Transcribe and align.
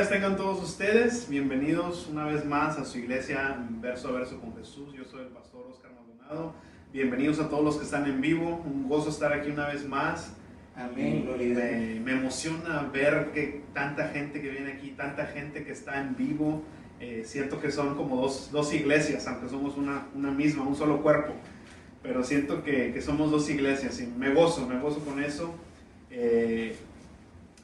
Días, 0.00 0.08
tengan 0.08 0.38
todos 0.38 0.62
ustedes. 0.62 1.28
Bienvenidos 1.28 2.08
una 2.10 2.24
vez 2.24 2.46
más 2.46 2.78
a 2.78 2.86
su 2.86 2.96
iglesia 2.96 3.58
verso 3.82 4.08
a 4.08 4.12
verso 4.12 4.40
con 4.40 4.56
Jesús. 4.56 4.94
Yo 4.94 5.04
soy 5.04 5.24
el 5.24 5.26
pastor 5.28 5.66
Oscar 5.70 5.90
Maldonado. 5.92 6.54
Bienvenidos 6.90 7.38
a 7.38 7.50
todos 7.50 7.62
los 7.62 7.76
que 7.76 7.84
están 7.84 8.06
en 8.06 8.22
vivo. 8.22 8.62
Un 8.64 8.88
gozo 8.88 9.10
estar 9.10 9.30
aquí 9.30 9.50
una 9.50 9.66
vez 9.66 9.86
más. 9.86 10.32
Amén, 10.74 11.28
me, 11.36 12.00
me 12.00 12.12
emociona 12.12 12.88
ver 12.90 13.32
que 13.34 13.62
tanta 13.74 14.08
gente 14.08 14.40
que 14.40 14.48
viene 14.48 14.72
aquí, 14.72 14.92
tanta 14.92 15.26
gente 15.26 15.64
que 15.64 15.72
está 15.72 16.00
en 16.00 16.16
vivo. 16.16 16.62
Eh, 16.98 17.24
siento 17.26 17.60
que 17.60 17.70
son 17.70 17.94
como 17.94 18.22
dos, 18.22 18.50
dos 18.50 18.72
iglesias, 18.72 19.26
aunque 19.26 19.50
somos 19.50 19.76
una, 19.76 20.06
una 20.14 20.30
misma, 20.30 20.62
un 20.62 20.76
solo 20.76 21.02
cuerpo. 21.02 21.34
Pero 22.02 22.24
siento 22.24 22.64
que, 22.64 22.94
que 22.94 23.02
somos 23.02 23.30
dos 23.30 23.50
iglesias 23.50 24.00
y 24.00 24.06
me 24.06 24.32
gozo, 24.32 24.66
me 24.66 24.80
gozo 24.80 25.00
con 25.00 25.22
eso. 25.22 25.54
Eh, 26.10 26.74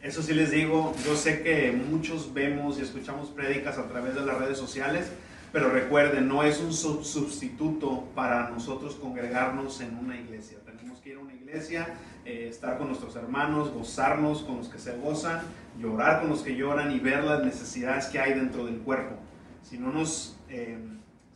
eso 0.07 0.23
sí 0.23 0.35
les 0.35 0.53
digo, 0.53 0.95
yo 1.05 1.17
sé 1.17 1.43
que 1.43 1.73
muchos 1.73 2.33
vemos 2.33 2.79
y 2.79 2.83
escuchamos 2.83 3.29
prédicas 3.31 3.77
a 3.77 3.89
través 3.89 4.15
de 4.15 4.25
las 4.25 4.39
redes 4.39 4.57
sociales, 4.57 5.11
pero 5.53 5.69
recuerden, 5.69 6.29
no 6.29 6.45
es 6.45 6.61
un 6.61 6.73
sustituto 6.73 8.05
para 8.15 8.51
nosotros 8.51 8.95
congregarnos 8.95 9.81
en 9.81 9.97
una 9.97 10.17
iglesia. 10.17 10.59
Tenemos 10.65 11.01
que 11.01 11.11
ir 11.11 11.17
a 11.17 11.21
una 11.21 11.35
iglesia, 11.35 11.89
eh, 12.25 12.47
estar 12.49 12.79
con 12.79 12.87
nuestros 12.87 13.17
hermanos, 13.17 13.73
gozarnos 13.73 14.43
con 14.43 14.59
los 14.59 14.69
que 14.69 14.79
se 14.79 14.97
gozan, 14.97 15.41
llorar 15.77 16.21
con 16.21 16.31
los 16.31 16.43
que 16.43 16.55
lloran 16.55 16.93
y 16.93 17.01
ver 17.01 17.25
las 17.25 17.43
necesidades 17.43 18.07
que 18.07 18.21
hay 18.21 18.35
dentro 18.35 18.65
del 18.67 18.79
cuerpo. 18.79 19.17
Si 19.63 19.77
no 19.77 19.91
nos, 19.91 20.37
eh, 20.49 20.79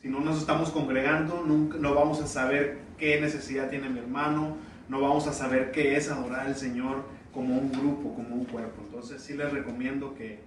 si 0.01 0.09
no 0.09 0.21
nos 0.21 0.39
estamos 0.39 0.71
congregando, 0.71 1.43
nunca, 1.45 1.77
no 1.79 1.93
vamos 1.95 2.21
a 2.21 2.29
saber 2.29 2.79
qué 2.99 3.21
necesidad 3.21 3.69
tiene 3.69 3.89
mi 3.89 3.99
hermano, 3.99 4.57
no 4.89 5.01
vamos 5.01 5.27
a 5.27 5.33
saber 5.33 5.73
qué 5.73 5.97
es 5.97 6.09
adorar 6.09 6.47
al 6.47 6.57
Señor 6.57 7.05
como 7.33 7.59
un 7.59 7.73
grupo, 7.73 8.15
como 8.15 8.35
un 8.35 8.45
cuerpo. 8.45 8.83
Entonces 8.87 9.23
sí 9.23 9.35
les 9.35 9.53
recomiendo 9.53 10.15
que, 10.15 10.41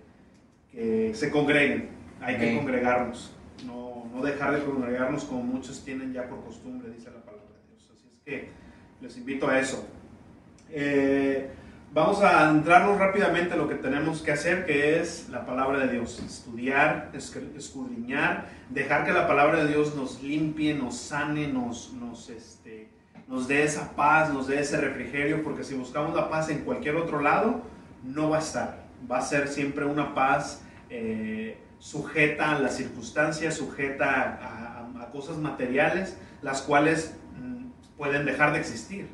que 0.72 1.12
se 1.14 1.30
congreguen, 1.32 1.90
hay 2.22 2.38
que 2.38 2.56
congregarnos, 2.56 3.32
no, 3.66 4.06
no 4.14 4.24
dejar 4.24 4.56
de 4.56 4.64
congregarnos 4.64 5.24
como 5.26 5.44
muchos 5.44 5.84
tienen 5.84 6.14
ya 6.14 6.28
por 6.28 6.44
costumbre, 6.44 6.90
dice 6.92 7.12
la 7.12 7.22
palabra 7.22 7.50
de 7.62 7.70
Dios. 7.70 7.90
Así 7.94 8.08
es 8.08 8.20
que 8.24 8.50
les 9.02 9.18
invito 9.18 9.48
a 9.48 9.60
eso. 9.60 9.88
Eh, 10.70 11.50
vamos 11.94 12.22
a 12.24 12.50
entrarnos 12.50 12.98
rápidamente 12.98 13.54
a 13.54 13.58
lo 13.58 13.68
que 13.68 13.76
tenemos 13.76 14.22
que 14.22 14.32
hacer, 14.32 14.66
que 14.66 15.00
es 15.00 15.30
la 15.30 15.46
palabra 15.46 15.86
de 15.86 15.94
Dios. 15.94 16.20
Estudiar, 16.26 17.12
escudriñar, 17.14 18.50
dejar 18.70 19.06
que 19.06 19.12
la 19.12 19.28
palabra 19.28 19.64
de 19.64 19.72
Dios 19.72 19.96
nos 19.96 20.24
limpie, 20.24 20.74
nos 20.74 20.98
sane, 20.98 21.48
nos, 21.48 21.94
nos, 21.94 22.30
este, 22.30 22.63
nos 23.28 23.48
dé 23.48 23.64
esa 23.64 23.96
paz, 23.96 24.34
nos 24.34 24.48
dé 24.48 24.60
ese 24.60 24.80
refrigerio, 24.80 25.44
porque 25.44 25.64
si 25.64 25.76
buscamos 25.76 26.16
la 26.16 26.30
paz 26.30 26.50
en 26.50 26.60
cualquier 26.60 26.96
otro 26.96 27.22
lado, 27.22 27.62
no 28.04 28.30
va 28.30 28.38
a 28.38 28.40
estar. 28.40 28.84
Va 29.10 29.18
a 29.18 29.22
ser 29.22 29.48
siempre 29.48 29.86
una 29.86 30.14
paz 30.14 30.62
eh, 30.90 31.58
sujeta 31.80 32.56
a 32.56 32.60
las 32.60 32.78
circunstancias, 32.78 33.56
sujeta 33.56 34.40
a, 34.42 35.10
cosas 35.12 35.38
materiales, 35.38 36.18
las 36.42 36.64
cuales 36.64 37.14
mm, 37.38 37.68
pueden 37.98 38.26
dejar 38.26 38.52
de 38.54 38.60
existir. 38.60 39.08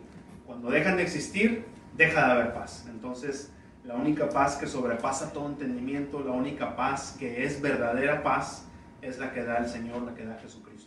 Cuando 0.46 0.70
dejan 0.70 0.96
de 0.96 1.04
existir, 1.04 1.66
deja 1.98 2.26
de 2.26 2.32
haber 2.32 2.54
paz. 2.54 2.86
Entonces, 2.90 3.52
la 3.84 3.96
única 3.96 4.30
paz 4.30 4.56
que 4.56 4.66
sobrepasa 4.66 5.34
todo 5.34 5.50
entendimiento, 5.50 6.24
la 6.24 6.32
única 6.32 6.78
paz 6.78 7.18
que 7.20 7.44
es 7.44 7.62
verdadera 7.62 8.24
paz, 8.24 8.66
es 9.02 9.18
la 9.20 9.34
que 9.34 9.44
da 9.44 9.58
el 9.58 9.68
Señor, 9.68 10.04
la 10.04 10.16
que 10.16 10.24
da 10.24 10.38
Jesucristo. 10.42 10.79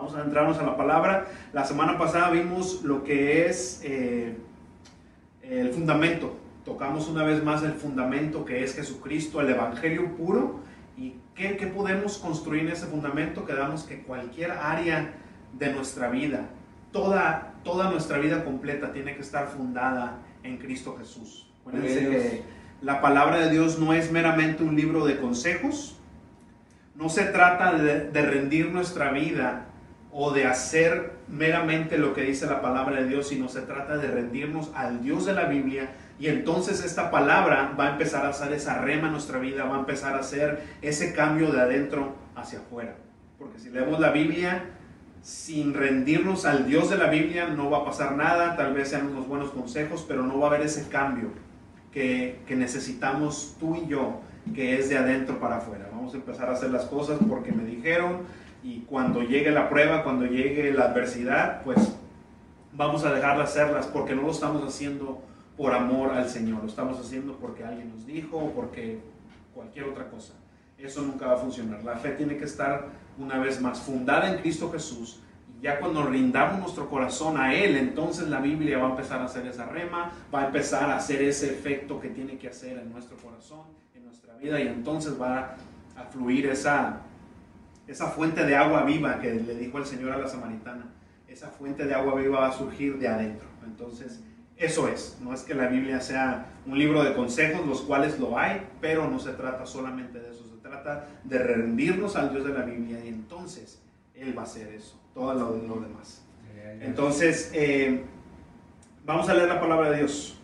Vamos 0.00 0.14
a 0.14 0.22
entrarnos 0.22 0.58
a 0.58 0.62
la 0.62 0.78
palabra. 0.78 1.26
La 1.52 1.62
semana 1.62 1.98
pasada 1.98 2.30
vimos 2.30 2.82
lo 2.84 3.04
que 3.04 3.44
es 3.44 3.82
eh, 3.84 4.34
el 5.42 5.74
fundamento. 5.74 6.38
Tocamos 6.64 7.06
una 7.08 7.22
vez 7.22 7.44
más 7.44 7.62
el 7.64 7.74
fundamento 7.74 8.46
que 8.46 8.64
es 8.64 8.74
Jesucristo, 8.74 9.42
el 9.42 9.50
Evangelio 9.50 10.16
puro. 10.16 10.60
¿Y 10.96 11.16
qué, 11.34 11.58
qué 11.58 11.66
podemos 11.66 12.16
construir 12.16 12.62
en 12.62 12.70
ese 12.70 12.86
fundamento? 12.86 13.44
Quedamos 13.44 13.82
que 13.82 14.02
cualquier 14.02 14.52
área 14.52 15.12
de 15.52 15.70
nuestra 15.74 16.08
vida, 16.08 16.48
toda, 16.92 17.56
toda 17.62 17.90
nuestra 17.90 18.16
vida 18.16 18.42
completa 18.42 18.94
tiene 18.94 19.14
que 19.14 19.20
estar 19.20 19.48
fundada 19.48 20.16
en 20.42 20.56
Cristo 20.56 20.96
Jesús. 20.98 21.52
Acuérdense 21.60 22.08
que 22.08 22.42
la 22.80 23.02
palabra 23.02 23.36
de 23.36 23.50
Dios 23.50 23.78
no 23.78 23.92
es 23.92 24.10
meramente 24.10 24.62
un 24.62 24.76
libro 24.76 25.04
de 25.04 25.18
consejos, 25.18 25.98
no 26.94 27.10
se 27.10 27.24
trata 27.24 27.74
de, 27.74 28.08
de 28.08 28.22
rendir 28.22 28.70
nuestra 28.70 29.12
vida 29.12 29.66
o 30.12 30.32
de 30.32 30.46
hacer 30.46 31.12
meramente 31.28 31.96
lo 31.96 32.14
que 32.14 32.22
dice 32.22 32.46
la 32.46 32.60
palabra 32.60 33.00
de 33.00 33.08
Dios, 33.08 33.28
sino 33.28 33.48
se 33.48 33.60
trata 33.62 33.96
de 33.96 34.08
rendirnos 34.08 34.70
al 34.74 35.02
Dios 35.02 35.26
de 35.26 35.34
la 35.34 35.44
Biblia 35.44 35.90
y 36.18 36.26
entonces 36.26 36.84
esta 36.84 37.10
palabra 37.10 37.74
va 37.78 37.86
a 37.86 37.90
empezar 37.92 38.26
a 38.26 38.30
hacer 38.30 38.52
esa 38.52 38.78
rema 38.78 39.06
en 39.06 39.12
nuestra 39.12 39.38
vida, 39.38 39.64
va 39.64 39.76
a 39.76 39.80
empezar 39.80 40.14
a 40.14 40.18
hacer 40.18 40.62
ese 40.82 41.14
cambio 41.14 41.50
de 41.52 41.60
adentro 41.60 42.14
hacia 42.34 42.58
afuera. 42.58 42.94
Porque 43.38 43.58
si 43.58 43.70
leemos 43.70 44.00
la 44.00 44.10
Biblia 44.10 44.64
sin 45.22 45.74
rendirnos 45.74 46.44
al 46.44 46.66
Dios 46.66 46.90
de 46.90 46.98
la 46.98 47.06
Biblia 47.06 47.46
no 47.46 47.70
va 47.70 47.78
a 47.78 47.84
pasar 47.84 48.16
nada, 48.16 48.56
tal 48.56 48.74
vez 48.74 48.88
sean 48.88 49.06
unos 49.06 49.28
buenos 49.28 49.50
consejos, 49.50 50.04
pero 50.06 50.22
no 50.22 50.38
va 50.38 50.48
a 50.48 50.50
haber 50.50 50.66
ese 50.66 50.88
cambio 50.88 51.28
que, 51.92 52.40
que 52.46 52.56
necesitamos 52.56 53.56
tú 53.58 53.76
y 53.76 53.86
yo, 53.86 54.20
que 54.54 54.78
es 54.78 54.88
de 54.88 54.98
adentro 54.98 55.38
para 55.38 55.58
afuera. 55.58 55.88
Vamos 55.90 56.12
a 56.14 56.16
empezar 56.18 56.48
a 56.48 56.52
hacer 56.52 56.70
las 56.70 56.84
cosas 56.84 57.18
porque 57.28 57.52
me 57.52 57.64
dijeron 57.64 58.22
y 58.62 58.80
cuando 58.80 59.22
llegue 59.22 59.50
la 59.50 59.68
prueba, 59.68 60.02
cuando 60.02 60.26
llegue 60.26 60.72
la 60.72 60.86
adversidad, 60.86 61.62
pues 61.62 61.96
vamos 62.72 63.04
a 63.04 63.12
dejar 63.12 63.36
de 63.36 63.44
hacerlas 63.44 63.86
porque 63.86 64.14
no 64.14 64.22
lo 64.22 64.30
estamos 64.30 64.62
haciendo 64.66 65.22
por 65.56 65.74
amor 65.74 66.12
al 66.12 66.28
Señor, 66.28 66.62
lo 66.62 66.68
estamos 66.68 66.98
haciendo 66.98 67.36
porque 67.36 67.64
alguien 67.64 67.90
nos 67.90 68.06
dijo 68.06 68.38
o 68.38 68.50
porque 68.52 69.00
cualquier 69.54 69.86
otra 69.86 70.08
cosa. 70.08 70.34
Eso 70.78 71.02
nunca 71.02 71.26
va 71.26 71.34
a 71.34 71.36
funcionar. 71.36 71.84
La 71.84 71.96
fe 71.96 72.10
tiene 72.12 72.36
que 72.38 72.44
estar 72.44 72.86
una 73.18 73.38
vez 73.38 73.60
más 73.60 73.80
fundada 73.80 74.32
en 74.32 74.40
Cristo 74.40 74.70
Jesús. 74.72 75.20
Ya 75.60 75.78
cuando 75.78 76.06
rindamos 76.06 76.58
nuestro 76.60 76.88
corazón 76.88 77.36
a 77.36 77.54
Él, 77.54 77.76
entonces 77.76 78.28
la 78.28 78.40
Biblia 78.40 78.78
va 78.78 78.86
a 78.86 78.90
empezar 78.90 79.20
a 79.20 79.24
hacer 79.24 79.46
esa 79.46 79.66
rema, 79.66 80.10
va 80.34 80.42
a 80.42 80.46
empezar 80.46 80.88
a 80.88 80.96
hacer 80.96 81.20
ese 81.20 81.50
efecto 81.50 82.00
que 82.00 82.08
tiene 82.08 82.38
que 82.38 82.48
hacer 82.48 82.78
en 82.78 82.90
nuestro 82.90 83.18
corazón, 83.18 83.66
en 83.94 84.06
nuestra 84.06 84.34
vida, 84.36 84.58
y 84.58 84.68
entonces 84.68 85.20
va 85.20 85.56
a 85.96 86.04
fluir 86.04 86.46
esa, 86.46 87.02
esa 87.90 88.06
fuente 88.06 88.46
de 88.46 88.54
agua 88.54 88.84
viva 88.84 89.20
que 89.20 89.34
le 89.34 89.56
dijo 89.56 89.78
el 89.78 89.84
Señor 89.84 90.12
a 90.12 90.18
la 90.18 90.28
samaritana. 90.28 90.86
Esa 91.26 91.48
fuente 91.48 91.84
de 91.86 91.94
agua 91.94 92.14
viva 92.14 92.40
va 92.40 92.48
a 92.48 92.52
surgir 92.52 92.98
de 92.98 93.08
adentro. 93.08 93.48
Entonces, 93.64 94.20
eso 94.56 94.86
es. 94.86 95.18
No 95.20 95.34
es 95.34 95.42
que 95.42 95.54
la 95.54 95.66
Biblia 95.66 96.00
sea 96.00 96.46
un 96.66 96.78
libro 96.78 97.02
de 97.02 97.14
consejos, 97.14 97.66
los 97.66 97.82
cuales 97.82 98.20
lo 98.20 98.38
hay, 98.38 98.68
pero 98.80 99.08
no 99.08 99.18
se 99.18 99.32
trata 99.32 99.66
solamente 99.66 100.20
de 100.20 100.30
eso. 100.30 100.44
Se 100.44 100.56
trata 100.62 101.08
de 101.24 101.38
rendirnos 101.38 102.14
al 102.14 102.30
Dios 102.30 102.44
de 102.44 102.52
la 102.52 102.62
Biblia 102.62 103.04
y 103.04 103.08
entonces 103.08 103.82
Él 104.14 104.38
va 104.38 104.42
a 104.42 104.44
hacer 104.44 104.68
eso. 104.68 105.00
Todo 105.12 105.34
lo, 105.34 105.56
lo 105.56 105.80
demás. 105.80 106.24
Entonces, 106.80 107.50
eh, 107.52 108.04
vamos 109.04 109.28
a 109.28 109.34
leer 109.34 109.48
la 109.48 109.60
palabra 109.60 109.90
de 109.90 109.98
Dios. 109.98 110.38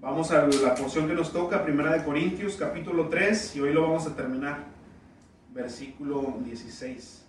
Vamos 0.00 0.30
a 0.30 0.46
la 0.46 0.74
porción 0.74 1.06
que 1.06 1.12
nos 1.12 1.32
toca, 1.34 1.62
Primera 1.62 1.92
de 1.92 2.02
Corintios, 2.02 2.56
capítulo 2.56 3.08
3, 3.08 3.56
y 3.56 3.60
hoy 3.60 3.74
lo 3.74 3.82
vamos 3.82 4.06
a 4.06 4.16
terminar. 4.16 4.69
Versículo 5.52 6.38
16. 6.44 7.26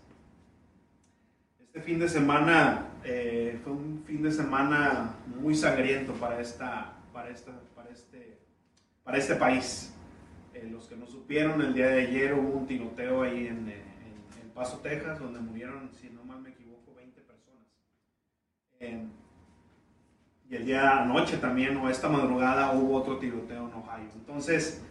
Este 1.60 1.82
fin 1.82 2.00
de 2.00 2.10
semana 2.10 2.88
eh, 3.04 3.60
fue 3.64 3.74
un 3.74 4.04
fin 4.06 4.22
de 4.22 4.32
semana 4.32 5.16
muy 5.26 5.56
sangriento 5.56 6.14
para, 6.14 6.40
esta, 6.40 6.94
para, 7.14 7.30
esta, 7.30 7.52
para, 7.76 7.90
este, 7.90 8.38
para 9.04 9.18
este 9.18 9.36
país. 9.36 9.94
Eh, 10.54 10.68
los 10.72 10.88
que 10.88 10.96
no 10.96 11.08
supieron, 11.08 11.62
el 11.62 11.74
día 11.74 11.88
de 11.88 12.02
ayer 12.02 12.34
hubo 12.34 12.60
un 12.60 12.68
tiroteo 12.68 13.24
ahí 13.24 13.48
en, 13.48 13.70
eh, 13.70 13.86
Paso, 14.54 14.80
Texas, 14.80 15.18
donde 15.18 15.40
murieron, 15.40 15.90
si 15.94 16.10
no 16.10 16.26
mal 16.26 16.42
me 16.42 16.50
equivoco, 16.50 16.94
20 16.94 17.22
personas. 17.22 17.68
Y 20.52 20.56
el 20.56 20.66
día 20.66 21.02
anoche 21.02 21.38
también, 21.38 21.78
o 21.78 21.90
esta 21.90 22.10
madrugada, 22.10 22.74
hubo 22.74 22.98
otro 22.98 23.18
tiroteo 23.18 23.70
en 23.70 23.74
Ohio. 23.74 24.10
Entonces, 24.14 24.82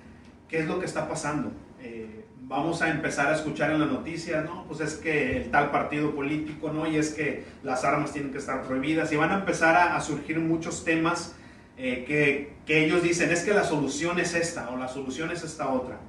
¿qué 0.49 0.61
es 0.61 0.67
lo 0.67 0.81
que 0.81 0.87
está 0.87 1.06
pasando? 1.06 1.53
Eh, 1.79 2.25
vamos 2.50 2.82
a 2.82 2.91
empezar 2.91 3.29
a 3.29 3.37
escuchar 3.37 3.70
en 3.70 3.81
las 3.81 3.91
noticias, 3.91 4.44
no, 4.44 4.64
pues 4.67 4.81
es 4.81 4.94
que 4.94 5.37
el 5.37 5.50
tal 5.52 5.70
partido 5.70 6.14
político, 6.14 6.73
no, 6.73 6.87
y 6.87 6.97
es 6.97 7.11
que 7.14 7.44
las 7.62 7.85
armas 7.85 8.12
tienen 8.12 8.32
que 8.32 8.38
estar 8.38 8.64
prohibidas, 8.64 9.12
y 9.12 9.17
van 9.17 9.31
a 9.31 9.37
empezar 9.37 9.76
a, 9.76 9.99
surgir 10.00 10.41
muchos 10.41 10.85
temas 10.85 11.37
eh, 11.79 12.05
que, 12.06 12.52
que 12.67 12.85
ellos 12.85 13.05
dicen, 13.05 13.31
es 13.31 13.44
que 13.44 13.55
la 13.55 13.62
solución 13.64 14.19
es 14.19 14.35
esta, 14.35 14.69
o 14.70 14.76
la 14.76 14.88
solución 14.88 15.31
es 15.31 15.44
esta 15.44 15.70
otra. 15.70 16.00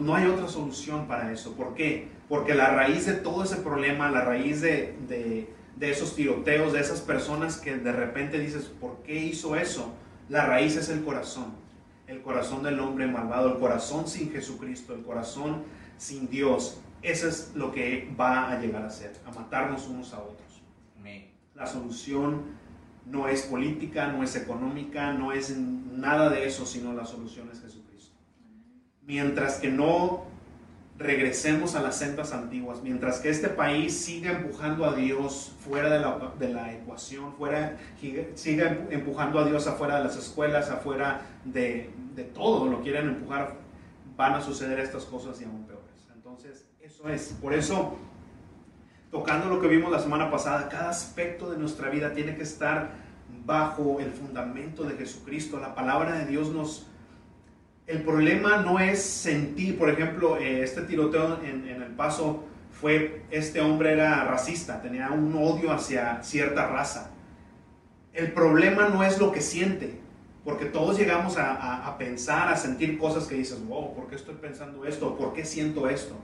No 0.00 0.14
hay 0.14 0.26
otra 0.26 0.48
solución 0.48 1.06
para 1.06 1.32
eso. 1.32 1.54
¿Por 1.54 1.74
qué? 1.74 2.08
Porque 2.28 2.54
la 2.54 2.70
raíz 2.74 3.06
de 3.06 3.12
todo 3.14 3.44
ese 3.44 3.56
problema, 3.56 4.10
la 4.10 4.22
raíz 4.22 4.60
de, 4.60 4.94
de- 5.08 5.48
de 5.76 5.90
esos 5.90 6.14
tiroteos, 6.14 6.72
de 6.72 6.80
esas 6.80 7.00
personas 7.00 7.56
que 7.56 7.76
de 7.76 7.92
repente 7.92 8.38
dices, 8.38 8.64
¿por 8.80 9.02
qué 9.02 9.14
hizo 9.16 9.56
eso? 9.56 9.92
La 10.28 10.46
raíz 10.46 10.76
es 10.76 10.88
el 10.90 11.02
corazón. 11.02 11.46
El 12.12 12.20
corazón 12.20 12.62
del 12.62 12.78
hombre 12.78 13.06
malvado, 13.06 13.54
el 13.54 13.58
corazón 13.58 14.06
sin 14.06 14.30
Jesucristo, 14.30 14.94
el 14.94 15.02
corazón 15.02 15.62
sin 15.96 16.28
Dios. 16.28 16.78
Eso 17.00 17.26
es 17.26 17.52
lo 17.54 17.72
que 17.72 18.14
va 18.20 18.52
a 18.52 18.60
llegar 18.60 18.84
a 18.84 18.90
ser, 18.90 19.12
a 19.26 19.32
matarnos 19.32 19.88
unos 19.88 20.12
a 20.12 20.20
otros. 20.22 20.42
La 21.54 21.66
solución 21.66 22.42
no 23.06 23.28
es 23.28 23.42
política, 23.42 24.08
no 24.08 24.22
es 24.22 24.36
económica, 24.36 25.12
no 25.12 25.32
es 25.32 25.56
nada 25.56 26.28
de 26.30 26.46
eso, 26.46 26.66
sino 26.66 26.92
la 26.92 27.04
solución 27.04 27.48
es 27.52 27.60
Jesucristo. 27.60 28.16
Mientras 29.02 29.58
que 29.58 29.70
no 29.70 30.24
regresemos 30.98 31.74
a 31.74 31.82
las 31.82 31.98
sendas 31.98 32.32
antiguas, 32.32 32.80
mientras 32.82 33.20
que 33.20 33.30
este 33.30 33.48
país 33.48 33.96
siga 33.96 34.32
empujando 34.32 34.84
a 34.84 34.94
Dios 34.94 35.52
fuera 35.64 35.90
de 35.90 35.98
la, 35.98 36.32
de 36.38 36.52
la 36.52 36.72
ecuación, 36.72 37.34
fuera, 37.34 37.78
siga 38.34 38.86
empujando 38.90 39.38
a 39.38 39.44
Dios 39.44 39.66
afuera 39.66 39.98
de 39.98 40.04
las 40.04 40.16
escuelas, 40.16 40.70
afuera 40.70 41.22
de, 41.44 41.90
de 42.14 42.24
todo, 42.24 42.66
lo 42.66 42.82
quieren 42.82 43.08
empujar, 43.08 43.54
van 44.16 44.34
a 44.34 44.40
suceder 44.40 44.78
estas 44.80 45.04
cosas 45.04 45.40
y 45.40 45.44
aún 45.44 45.64
peores. 45.64 45.82
Entonces, 46.14 46.66
eso 46.80 47.08
es, 47.08 47.36
por 47.40 47.54
eso, 47.54 47.96
tocando 49.10 49.48
lo 49.48 49.60
que 49.60 49.68
vimos 49.68 49.90
la 49.90 49.98
semana 49.98 50.30
pasada, 50.30 50.68
cada 50.68 50.90
aspecto 50.90 51.50
de 51.50 51.58
nuestra 51.58 51.88
vida 51.88 52.12
tiene 52.12 52.36
que 52.36 52.42
estar 52.42 52.90
bajo 53.44 53.98
el 53.98 54.12
fundamento 54.12 54.84
de 54.84 54.94
Jesucristo. 54.94 55.58
La 55.58 55.74
palabra 55.74 56.12
de 56.18 56.26
Dios 56.26 56.50
nos 56.50 56.86
el 57.86 58.02
problema 58.02 58.58
no 58.58 58.78
es 58.78 59.02
sentir, 59.02 59.78
por 59.78 59.90
ejemplo, 59.90 60.36
eh, 60.36 60.62
este 60.62 60.82
tiroteo 60.82 61.40
en, 61.42 61.68
El 61.68 61.94
Paso 61.94 62.44
fue, 62.70 63.24
este 63.30 63.60
hombre 63.60 63.92
era 63.92 64.24
racista, 64.24 64.80
tenía 64.80 65.10
un 65.10 65.34
odio 65.34 65.72
hacia 65.72 66.22
cierta 66.22 66.68
raza. 66.68 67.10
El 68.12 68.32
problema 68.32 68.88
no 68.88 69.02
es 69.02 69.18
lo 69.18 69.32
que 69.32 69.40
siente, 69.40 70.00
porque 70.44 70.66
todos 70.66 70.98
llegamos 70.98 71.36
a, 71.38 71.96
pensar, 71.98 72.48
a 72.48 72.56
sentir 72.56 72.98
cosas 72.98 73.26
que 73.26 73.34
dices, 73.34 73.64
wow, 73.66 73.94
¿por 73.94 74.08
qué 74.08 74.16
estoy 74.16 74.34
pensando 74.36 74.84
esto? 74.84 75.16
¿Por 75.16 75.32
qué 75.32 75.44
siento 75.44 75.88
esto? 75.88 76.16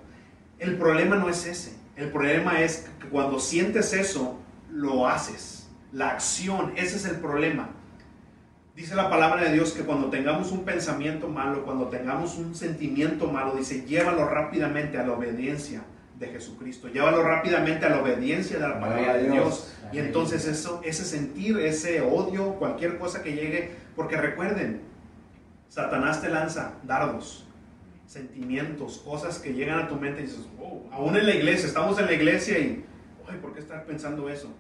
El 0.58 0.76
problema 0.76 1.16
no 1.16 1.28
es 1.28 1.46
ese. 1.46 1.76
El 1.96 2.10
problema 2.10 2.60
es 2.60 2.88
que 3.00 3.08
cuando 3.08 3.38
sientes 3.38 3.93
eso, 3.93 4.38
lo 4.70 5.08
haces. 5.08 5.69
La 5.93 6.10
acción, 6.10 6.72
ese 6.76 6.96
es 6.96 7.05
el 7.06 7.16
problema. 7.16 7.70
Dice 8.78 8.94
la 8.94 9.10
palabra 9.10 9.42
de 9.42 9.54
Dios 9.54 9.72
que 9.72 9.82
cuando 9.82 10.08
tengamos 10.08 10.52
un 10.52 10.64
pensamiento 10.64 11.26
malo, 11.28 11.64
cuando 11.64 11.88
tengamos 11.88 12.38
un 12.38 12.54
sentimiento 12.54 13.26
malo, 13.26 13.56
dice, 13.56 13.84
llévalo 13.84 14.25
rápidamente 14.28 14.96
a 14.98 15.04
la 15.04 15.14
obediencia 15.14 15.82
de 16.16 16.28
Jesucristo, 16.28 16.86
llévalo 16.86 17.25
rápidamente 17.25 17.86
a 17.86 17.88
la 17.88 18.00
obediencia 18.00 18.56
de 18.56 18.69
la 18.69 18.78
palabra 18.78 19.14
de 19.14 19.30
Dios. 19.32 19.75
Y 19.92 19.98
entonces 19.98 20.46
eso, 20.46 20.80
ese 20.84 21.04
sentir, 21.04 21.58
ese 21.58 22.02
odio, 22.02 22.54
cualquier 22.54 22.98
cosa 22.98 23.20
que 23.20 23.32
llegue, 23.32 23.72
porque 23.96 24.16
recuerden, 24.16 24.82
Satanás 25.69 26.22
te 26.22 26.28
lanza 26.28 26.74
dardos, 26.84 27.48
sentimientos, 28.06 28.98
cosas 28.98 29.40
que 29.40 29.54
llegan 29.54 29.81
a 29.81 29.88
tu 29.88 29.96
mente 29.96 30.20
y 30.20 30.26
dices, 30.26 30.46
oh, 30.62 30.88
aún 30.92 31.16
en 31.16 31.26
la 31.26 31.34
iglesia, 31.34 31.66
estamos 31.66 31.98
en 31.98 32.06
la 32.06 32.12
iglesia 32.12 32.56
y, 32.60 32.84
ay, 33.28 33.38
¿por 33.42 33.54
qué 33.54 33.58
estar 33.58 33.84
pensando 33.86 34.28
eso? 34.28 34.54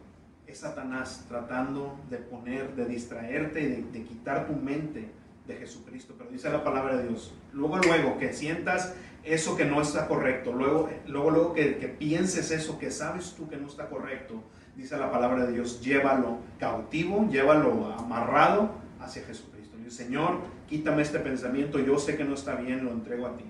Es 0.48 0.58
Satanás 0.60 1.26
tratando 1.28 2.00
de 2.08 2.16
poner, 2.16 2.74
de 2.74 2.86
distraerte 2.86 3.60
y 3.60 3.92
de, 3.92 4.04
quitar 4.04 4.46
tu 4.46 4.54
mente 4.54 5.10
de 5.46 5.54
Jesucristo. 5.54 6.14
Pero 6.16 6.30
dice 6.30 6.48
la 6.48 6.64
palabra 6.64 6.96
de 6.96 7.08
Dios, 7.08 7.34
luego, 7.52 7.78
luego 7.78 8.16
que 8.18 8.32
sientas 8.32 8.94
eso 9.24 9.56
que 9.56 9.66
no 9.66 9.82
está 9.82 10.08
correcto, 10.08 10.52
luego, 10.52 10.88
luego, 11.06 11.30
luego 11.30 11.54
que, 11.54 11.94
pienses 11.98 12.50
eso 12.50 12.78
que 12.78 12.90
sabes 12.90 13.34
tú 13.34 13.48
que 13.48 13.58
no 13.58 13.66
está 13.66 13.90
correcto, 13.90 14.42
dice 14.74 14.96
la 14.96 15.12
palabra 15.12 15.44
de 15.44 15.52
Dios, 15.52 15.82
llévalo 15.82 16.38
cautivo, 16.58 17.28
llévalo 17.28 17.92
amarrado 17.92 18.70
hacia 19.00 19.22
Jesucristo. 19.24 19.76
Dice, 19.76 19.90
Señor, 20.04 20.38
quítame 20.66 21.02
este 21.02 21.18
pensamiento, 21.18 21.78
yo 21.78 21.98
sé 21.98 22.16
que 22.16 22.24
no 22.24 22.34
está 22.34 22.54
bien, 22.54 22.84
lo 22.84 22.92
entrego 22.92 23.26
a 23.26 23.36
ti. 23.36 23.44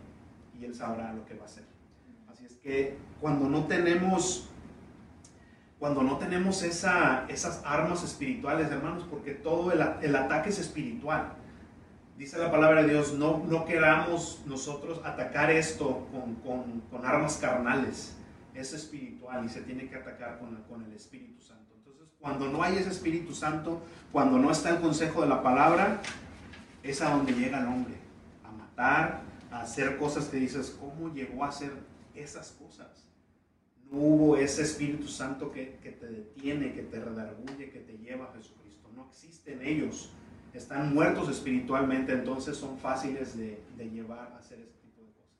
Y 0.61 0.65
Él 0.65 0.75
sabrá 0.75 1.13
lo 1.13 1.25
que 1.25 1.35
va 1.35 1.43
a 1.43 1.47
hacer. 1.47 1.65
Así 2.29 2.45
es 2.45 2.57
que 2.57 2.97
cuando 3.21 3.49
no 3.49 3.67
tenemos 3.67 4.49
cuando 5.79 6.03
no 6.03 6.19
tenemos 6.19 6.63
esa, 6.63 7.25
esas 7.29 7.63
armas 7.65 8.03
espirituales, 8.03 8.71
hermanos, 8.71 9.07
porque 9.09 9.33
todo 9.33 9.71
el, 9.73 9.81
el, 10.03 10.17
ataque 10.17 10.49
es 10.49 10.59
espiritual. 10.59 11.35
Dice 12.17 12.37
la 12.37 12.51
palabra 12.51 12.83
de 12.83 12.89
Dios, 12.89 13.13
no, 13.13 13.45
no 13.47 13.65
queramos 13.65 14.43
nosotros 14.45 15.01
atacar 15.05 15.51
esto 15.51 16.09
con, 16.11 16.35
con, 16.37 16.81
con 16.91 17.07
armas 17.07 17.37
carnales, 17.37 18.17
es 18.55 18.73
espiritual 18.73 19.45
y 19.45 19.49
se 19.49 19.61
tiene 19.61 19.89
que 19.89 19.95
atacar 19.95 20.41
con, 20.41 20.57
con 20.65 20.83
el 20.83 20.93
Espíritu 20.93 21.41
Santo. 21.41 21.75
Entonces, 21.77 22.09
cuando 22.19 22.49
no 22.49 22.61
hay 22.65 22.77
ese 22.77 22.91
Espíritu 22.91 23.33
Santo, 23.33 23.81
cuando 24.11 24.37
no 24.37 24.51
está 24.51 24.71
el 24.71 24.81
consejo 24.81 25.23
de 25.23 25.29
la 25.29 25.45
palabra, 25.45 26.01
es 26.83 27.01
a 27.03 27.11
donde 27.11 27.35
llega 27.35 27.61
el 27.61 27.67
hombre, 27.67 27.95
a 28.43 28.51
matar, 28.51 29.21
a 29.53 29.61
hacer 29.61 29.97
cosas 29.97 30.25
que 30.27 30.39
dices, 30.39 30.77
¿cómo 30.81 31.15
llegó 31.15 31.45
a 31.45 31.49
hacer 31.49 31.73
esas 32.17 32.51
cosas? 32.51 33.08
No 33.91 33.99
hubo 33.99 34.37
ese 34.37 34.63
Espíritu 34.63 35.09
Santo 35.09 35.51
que, 35.51 35.79
te 35.83 36.07
detiene, 36.07 36.73
que 36.73 36.83
te 36.83 37.01
redarguye, 37.01 37.71
que 37.71 37.81
te 37.81 37.97
lleva 37.99 38.27
a 38.27 38.33
Jesucristo. 38.33 38.91
No 38.95 39.07
existen 39.09 39.65
ellos. 39.65 40.11
Están 40.53 40.93
muertos 40.93 41.29
espiritualmente, 41.29 42.13
entonces 42.13 42.57
son 42.57 42.79
fáciles 42.79 43.37
de, 43.37 43.63
llevar 43.91 44.33
a 44.33 44.39
hacer 44.39 44.59
este 44.61 44.79
tipo 44.79 45.03
de 45.03 45.13
cosas. 45.13 45.31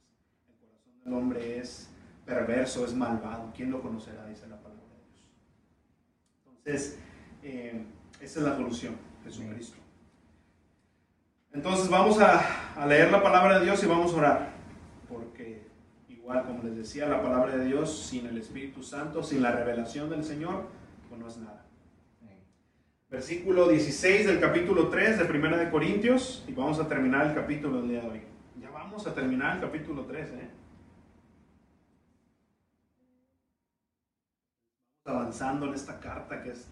El 0.49 0.55
corazón 0.57 1.05
del 1.05 1.13
hombre 1.15 1.59
es 1.59 1.91
perverso, 2.25 2.85
es 2.85 2.95
malvado. 2.95 3.53
¿Quién 3.55 3.71
lo 3.71 3.83
conocerá? 3.83 4.27
Dice 4.27 4.47
la 4.49 4.61
palabra 4.61 4.85
de 4.85 5.13
Dios. 5.13 5.27
Entonces, 6.47 6.99
eh, 7.43 7.85
esa 8.21 8.41
es 8.41 8.47
la 8.47 8.57
solución, 8.57 8.97
Jesucristo. 9.25 9.77
Entonces 11.53 11.89
vamos 11.89 12.21
a, 12.21 12.75
a 12.75 12.87
leer 12.87 13.11
la 13.11 13.23
palabra 13.23 13.59
de 13.59 13.65
Dios 13.65 13.83
y 13.83 13.87
vamos 13.87 14.13
a 14.13 14.17
orar. 14.17 14.51
Porque 15.09 15.68
como 16.29 16.63
les 16.63 16.77
decía, 16.77 17.09
la 17.09 17.23
palabra 17.23 17.57
de 17.57 17.65
Dios 17.65 18.07
sin 18.07 18.27
el 18.27 18.37
Espíritu 18.37 18.83
Santo, 18.83 19.23
sin 19.23 19.43
la 19.43 19.53
revelación 19.53 20.11
del 20.11 20.25
Señor, 20.25 20.67
pues 21.09 21.21
no 21.21 21.27
es 21.27 21.39
nada. 21.39 21.65
Versículo 23.11 23.69
16 23.69 24.27
del 24.27 24.39
capítulo 24.39 24.91
3 24.91 25.19
de 25.19 25.25
Primera 25.25 25.57
de 25.57 25.71
Corintios 25.71 26.45
y 26.47 26.53
vamos 26.53 26.79
a 26.79 26.87
terminar 26.87 27.29
el 27.29 27.35
capítulo 27.35 27.81
del 27.81 27.89
día 27.89 28.03
de 28.03 28.09
hoy. 28.09 28.23
Ya 28.61 28.69
vamos 28.69 29.07
a 29.07 29.15
terminar 29.15 29.57
el 29.57 29.63
capítulo 29.63 30.05
3, 30.05 30.29
¿eh? 30.33 30.51
avanzando 35.07 35.65
en 35.69 35.73
esta 35.73 35.99
carta 35.99 36.43
que 36.43 36.51
es 36.51 36.69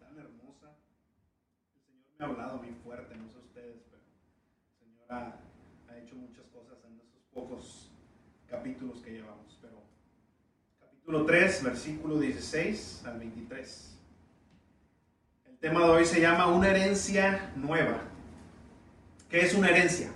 tan 0.00 0.18
hermosa. 0.18 0.76
El 1.76 1.82
Señor 1.82 2.10
me 2.18 2.24
ha 2.24 2.28
hablado 2.28 2.56
muy 2.58 2.72
fuerte, 2.82 3.14
no 3.14 3.28
sé 3.28 3.38
ustedes, 3.38 3.84
pero 3.88 4.02
el 4.02 4.78
Señor 4.80 5.12
ha, 5.12 5.38
ha 5.88 5.98
hecho 5.98 6.16
muchas 6.16 6.46
cosas 6.48 6.84
en 6.84 6.98
esos 6.98 7.22
pocos 7.32 7.89
capítulos 8.50 9.00
que 9.00 9.12
llevamos, 9.12 9.58
pero 9.62 9.80
capítulo 10.80 11.24
3, 11.24 11.62
versículo 11.62 12.18
16 12.18 13.02
al 13.06 13.18
23. 13.20 13.96
El 15.48 15.58
tema 15.58 15.84
de 15.84 15.90
hoy 15.90 16.04
se 16.04 16.20
llama 16.20 16.48
una 16.48 16.68
herencia 16.68 17.52
nueva. 17.54 18.02
¿Qué 19.28 19.42
es 19.42 19.54
una 19.54 19.68
herencia? 19.68 20.10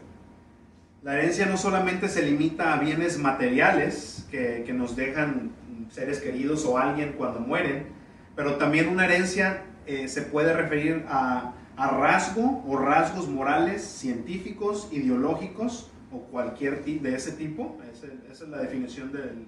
La 1.03 1.15
herencia 1.15 1.47
no 1.47 1.57
solamente 1.57 2.09
se 2.09 2.23
limita 2.23 2.75
a 2.75 2.81
bienes 2.81 3.19
materiales 3.19 4.27
que, 4.31 4.65
nos 4.75 4.97
dejan 4.97 5.53
seres 5.93 6.21
queridos 6.21 6.65
o 6.65 6.77
alguien 6.77 7.13
cuando 7.13 7.39
mueren, 7.39 7.87
pero 8.35 8.57
también 8.57 8.89
una 8.89 9.05
herencia 9.05 9.63
eh, 9.87 10.09
se 10.09 10.23
puede 10.23 10.53
referir 10.55 11.05
a, 11.09 11.53
a 11.77 11.89
rasgo 11.89 12.65
o 12.67 12.77
rasgos 12.79 13.29
morales, 13.29 13.85
científicos, 13.85 14.89
ideológicos 14.91 15.93
o 16.15 16.21
cualquier 16.31 16.85
de 16.85 17.15
ese 17.15 17.33
tipo, 17.33 17.77
esa, 17.93 18.07
es 18.31 18.49
la 18.49 18.59
definición 18.59 19.11
del, 19.13 19.47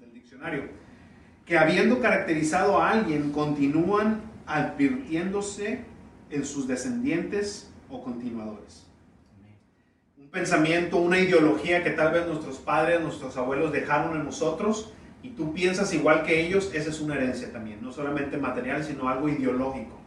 del 0.00 0.12
diccionario, 0.12 0.64
que 1.44 1.58
habiendo 1.58 2.00
caracterizado 2.00 2.80
a 2.80 2.90
alguien 2.90 3.30
continúan 3.32 4.22
advirtiéndose 4.46 5.84
en 6.30 6.46
sus 6.46 6.66
descendientes 6.66 7.70
o 7.90 8.02
continuadores. 8.02 8.86
Un 10.16 10.28
pensamiento, 10.30 10.96
una 10.96 11.18
ideología 11.18 11.84
que 11.84 11.90
tal 11.90 12.12
vez 12.12 12.26
nuestros 12.26 12.56
padres, 12.56 13.00
nuestros 13.00 13.36
abuelos 13.36 13.70
dejaron 13.70 14.16
en 14.16 14.24
nosotros 14.24 14.92
y 15.22 15.30
tú 15.30 15.52
piensas 15.52 15.92
igual 15.92 16.24
que 16.24 16.44
ellos, 16.44 16.70
esa 16.74 16.90
es 16.90 17.00
una 17.00 17.16
herencia 17.16 17.52
también, 17.52 17.82
no 17.82 17.92
solamente 17.92 18.38
material, 18.38 18.82
sino 18.82 19.08
algo 19.08 19.28
ideológico. 19.28 19.98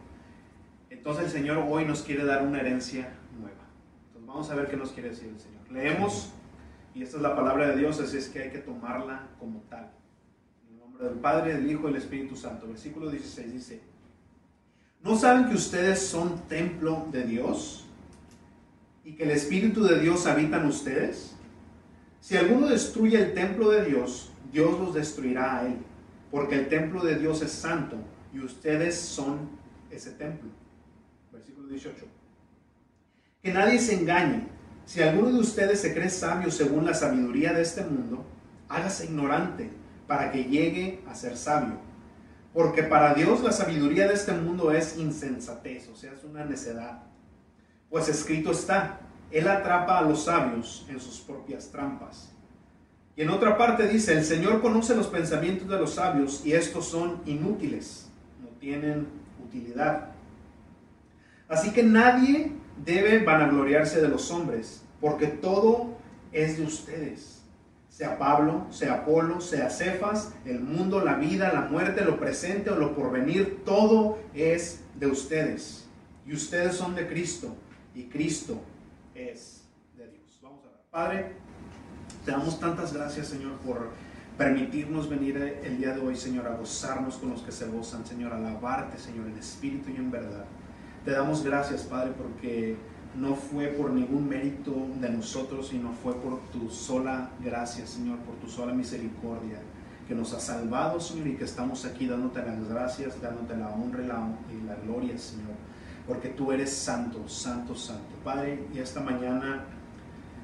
Entonces 0.90 1.26
el 1.26 1.30
Señor 1.30 1.64
hoy 1.68 1.84
nos 1.84 2.02
quiere 2.02 2.24
dar 2.24 2.42
una 2.42 2.60
herencia 2.60 3.14
nueva. 3.38 3.64
Entonces 4.08 4.26
vamos 4.26 4.50
a 4.50 4.54
ver 4.56 4.66
qué 4.66 4.76
nos 4.76 4.90
quiere 4.90 5.10
decir 5.10 5.28
el 5.28 5.38
Señor. 5.38 5.55
Leemos, 5.70 6.30
y 6.94 7.02
esta 7.02 7.16
es 7.16 7.22
la 7.22 7.36
palabra 7.36 7.68
de 7.68 7.76
Dios, 7.76 8.00
así 8.00 8.16
es 8.16 8.28
que 8.28 8.42
hay 8.42 8.50
que 8.50 8.58
tomarla 8.58 9.28
como 9.38 9.60
tal. 9.68 9.90
En 10.66 10.74
el 10.74 10.78
nombre 10.78 11.04
del 11.08 11.18
Padre, 11.18 11.54
del 11.54 11.70
Hijo 11.70 11.82
y 11.88 11.92
del 11.92 12.02
Espíritu 12.02 12.36
Santo. 12.36 12.68
Versículo 12.68 13.10
16 13.10 13.52
dice, 13.52 13.80
¿no 15.02 15.16
saben 15.16 15.48
que 15.48 15.54
ustedes 15.54 16.00
son 16.00 16.40
templo 16.48 17.06
de 17.12 17.24
Dios 17.24 17.86
y 19.04 19.12
que 19.14 19.24
el 19.24 19.30
Espíritu 19.30 19.84
de 19.84 20.00
Dios 20.00 20.26
habita 20.26 20.58
en 20.58 20.66
ustedes? 20.66 21.36
Si 22.20 22.36
alguno 22.36 22.66
destruye 22.68 23.18
el 23.22 23.34
templo 23.34 23.70
de 23.70 23.84
Dios, 23.84 24.30
Dios 24.50 24.80
los 24.80 24.94
destruirá 24.94 25.58
a 25.58 25.66
él, 25.66 25.76
porque 26.30 26.56
el 26.56 26.68
templo 26.68 27.04
de 27.04 27.18
Dios 27.18 27.42
es 27.42 27.52
santo 27.52 27.96
y 28.32 28.40
ustedes 28.40 28.96
son 28.96 29.50
ese 29.90 30.12
templo. 30.12 30.50
Versículo 31.32 31.68
18. 31.68 32.04
Que 33.42 33.52
nadie 33.52 33.78
se 33.78 34.00
engañe. 34.00 34.55
Si 34.86 35.02
alguno 35.02 35.32
de 35.32 35.40
ustedes 35.40 35.80
se 35.80 35.92
cree 35.92 36.08
sabio 36.08 36.50
según 36.50 36.86
la 36.86 36.94
sabiduría 36.94 37.52
de 37.52 37.60
este 37.60 37.82
mundo, 37.84 38.24
hágase 38.68 39.04
ignorante 39.06 39.68
para 40.06 40.30
que 40.30 40.44
llegue 40.44 41.02
a 41.08 41.14
ser 41.14 41.36
sabio. 41.36 41.84
porque 42.56 42.82
para 42.82 43.12
Dios 43.12 43.42
la 43.42 43.52
sabiduría 43.52 44.08
de 44.08 44.14
este 44.14 44.32
mundo 44.32 44.72
es 44.72 44.96
insensatez, 44.96 45.90
o 45.90 45.94
sea, 45.94 46.14
es 46.14 46.24
una 46.24 46.42
necedad. 46.42 47.02
Pues 47.90 48.08
escrito 48.08 48.52
está, 48.52 48.98
Él 49.30 49.46
atrapa 49.46 49.98
a 49.98 50.00
los 50.00 50.24
sabios 50.24 50.86
en 50.88 50.98
sus 50.98 51.20
propias 51.20 51.70
trampas. 51.70 52.32
Y 53.14 53.20
en 53.20 53.28
otra 53.28 53.58
parte 53.58 53.86
dice, 53.86 54.14
el 54.14 54.24
Señor 54.24 54.62
conoce 54.62 54.96
los 54.96 55.08
pensamientos 55.08 55.68
de 55.68 55.76
los 55.78 55.96
sabios 55.96 56.46
y 56.46 56.52
estos 56.52 56.86
son 56.88 57.20
inútiles, 57.26 58.08
no 58.40 58.48
tienen 58.58 59.06
utilidad. 59.46 60.12
Así 61.48 61.72
que 61.72 61.82
nadie 61.82 62.52
debe 62.84 63.24
vanagloriarse 63.24 64.00
de 64.00 64.08
los 64.08 64.30
hombres, 64.30 64.82
porque 65.00 65.26
todo 65.26 65.96
es 66.32 66.58
de 66.58 66.64
ustedes. 66.64 67.42
Sea 67.88 68.18
Pablo, 68.18 68.66
sea 68.70 68.94
Apolo, 68.94 69.40
sea 69.40 69.70
Cefas, 69.70 70.34
el 70.44 70.60
mundo, 70.60 71.02
la 71.02 71.14
vida, 71.14 71.52
la 71.52 71.62
muerte, 71.62 72.04
lo 72.04 72.18
presente 72.18 72.70
o 72.70 72.76
lo 72.76 72.94
porvenir, 72.94 73.62
todo 73.64 74.18
es 74.34 74.82
de 74.94 75.06
ustedes. 75.06 75.88
Y 76.26 76.34
ustedes 76.34 76.74
son 76.74 76.94
de 76.94 77.08
Cristo, 77.08 77.56
y 77.94 78.04
Cristo 78.04 78.60
es 79.14 79.64
de 79.96 80.08
Dios. 80.08 80.38
Vamos 80.42 80.60
a 80.64 80.68
ver. 80.68 80.80
Padre, 80.90 81.32
te 82.24 82.32
damos 82.32 82.60
tantas 82.60 82.92
gracias, 82.92 83.28
Señor, 83.28 83.52
por 83.58 83.90
permitirnos 84.36 85.08
venir 85.08 85.60
el 85.64 85.78
día 85.78 85.94
de 85.94 86.00
hoy, 86.00 86.16
Señor, 86.16 86.46
a 86.46 86.56
gozarnos 86.56 87.16
con 87.16 87.30
los 87.30 87.40
que 87.40 87.52
se 87.52 87.66
gozan, 87.66 88.04
Señor, 88.04 88.32
a 88.32 88.36
alabarte, 88.36 88.98
Señor, 88.98 89.26
en 89.28 89.38
espíritu 89.38 89.90
y 89.90 89.96
en 89.96 90.10
verdad. 90.10 90.44
Te 91.06 91.12
damos 91.12 91.44
gracias, 91.44 91.84
Padre, 91.84 92.14
porque 92.18 92.76
no 93.14 93.36
fue 93.36 93.68
por 93.68 93.92
ningún 93.92 94.28
mérito 94.28 94.72
de 95.00 95.08
nosotros, 95.08 95.68
sino 95.68 95.92
fue 95.92 96.16
por 96.16 96.40
tu 96.50 96.68
sola 96.68 97.30
gracia, 97.40 97.86
Señor, 97.86 98.18
por 98.18 98.34
tu 98.38 98.48
sola 98.48 98.74
misericordia, 98.74 99.60
que 100.08 100.16
nos 100.16 100.32
ha 100.32 100.40
salvado, 100.40 100.98
Señor, 100.98 101.28
y 101.28 101.36
que 101.36 101.44
estamos 101.44 101.84
aquí 101.84 102.08
dándote 102.08 102.40
las 102.40 102.68
gracias, 102.68 103.22
dándote 103.22 103.56
la 103.56 103.68
honra 103.68 104.02
y 104.02 104.06
la, 104.08 104.28
y 104.50 104.66
la 104.66 104.74
gloria, 104.84 105.16
Señor, 105.16 105.54
porque 106.08 106.30
tú 106.30 106.50
eres 106.50 106.72
santo, 106.72 107.28
santo, 107.28 107.76
santo. 107.76 108.16
Padre, 108.24 108.66
y 108.74 108.80
esta 108.80 109.00
mañana 109.00 109.64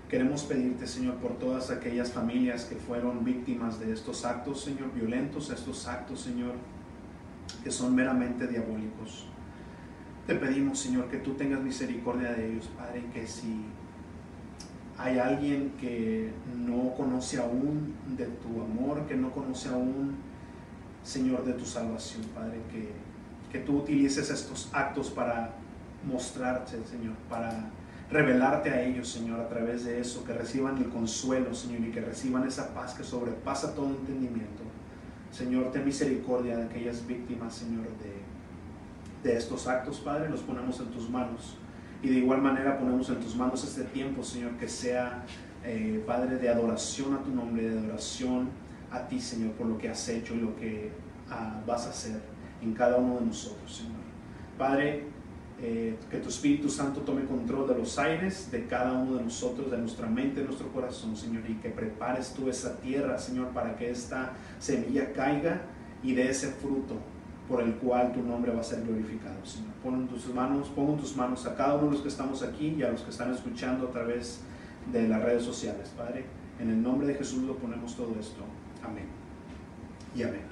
queremos 0.08 0.44
pedirte, 0.44 0.86
Señor, 0.86 1.16
por 1.16 1.40
todas 1.40 1.72
aquellas 1.72 2.12
familias 2.12 2.66
que 2.66 2.76
fueron 2.76 3.24
víctimas 3.24 3.80
de 3.80 3.92
estos 3.92 4.24
actos, 4.24 4.62
Señor, 4.62 4.92
violentos, 4.94 5.50
estos 5.50 5.88
actos, 5.88 6.20
Señor, 6.20 6.52
que 7.64 7.72
son 7.72 7.96
meramente 7.96 8.46
diabólicos. 8.46 9.26
Te 10.26 10.36
pedimos, 10.36 10.78
Señor, 10.78 11.08
que 11.08 11.18
tú 11.18 11.34
tengas 11.34 11.60
misericordia 11.60 12.32
de 12.32 12.52
ellos, 12.52 12.70
Padre, 12.76 13.04
que 13.12 13.26
si 13.26 13.64
hay 14.96 15.18
alguien 15.18 15.72
que 15.80 16.30
no 16.56 16.94
conoce 16.94 17.38
aún 17.38 17.94
de 18.16 18.26
tu 18.26 18.62
amor, 18.62 19.04
que 19.06 19.16
no 19.16 19.32
conoce 19.32 19.68
aún, 19.68 20.14
Señor, 21.02 21.44
de 21.44 21.54
tu 21.54 21.64
salvación, 21.64 22.22
Padre, 22.32 22.60
que, 22.70 22.90
que 23.50 23.64
tú 23.64 23.78
utilices 23.78 24.30
estos 24.30 24.70
actos 24.72 25.10
para 25.10 25.56
mostrarte, 26.06 26.78
Señor, 26.86 27.14
para 27.28 27.70
revelarte 28.08 28.70
a 28.70 28.80
ellos, 28.80 29.08
Señor, 29.08 29.40
a 29.40 29.48
través 29.48 29.84
de 29.84 30.00
eso, 30.00 30.24
que 30.24 30.34
reciban 30.34 30.78
el 30.78 30.88
consuelo, 30.88 31.52
Señor, 31.52 31.80
y 31.80 31.90
que 31.90 32.00
reciban 32.00 32.46
esa 32.46 32.72
paz 32.72 32.94
que 32.94 33.02
sobrepasa 33.02 33.74
todo 33.74 33.88
entendimiento. 33.88 34.62
Señor, 35.32 35.72
ten 35.72 35.84
misericordia 35.84 36.58
de 36.58 36.64
aquellas 36.64 37.04
víctimas, 37.06 37.54
Señor, 37.54 37.86
de 37.98 38.22
de 39.22 39.36
estos 39.36 39.66
actos, 39.68 40.00
Padre, 40.00 40.28
los 40.28 40.40
ponemos 40.40 40.78
en 40.80 40.86
tus 40.86 41.08
manos. 41.08 41.56
Y 42.02 42.08
de 42.08 42.18
igual 42.18 42.42
manera 42.42 42.78
ponemos 42.78 43.08
en 43.10 43.20
tus 43.20 43.36
manos 43.36 43.62
este 43.62 43.84
tiempo, 43.84 44.22
Señor, 44.24 44.52
que 44.56 44.68
sea, 44.68 45.24
eh, 45.64 46.02
Padre, 46.06 46.36
de 46.36 46.48
adoración 46.48 47.14
a 47.14 47.22
tu 47.22 47.30
nombre, 47.30 47.68
de 47.68 47.78
adoración 47.78 48.48
a 48.90 49.06
ti, 49.06 49.20
Señor, 49.20 49.52
por 49.52 49.66
lo 49.66 49.78
que 49.78 49.88
has 49.88 50.08
hecho 50.08 50.34
y 50.34 50.40
lo 50.40 50.56
que 50.56 50.90
ah, 51.30 51.62
vas 51.66 51.86
a 51.86 51.90
hacer 51.90 52.20
en 52.60 52.74
cada 52.74 52.96
uno 52.96 53.20
de 53.20 53.26
nosotros, 53.26 53.72
Señor. 53.72 54.02
Padre, 54.58 55.04
eh, 55.60 55.96
que 56.10 56.18
tu 56.18 56.28
Espíritu 56.28 56.68
Santo 56.68 57.02
tome 57.02 57.24
control 57.24 57.68
de 57.68 57.76
los 57.76 57.96
aires, 57.98 58.50
de 58.50 58.66
cada 58.66 58.92
uno 58.92 59.18
de 59.18 59.22
nosotros, 59.22 59.70
de 59.70 59.78
nuestra 59.78 60.08
mente, 60.08 60.40
de 60.40 60.46
nuestro 60.46 60.72
corazón, 60.72 61.16
Señor, 61.16 61.48
y 61.48 61.54
que 61.54 61.68
prepares 61.68 62.34
tú 62.34 62.48
esa 62.48 62.80
tierra, 62.80 63.16
Señor, 63.16 63.50
para 63.50 63.76
que 63.76 63.90
esta 63.90 64.32
semilla 64.58 65.12
caiga 65.12 65.62
y 66.02 66.14
dé 66.14 66.30
ese 66.30 66.48
fruto 66.48 67.11
por 67.48 67.62
el 67.62 67.74
cual 67.74 68.12
tu 68.12 68.22
nombre 68.22 68.52
va 68.52 68.60
a 68.60 68.64
ser 68.64 68.82
glorificado, 68.82 69.44
Señor. 69.44 69.72
Pon 69.82 70.08
tus 70.08 70.26
manos, 70.32 70.68
pon 70.68 70.90
en 70.90 70.96
tus 70.98 71.16
manos 71.16 71.46
a 71.46 71.54
cada 71.54 71.74
uno 71.74 71.86
de 71.86 71.92
los 71.92 72.00
que 72.02 72.08
estamos 72.08 72.42
aquí 72.42 72.74
y 72.78 72.82
a 72.82 72.90
los 72.90 73.02
que 73.02 73.10
están 73.10 73.32
escuchando 73.32 73.88
a 73.88 73.90
través 73.90 74.40
de 74.90 75.08
las 75.08 75.22
redes 75.22 75.42
sociales, 75.42 75.92
Padre. 75.96 76.24
En 76.58 76.70
el 76.70 76.82
nombre 76.82 77.06
de 77.06 77.14
Jesús 77.14 77.42
lo 77.42 77.56
ponemos 77.56 77.96
todo 77.96 78.14
esto. 78.18 78.42
Amén. 78.82 79.06
Y 80.14 80.22
amén. 80.22 80.42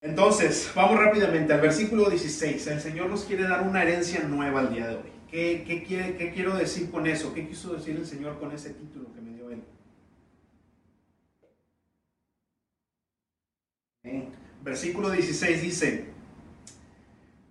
Entonces, 0.00 0.70
vamos 0.74 0.98
rápidamente 0.98 1.52
al 1.52 1.60
versículo 1.60 2.10
16. 2.10 2.66
El 2.66 2.80
Señor 2.80 3.08
nos 3.08 3.24
quiere 3.24 3.44
dar 3.44 3.66
una 3.66 3.82
herencia 3.82 4.22
nueva 4.24 4.60
al 4.60 4.74
día 4.74 4.88
de 4.88 4.96
hoy. 4.96 5.12
¿Qué, 5.30 5.64
qué, 5.66 5.84
quiere, 5.84 6.16
¿Qué 6.16 6.32
quiero 6.32 6.56
decir 6.56 6.90
con 6.90 7.06
eso? 7.06 7.32
¿Qué 7.32 7.48
quiso 7.48 7.72
decir 7.72 7.96
el 7.96 8.04
Señor 8.04 8.38
con 8.38 8.52
ese 8.52 8.70
título 8.70 9.12
que 9.14 9.20
me 9.20 9.34
dio 9.34 9.50
Él? 9.50 9.62
Versículo 14.62 15.10
16 15.10 15.62
dice, 15.62 16.04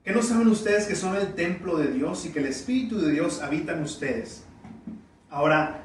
¿qué 0.03 0.11
no 0.11 0.21
saben 0.21 0.47
ustedes 0.47 0.85
que 0.85 0.95
son 0.95 1.15
el 1.15 1.33
templo 1.33 1.77
de 1.77 1.91
Dios 1.91 2.25
y 2.25 2.29
que 2.29 2.39
el 2.39 2.45
Espíritu 2.45 2.99
de 2.99 3.11
Dios 3.11 3.41
habita 3.41 3.73
en 3.73 3.83
ustedes? 3.83 4.43
Ahora, 5.29 5.83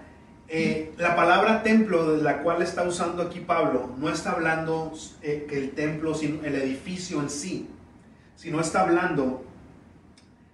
eh, 0.49 0.93
la 0.97 1.17
palabra 1.17 1.65
templo 1.65 2.17
de 2.17 2.23
la 2.23 2.43
cual 2.43 2.63
está 2.63 2.85
usando 2.85 3.23
aquí 3.23 3.41
Pablo 3.41 3.91
no 3.99 4.09
está 4.09 4.31
hablando 4.33 4.93
eh, 5.23 5.47
que 5.49 5.59
el 5.59 5.71
templo, 5.73 6.15
sino 6.15 6.45
el 6.45 6.55
edificio 6.55 7.21
en 7.21 7.31
sí, 7.31 7.69
sino 8.37 8.61
está 8.61 8.83
hablando, 8.83 9.45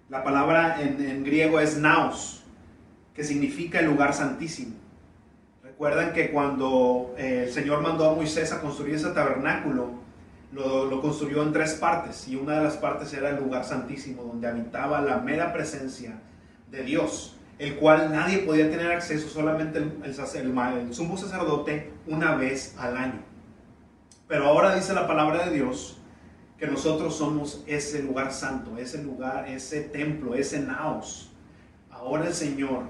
la 0.08 0.24
palabra 0.24 0.80
en, 0.80 1.24
griego 1.24 1.60
es 1.60 1.76
naos, 1.76 2.42
que 3.14 3.24
significa 3.24 3.80
el 3.80 3.86
lugar 3.86 4.14
santísimo. 4.14 4.76
Recuerdan 5.62 6.12
que 6.12 6.30
cuando 6.30 7.14
eh, 7.18 7.44
el 7.46 7.52
Señor 7.52 7.82
mandó 7.82 8.10
a 8.10 8.14
Moisés 8.14 8.52
a 8.52 8.60
construir 8.60 8.94
ese 8.94 9.10
tabernáculo, 9.10 10.01
lo, 10.52 11.00
construyó 11.00 11.42
en 11.42 11.52
tres 11.52 11.74
partes 11.74 12.28
y 12.28 12.36
una 12.36 12.58
de 12.58 12.64
las 12.64 12.76
partes 12.76 13.12
era 13.14 13.30
el 13.30 13.42
lugar 13.42 13.64
santísimo 13.64 14.22
donde 14.22 14.48
habitaba 14.48 15.00
la 15.00 15.18
mera 15.18 15.52
presencia 15.52 16.20
de 16.70 16.82
Dios, 16.82 17.36
el 17.58 17.76
cual 17.76 18.12
nadie 18.12 18.38
podía 18.38 18.70
tener 18.70 18.92
acceso, 18.92 19.28
solamente 19.28 19.78
el, 19.78 19.92
el, 20.04 20.94
sumo 20.94 21.16
sacerdote 21.16 21.92
una 22.06 22.34
vez 22.34 22.74
al 22.78 22.96
año. 22.96 23.20
Pero 24.28 24.46
ahora 24.46 24.74
dice 24.74 24.92
la 24.92 25.06
palabra 25.06 25.46
de 25.46 25.54
Dios 25.54 25.98
que 26.58 26.66
nosotros 26.66 27.16
somos 27.16 27.64
ese 27.66 28.02
lugar 28.02 28.32
santo, 28.32 28.78
ese 28.78 29.02
lugar, 29.02 29.48
ese 29.48 29.80
templo, 29.82 30.34
ese 30.34 30.60
naos. 30.60 31.30
Ahora 31.90 32.26
el 32.26 32.34
Señor 32.34 32.84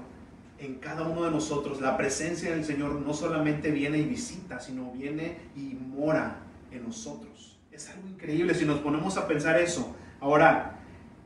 en 0.59 0.75
cada 0.75 1.03
uno 1.03 1.23
de 1.25 1.31
nosotros, 1.31 1.81
la 1.81 1.97
presencia 1.97 2.51
del 2.51 2.63
Señor 2.63 2.93
no 2.93 3.13
solamente 3.13 3.71
viene 3.71 3.97
y 3.97 4.05
visita, 4.05 4.59
sino 4.59 4.91
viene 4.91 5.37
y 5.55 5.73
mora 5.73 6.37
en 6.71 6.83
nosotros. 6.83 7.52
Es 7.73 7.89
algo 7.89 8.07
increíble 8.07 8.53
si 8.53 8.65
nos 8.65 8.81
ponemos 8.81 9.17
a 9.17 9.27
pensar 9.27 9.59
eso. 9.59 9.95
Ahora, 10.19 10.75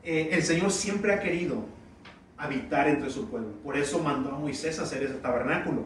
eh, 0.02 0.30
el 0.32 0.42
Señor 0.42 0.70
siempre 0.70 1.12
ha 1.12 1.20
querido 1.20 1.66
habitar 2.38 2.88
entre 2.88 3.10
su 3.10 3.28
pueblo. 3.28 3.52
Por 3.62 3.76
eso 3.76 3.98
mandó 3.98 4.30
a 4.30 4.38
Moisés 4.38 4.78
hacer 4.78 5.02
ese 5.02 5.14
tabernáculo. 5.14 5.84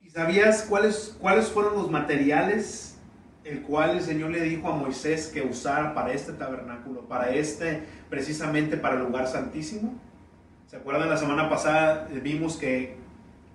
¿Y 0.00 0.10
sabías 0.10 0.62
cuáles, 0.62 1.16
cuáles 1.18 1.48
fueron 1.48 1.74
los 1.74 1.90
materiales 1.90 2.98
el 3.42 3.62
cual 3.62 3.96
el 3.96 4.02
Señor 4.02 4.30
le 4.30 4.42
dijo 4.42 4.68
a 4.68 4.76
Moisés 4.76 5.28
que 5.28 5.42
usara 5.42 5.92
para 5.92 6.12
este 6.12 6.32
tabernáculo, 6.32 7.08
para 7.08 7.30
este, 7.34 7.82
precisamente 8.08 8.76
para 8.76 8.94
el 8.94 9.02
lugar 9.02 9.26
santísimo? 9.26 9.94
¿Se 10.68 10.76
acuerdan 10.76 11.10
la 11.10 11.16
semana 11.16 11.48
pasada 11.48 12.06
vimos 12.22 12.56
que 12.56 12.94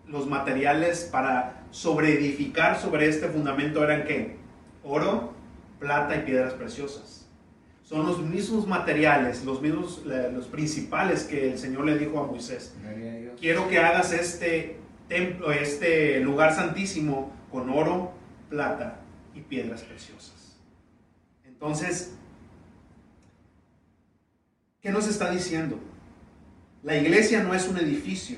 los 0.05 0.27
materiales 0.27 1.07
para 1.09 1.63
sobreedificar 1.71 2.77
sobre 2.77 3.07
este 3.07 3.29
fundamento 3.29 3.81
eran 3.81 4.03
qué? 4.03 4.43
Oro, 4.85 5.33
plata 5.79 6.15
y 6.15 6.21
piedras 6.21 6.53
preciosas. 6.53 7.27
Son 7.83 8.05
los 8.05 8.19
mismos 8.19 8.67
materiales, 8.67 9.43
los 9.43 9.61
mismos, 9.61 10.03
los 10.05 10.47
principales 10.47 11.23
que 11.23 11.51
el 11.51 11.59
Señor 11.59 11.85
le 11.85 11.97
dijo 11.97 12.19
a 12.19 12.25
Moisés. 12.25 12.73
Quiero 13.39 13.67
que 13.67 13.79
hagas 13.79 14.13
este 14.13 14.77
templo, 15.07 15.51
este 15.51 16.19
lugar 16.21 16.55
santísimo 16.55 17.31
con 17.51 17.69
oro, 17.69 18.11
plata 18.49 19.01
y 19.35 19.41
piedras 19.41 19.81
preciosas. 19.83 20.57
Entonces, 21.45 22.15
¿qué 24.81 24.91
nos 24.91 25.07
está 25.07 25.29
diciendo? 25.29 25.79
La 26.81 26.97
iglesia 26.97 27.43
no 27.43 27.53
es 27.53 27.67
un 27.67 27.77
edificio, 27.77 28.37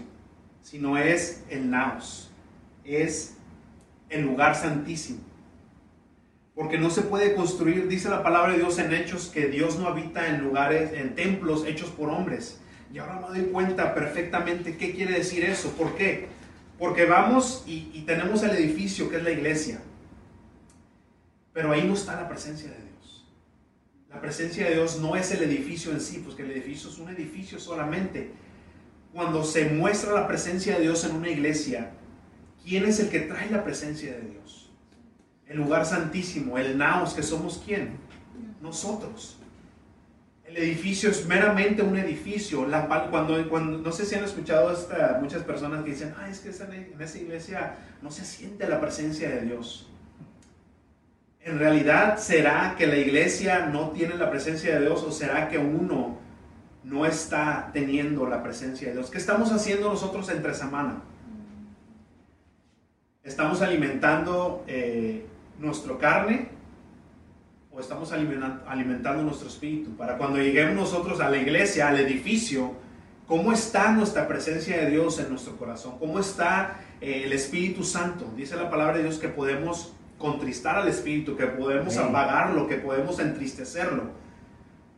sino 0.62 0.98
es 0.98 1.44
el 1.50 1.70
naos, 1.70 2.32
es 2.84 3.38
el 4.10 4.24
lugar 4.24 4.56
santísimo. 4.56 5.27
Porque 6.58 6.80
no 6.80 6.90
se 6.90 7.04
puede 7.04 7.36
construir, 7.36 7.88
dice 7.88 8.10
la 8.10 8.24
palabra 8.24 8.54
de 8.54 8.58
Dios 8.58 8.80
en 8.80 8.92
Hechos, 8.92 9.28
que 9.28 9.46
Dios 9.46 9.78
no 9.78 9.88
habita 9.88 10.28
en 10.28 10.44
lugares, 10.44 10.92
en 10.92 11.14
templos 11.14 11.64
hechos 11.68 11.92
por 11.92 12.10
hombres. 12.10 12.60
Y 12.92 12.98
ahora 12.98 13.20
me 13.20 13.28
doy 13.28 13.52
cuenta 13.52 13.94
perfectamente 13.94 14.76
qué 14.76 14.92
quiere 14.92 15.14
decir 15.14 15.46
eso. 15.46 15.70
¿Por 15.74 15.96
qué? 15.96 16.30
Porque 16.80 17.06
vamos 17.06 17.64
y, 17.68 18.02
tenemos 18.08 18.42
el 18.42 18.56
edificio 18.56 19.08
que 19.08 19.18
es 19.18 19.24
la 19.24 19.30
iglesia. 19.30 19.82
Pero 21.54 21.72
ahí 21.72 21.84
no 21.84 21.94
está 21.94 22.16
la 22.16 22.28
presencia 22.28 22.72
de 22.72 22.78
Dios. 22.78 23.28
La 24.10 24.20
presencia 24.20 24.66
de 24.66 24.74
Dios 24.74 25.00
no 25.00 25.16
es 25.16 25.32
el 25.32 25.44
edificio 25.44 25.92
en 25.92 26.02
sí, 26.02 26.24
pues 26.24 26.36
que 26.36 26.42
el 26.42 26.50
edificio 26.50 26.90
es 26.90 26.98
un 26.98 27.10
edificio 27.10 27.60
solamente. 27.60 28.32
Cuando 29.14 29.44
se 29.44 29.70
muestra 29.70 30.12
la 30.12 30.28
presencia 30.28 30.78
de 30.78 30.82
Dios 30.82 31.06
en 31.06 31.18
una 31.18 31.30
iglesia, 31.30 31.92
¿quién 32.66 32.86
es 32.86 33.00
el 33.00 33.10
que 33.10 33.20
trae 33.20 33.48
la 33.52 33.64
presencia 33.64 34.14
de 34.14 34.22
Dios? 34.22 34.67
El 35.48 35.58
lugar 35.58 35.86
santísimo, 35.86 36.58
el 36.58 36.78
naos, 36.78 37.14
que 37.14 37.24
somos 37.24 37.62
quién? 37.66 37.98
Nosotros. 38.62 39.38
El 40.44 40.58
edificio 40.58 41.10
es 41.10 41.26
meramente 41.26 41.82
un 41.82 41.98
edificio. 41.98 42.66
La, 42.66 42.88
cuando, 43.10 43.50
cuando, 43.50 43.78
no 43.78 43.92
sé 43.92 44.06
si 44.06 44.16
han 44.16 44.24
escuchado 44.24 44.72
esta, 44.72 45.20
muchas 45.22 45.44
personas 45.44 45.84
que 45.84 45.92
dicen, 45.92 46.14
ah, 46.18 46.30
es 46.30 46.40
que 46.40 46.50
en 46.50 47.02
esa 47.02 47.18
iglesia 47.18 47.76
no 48.02 48.12
se 48.12 48.26
siente 48.26 48.68
la 48.68 48.80
presencia 48.80 49.30
de 49.30 49.42
Dios. 49.42 49.90
En 51.42 51.60
realidad, 51.60 52.18
¿será 52.18 52.76
que 52.78 52.88
la 52.88 52.98
iglesia 52.98 53.68
no 53.68 53.92
tiene 53.92 54.16
la 54.16 54.30
presencia 54.30 54.76
de 54.76 54.82
Dios 54.82 55.02
o 55.04 55.12
será 55.12 55.48
que 55.48 55.58
uno 55.58 56.18
no 56.84 57.06
está 57.06 57.70
teniendo 57.72 58.28
la 58.28 58.44
presencia 58.44 58.90
de 58.90 58.96
Dios? 58.96 59.10
¿Qué 59.10 59.18
estamos 59.18 59.52
haciendo 59.54 59.90
nosotros 59.90 60.30
entre 60.30 60.54
semana? 60.54 61.02
¿Estamos 63.24 63.62
alimentando 63.62 64.64
eh, 64.68 65.26
nuestra 65.60 65.98
carne 65.98 66.58
estamos 67.80 68.12
alimentando 68.12 69.24
nuestro 69.24 69.48
espíritu. 69.48 69.96
Para 69.96 70.18
cuando 70.18 70.40
lleguemos 70.40 70.76
nosotros 70.76 71.20
a 71.20 71.30
la 71.30 71.38
iglesia, 71.38 71.90
al 71.90 72.00
edificio, 72.00 72.74
¿cómo 73.28 73.52
está 73.52 73.92
nuestra 73.92 74.28
presencia 74.28 74.78
de 74.78 74.90
Dios 74.90 75.20
en 75.20 75.30
nuestro 75.30 75.58
corazón? 75.58 75.98
¿Cómo 76.00 76.20
está 76.20 76.80
eh, 77.02 77.24
el 77.26 77.34
Espíritu 77.34 77.84
Santo? 77.84 78.32
Dice 78.36 78.56
la 78.56 78.70
palabra 78.70 78.98
de 78.98 79.04
Dios 79.04 79.18
que 79.20 79.30
podemos 79.30 79.94
contristar 80.18 80.78
al 80.78 80.88
Espíritu, 80.88 81.36
que 81.36 81.46
podemos 81.46 81.98
apagarlo, 81.98 82.68
que 82.68 82.78
podemos 82.78 83.20
entristecerlo. 83.20 84.06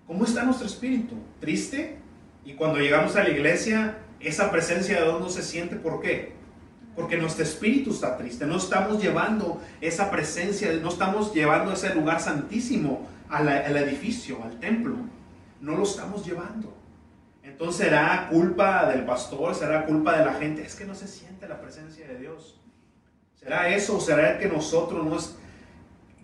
¿Cómo 0.07 0.23
está 0.25 0.43
nuestro 0.43 0.65
espíritu? 0.65 1.15
¿Triste? 1.39 1.97
Y 2.43 2.53
cuando 2.53 2.79
llegamos 2.79 3.15
a 3.15 3.23
la 3.23 3.29
iglesia, 3.29 3.99
esa 4.19 4.49
presencia 4.49 4.97
de 4.99 5.03
Dios 5.03 5.19
no 5.19 5.29
se 5.29 5.43
siente. 5.43 5.75
¿Por 5.75 6.01
qué? 6.01 6.33
Porque 6.99 7.17
nuestro 7.17 7.45
espíritu 7.45 7.91
está 7.91 8.17
triste. 8.17 8.45
No 8.45 8.57
estamos 8.57 9.01
llevando 9.01 9.61
esa 9.79 10.11
presencia, 10.11 10.69
no 10.81 10.89
estamos 10.89 11.33
llevando 11.33 11.71
ese 11.71 11.95
lugar 11.95 12.19
santísimo 12.19 13.07
al, 13.29 13.47
edificio, 13.77 14.43
al 14.43 14.59
templo. 14.59 14.95
No 15.61 15.77
lo 15.77 15.83
estamos 15.83 16.25
llevando. 16.25 16.75
Entonces 17.41 17.85
será 17.85 18.27
culpa 18.29 18.85
del 18.87 19.05
pastor, 19.05 19.55
será 19.55 19.85
culpa 19.85 20.17
de 20.17 20.25
la 20.25 20.33
gente. 20.33 20.61
Es 20.61 20.75
que 20.75 20.83
no 20.83 20.93
se 20.93 21.07
siente 21.07 21.47
la 21.47 21.61
presencia 21.61 22.05
de 22.05 22.19
Dios. 22.19 22.59
¿Será 23.35 23.69
eso 23.69 24.01
será 24.01 24.37
que 24.37 24.49
nosotros 24.49 25.05
no 25.05 25.15
es... 25.15 25.37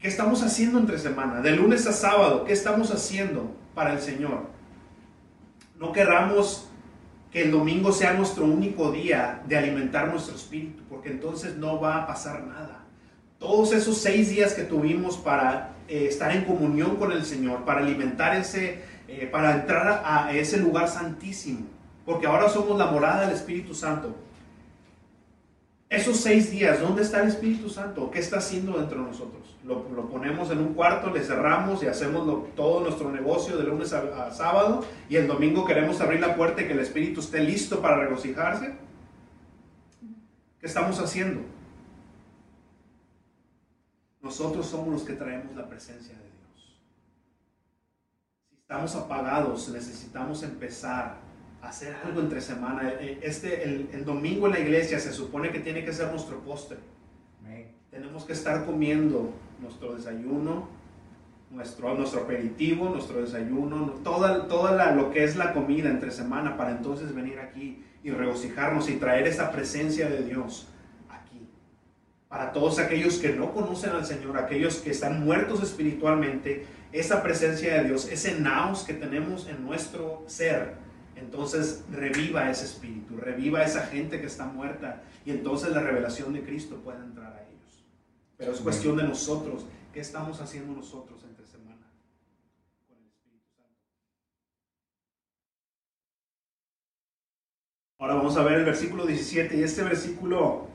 ¿Qué 0.02 0.10
estamos 0.10 0.44
haciendo 0.44 0.78
entre 0.78 1.00
semana? 1.00 1.40
De 1.40 1.52
lunes 1.52 1.88
a 1.88 1.94
sábado, 1.94 2.44
¿qué 2.44 2.52
estamos 2.52 2.92
haciendo 2.92 3.56
para 3.74 3.94
el 3.94 4.02
Señor? 4.02 4.48
No 5.80 5.94
querramos 5.94 6.68
que 7.36 7.42
el 7.42 7.52
domingo 7.52 7.92
sea 7.92 8.14
nuestro 8.14 8.46
único 8.46 8.94
día 8.94 9.42
de 9.46 9.58
alimentar 9.58 10.08
nuestro 10.08 10.38
espíritu, 10.38 10.84
porque 10.88 11.10
entonces 11.10 11.58
no 11.58 11.82
va 11.82 11.98
a 11.98 12.08
pasar 12.08 12.46
nada. 12.46 12.86
Todos 13.40 13.74
esos 13.74 13.98
seis 13.98 14.30
días 14.30 14.54
que 14.54 14.64
tuvimos 14.64 15.18
para 15.18 15.74
eh, 15.90 16.06
estar 16.08 16.34
en 16.34 16.46
comunión 16.46 16.96
con 16.96 17.12
el 17.12 17.26
Señor, 17.26 17.66
para 17.66 17.82
alimentar 17.82 18.38
ese, 18.38 18.84
eh, 19.10 19.28
para 19.30 19.54
entrar 19.54 20.02
a 20.06 20.32
ese 20.32 20.60
lugar 20.60 20.88
santísimo, 20.88 21.66
porque 22.06 22.26
ahora 22.26 22.48
somos 22.48 22.78
la 22.78 22.86
morada 22.86 23.26
del 23.26 23.36
Espíritu 23.36 23.76
Santo. 23.76 24.16
Esos 25.90 26.18
seis 26.18 26.50
días, 26.50 26.82
¿dónde 26.82 27.04
está 27.04 27.22
el 27.22 27.28
Espíritu 27.28 27.70
Santo? 27.70 28.10
¿Qué 28.10 28.20
está 28.20 28.38
haciendo 28.38 28.80
dentro 28.80 29.02
de 29.04 29.08
nosotros? 29.08 29.56
Lo, 29.64 29.84
ponemos 30.10 30.50
en 30.50 30.60
un 30.60 30.74
cuarto, 30.74 31.12
le 31.12 31.24
cerramos 31.24 31.84
y 31.84 31.88
hacemos 31.88 32.56
todo 32.56 32.82
nuestro 32.82 33.12
negocio 33.12 33.56
de 33.58 33.64
lunes 33.64 33.94
a, 33.94 34.32
sábado 34.32 34.84
y 35.10 35.16
el 35.16 35.28
domingo 35.28 35.66
queremos 35.66 36.02
abrir 36.02 36.20
la 36.20 36.36
puerta 36.36 36.62
y 36.62 36.68
que 36.68 36.74
el 36.74 36.80
Espíritu 36.80 37.20
esté 37.20 37.40
listo 37.42 37.82
para 37.82 37.98
regocijarse. 37.98 38.74
¿Qué 40.60 40.66
estamos 40.66 41.00
haciendo? 41.00 41.42
Nosotros 44.22 44.66
somos 44.66 44.88
los 44.88 45.04
que 45.04 45.14
traemos 45.14 45.56
la 45.56 45.70
presencia 45.70 46.16
de 46.16 46.24
Dios. 46.24 46.80
Si 48.50 48.56
estamos 48.56 48.96
apagados, 48.96 49.70
necesitamos 49.70 50.42
empezar 50.42 51.25
hacer 51.68 51.96
algo 52.04 52.22
entre 52.22 52.42
semana. 52.42 52.94
Eh, 53.00 53.20
este, 53.22 53.64
el, 53.64 54.06
domingo 54.06 54.48
en 54.48 54.54
la 54.54 54.60
iglesia 54.60 55.00
se 55.00 55.12
supone 55.12 55.52
que 55.52 55.60
tiene 55.60 55.84
que 55.84 55.94
ser 55.94 56.10
nuestro 56.12 56.40
postre. 56.40 56.78
Tenemos 57.92 58.26
que 58.26 58.34
estar 58.34 58.66
comiendo 58.66 59.32
nuestro 59.62 59.96
desayuno, 59.96 60.68
nuestro, 61.50 61.94
nuestro 61.94 62.24
aperitivo, 62.24 62.90
nuestro 62.90 63.22
desayuno, 63.22 63.94
toda, 64.04 64.50
toda 64.50 64.92
lo 64.92 65.12
que 65.12 65.24
es 65.24 65.38
la 65.38 65.54
comida 65.54 65.90
entre 65.90 66.12
semana 66.12 66.58
para 66.58 66.72
entonces 66.72 67.16
venir 67.16 67.40
aquí 67.40 67.82
y 68.04 68.12
regocijarnos 68.12 68.90
y 68.90 68.98
traer 68.98 69.28
esa 69.28 69.50
presencia 69.50 70.10
de 70.10 70.24
Dios 70.24 70.68
aquí. 71.10 71.48
Para 72.28 72.52
todos 72.52 72.80
aquellos 72.80 73.18
que 73.18 73.32
no 73.32 73.54
conocen 73.54 73.92
al 73.92 74.06
Señor, 74.06 74.38
aquellos 74.38 74.80
que 74.80 74.92
están 74.92 75.24
muertos 75.24 75.64
espiritualmente, 75.64 76.66
esa 76.92 77.24
presencia 77.24 77.76
de 77.76 77.86
Dios, 77.86 78.12
ese 78.12 78.38
naos 78.42 78.84
que 78.84 78.94
tenemos 78.94 79.48
en 79.48 79.64
nuestro 79.66 80.26
ser, 80.28 80.85
entonces 81.16 81.84
reviva 81.92 82.50
ese 82.50 82.66
espíritu, 82.66 83.18
reviva 83.18 83.64
esa 83.64 83.86
gente 83.88 84.20
que 84.20 84.28
está 84.28 84.46
muerta 84.46 85.04
y 85.26 85.32
entonces 85.32 85.70
la 85.72 85.82
revelación 85.82 86.34
de 86.34 86.44
Cristo 86.44 86.78
puede 86.84 87.00
entrar 87.00 87.34
a 87.34 87.42
ellos. 87.42 87.86
Pero 88.38 88.52
es 88.52 88.60
cuestión 88.60 88.98
de 88.98 89.04
nosotros, 89.04 89.66
¿qué 89.94 90.02
estamos 90.02 90.42
haciendo 90.42 90.74
nosotros 90.74 91.24
entre 91.24 91.46
semana 91.46 91.90
con 92.88 92.98
el 92.98 93.08
Espíritu 93.08 93.48
Santo? 93.56 93.80
Ahora 98.00 98.16
vamos 98.16 98.36
a 98.36 98.44
ver 98.44 98.60
el 98.60 98.66
versículo 98.66 99.06
17 99.06 99.56
y 99.58 99.64
este 99.64 99.84
versículo 99.84 100.68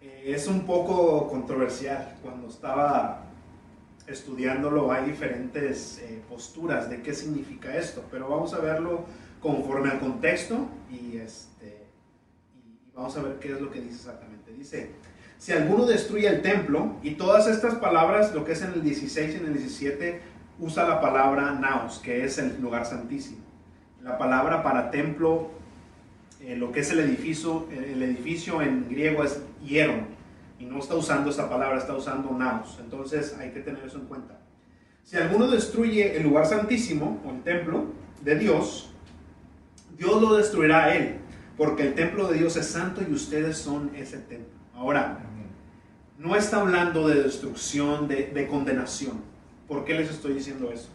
eh, 0.00 0.22
es 0.26 0.46
un 0.46 0.64
poco 0.64 1.28
controversial. 1.28 2.16
Cuando 2.22 2.46
estaba 2.46 3.25
estudiándolo 4.06 4.92
hay 4.92 5.06
diferentes 5.06 5.98
eh, 5.98 6.22
posturas 6.28 6.88
de 6.88 7.02
qué 7.02 7.14
significa 7.14 7.76
esto, 7.76 8.04
pero 8.10 8.28
vamos 8.28 8.54
a 8.54 8.60
verlo 8.60 9.04
conforme 9.40 9.90
al 9.90 10.00
contexto 10.00 10.68
y, 10.90 11.18
este, 11.18 11.86
y 12.54 12.94
vamos 12.94 13.16
a 13.16 13.22
ver 13.22 13.38
qué 13.38 13.52
es 13.52 13.60
lo 13.60 13.70
que 13.70 13.80
dice 13.80 13.96
exactamente. 13.96 14.52
Dice, 14.52 14.90
si 15.38 15.52
alguno 15.52 15.84
destruye 15.84 16.28
el 16.28 16.42
templo, 16.42 16.96
y 17.02 17.12
todas 17.12 17.46
estas 17.46 17.74
palabras, 17.74 18.34
lo 18.34 18.44
que 18.44 18.52
es 18.52 18.62
en 18.62 18.72
el 18.72 18.82
16 18.82 19.34
y 19.34 19.36
en 19.36 19.46
el 19.46 19.52
17, 19.54 20.20
usa 20.60 20.88
la 20.88 21.00
palabra 21.00 21.52
naos, 21.52 21.98
que 21.98 22.24
es 22.24 22.38
el 22.38 22.60
lugar 22.60 22.86
santísimo. 22.86 23.44
La 24.02 24.16
palabra 24.16 24.62
para 24.62 24.90
templo, 24.90 25.50
eh, 26.40 26.56
lo 26.56 26.72
que 26.72 26.80
es 26.80 26.90
el 26.90 27.00
edificio, 27.00 27.66
el 27.70 28.02
edificio 28.02 28.62
en 28.62 28.88
griego 28.88 29.24
es 29.24 29.42
hieron, 29.62 30.15
y 30.58 30.64
no 30.64 30.78
está 30.78 30.94
usando 30.94 31.30
esa 31.30 31.48
palabra, 31.48 31.78
está 31.78 31.94
usando 31.94 32.30
naos. 32.30 32.78
Entonces 32.80 33.36
hay 33.38 33.50
que 33.50 33.60
tener 33.60 33.84
eso 33.84 33.98
en 33.98 34.06
cuenta. 34.06 34.38
Si 35.02 35.16
alguno 35.16 35.48
destruye 35.48 36.16
el 36.16 36.24
lugar 36.24 36.46
santísimo 36.46 37.20
o 37.24 37.30
el 37.30 37.42
templo 37.42 37.86
de 38.22 38.36
Dios, 38.36 38.90
Dios 39.96 40.20
lo 40.20 40.34
destruirá 40.34 40.86
a 40.86 40.96
él, 40.96 41.18
porque 41.56 41.84
el 41.84 41.94
templo 41.94 42.28
de 42.28 42.38
Dios 42.38 42.56
es 42.56 42.66
santo 42.66 43.02
y 43.08 43.12
ustedes 43.12 43.56
son 43.56 43.92
ese 43.94 44.18
templo. 44.18 44.58
Ahora, 44.74 45.20
no 46.18 46.34
está 46.34 46.60
hablando 46.60 47.08
de 47.08 47.22
destrucción, 47.22 48.08
de, 48.08 48.26
de 48.26 48.46
condenación. 48.46 49.20
¿Por 49.68 49.84
qué 49.84 49.94
les 49.94 50.10
estoy 50.10 50.34
diciendo 50.34 50.70
eso? 50.72 50.88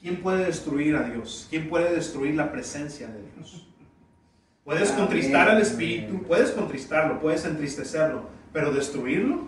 ¿Quién 0.00 0.20
puede 0.20 0.44
destruir 0.44 0.96
a 0.96 1.02
Dios? 1.02 1.46
¿Quién 1.50 1.68
puede 1.68 1.94
destruir 1.94 2.34
la 2.34 2.52
presencia 2.52 3.08
de 3.08 3.20
Dios? 3.34 3.66
Puedes 4.64 4.90
contristar 4.92 5.48
al 5.48 5.62
Espíritu, 5.62 6.22
puedes 6.24 6.50
contristarlo, 6.50 7.18
puedes 7.20 7.44
entristecerlo, 7.46 8.28
pero 8.58 8.72
destruirlo, 8.72 9.46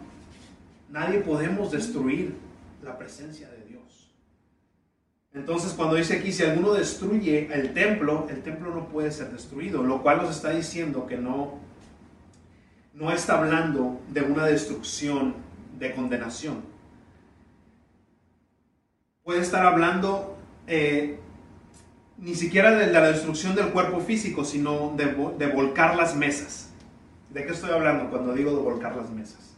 nadie 0.88 1.18
podemos 1.18 1.72
destruir 1.72 2.36
la 2.80 2.96
presencia 2.96 3.48
de 3.48 3.64
Dios. 3.64 4.14
Entonces 5.34 5.72
cuando 5.72 5.96
dice 5.96 6.18
aquí, 6.18 6.30
si 6.30 6.44
alguno 6.44 6.74
destruye 6.74 7.52
el 7.52 7.74
templo, 7.74 8.28
el 8.30 8.40
templo 8.44 8.72
no 8.72 8.86
puede 8.88 9.10
ser 9.10 9.32
destruido, 9.32 9.82
lo 9.82 10.00
cual 10.00 10.18
nos 10.18 10.36
está 10.36 10.50
diciendo 10.50 11.08
que 11.08 11.16
no, 11.16 11.58
no 12.94 13.10
está 13.10 13.38
hablando 13.38 14.00
de 14.12 14.22
una 14.22 14.46
destrucción 14.46 15.34
de 15.80 15.92
condenación. 15.92 16.62
Puede 19.24 19.40
estar 19.40 19.66
hablando 19.66 20.38
eh, 20.68 21.18
ni 22.16 22.36
siquiera 22.36 22.70
de 22.76 22.92
la 22.92 23.08
destrucción 23.08 23.56
del 23.56 23.70
cuerpo 23.70 23.98
físico, 23.98 24.44
sino 24.44 24.94
de, 24.96 25.06
de 25.36 25.52
volcar 25.52 25.96
las 25.96 26.14
mesas. 26.14 26.69
¿De 27.30 27.46
qué 27.46 27.52
estoy 27.52 27.70
hablando 27.70 28.10
cuando 28.10 28.34
digo 28.34 28.50
de 28.50 28.60
volcar 28.60 28.96
las 28.96 29.08
mesas? 29.10 29.56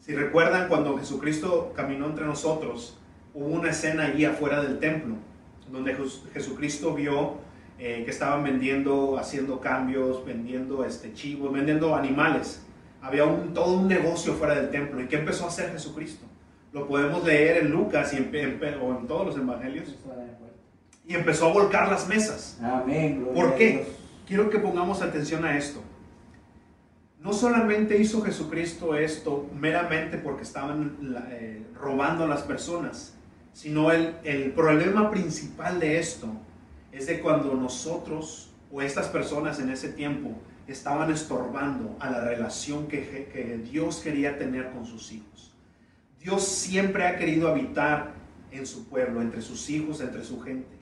Si 0.00 0.14
recuerdan 0.14 0.68
cuando 0.68 0.98
Jesucristo 0.98 1.72
caminó 1.74 2.06
entre 2.06 2.26
nosotros, 2.26 2.98
hubo 3.32 3.46
una 3.46 3.70
escena 3.70 4.04
ahí 4.04 4.26
afuera 4.26 4.62
del 4.62 4.78
templo, 4.78 5.14
donde 5.72 5.96
Jesucristo 6.34 6.94
vio 6.94 7.38
eh, 7.78 8.02
que 8.04 8.10
estaban 8.10 8.44
vendiendo, 8.44 9.18
haciendo 9.18 9.60
cambios, 9.60 10.26
vendiendo 10.26 10.84
este, 10.84 11.14
chivos, 11.14 11.52
vendiendo 11.52 11.96
animales. 11.96 12.62
Había 13.00 13.24
un, 13.24 13.54
todo 13.54 13.78
un 13.78 13.88
negocio 13.88 14.34
fuera 14.34 14.54
del 14.54 14.70
templo. 14.70 15.00
¿Y 15.00 15.06
qué 15.06 15.16
empezó 15.16 15.44
a 15.44 15.48
hacer 15.48 15.72
Jesucristo? 15.72 16.26
Lo 16.72 16.86
podemos 16.86 17.24
leer 17.24 17.64
en 17.64 17.70
Lucas 17.70 18.12
y 18.12 18.18
en, 18.18 18.60
o 18.82 18.98
en 18.98 19.06
todos 19.06 19.26
los 19.26 19.36
evangelios. 19.38 19.96
Y 21.06 21.14
empezó 21.14 21.48
a 21.48 21.52
volcar 21.52 21.88
las 21.88 22.06
mesas. 22.08 22.60
Amén. 22.62 23.26
¿Por 23.34 23.54
qué? 23.54 23.86
Quiero 24.26 24.50
que 24.50 24.58
pongamos 24.58 25.00
atención 25.00 25.44
a 25.46 25.56
esto. 25.56 25.80
No 27.26 27.32
solamente 27.32 27.98
hizo 27.98 28.22
Jesucristo 28.22 28.94
esto 28.94 29.50
meramente 29.52 30.16
porque 30.16 30.44
estaban 30.44 30.96
eh, 31.32 31.60
robando 31.74 32.22
a 32.22 32.28
las 32.28 32.42
personas, 32.42 33.14
sino 33.52 33.90
el, 33.90 34.14
el 34.22 34.52
problema 34.52 35.10
principal 35.10 35.80
de 35.80 35.98
esto 35.98 36.28
es 36.92 37.08
de 37.08 37.18
cuando 37.18 37.52
nosotros 37.54 38.52
o 38.70 38.80
estas 38.80 39.08
personas 39.08 39.58
en 39.58 39.70
ese 39.70 39.88
tiempo 39.88 40.40
estaban 40.68 41.10
estorbando 41.10 41.96
a 41.98 42.10
la 42.10 42.20
relación 42.20 42.86
que, 42.86 43.28
que, 43.32 43.58
Dios 43.58 43.96
quería 43.96 44.38
tener 44.38 44.70
con 44.70 44.86
sus 44.86 45.10
hijos. 45.10 45.52
Dios 46.20 46.46
siempre 46.46 47.08
ha 47.08 47.16
querido 47.16 47.48
habitar 47.48 48.14
en 48.52 48.68
su 48.68 48.88
pueblo, 48.88 49.20
entre 49.20 49.42
sus 49.42 49.68
hijos, 49.68 50.00
entre 50.00 50.22
su 50.22 50.40
gente. 50.42 50.75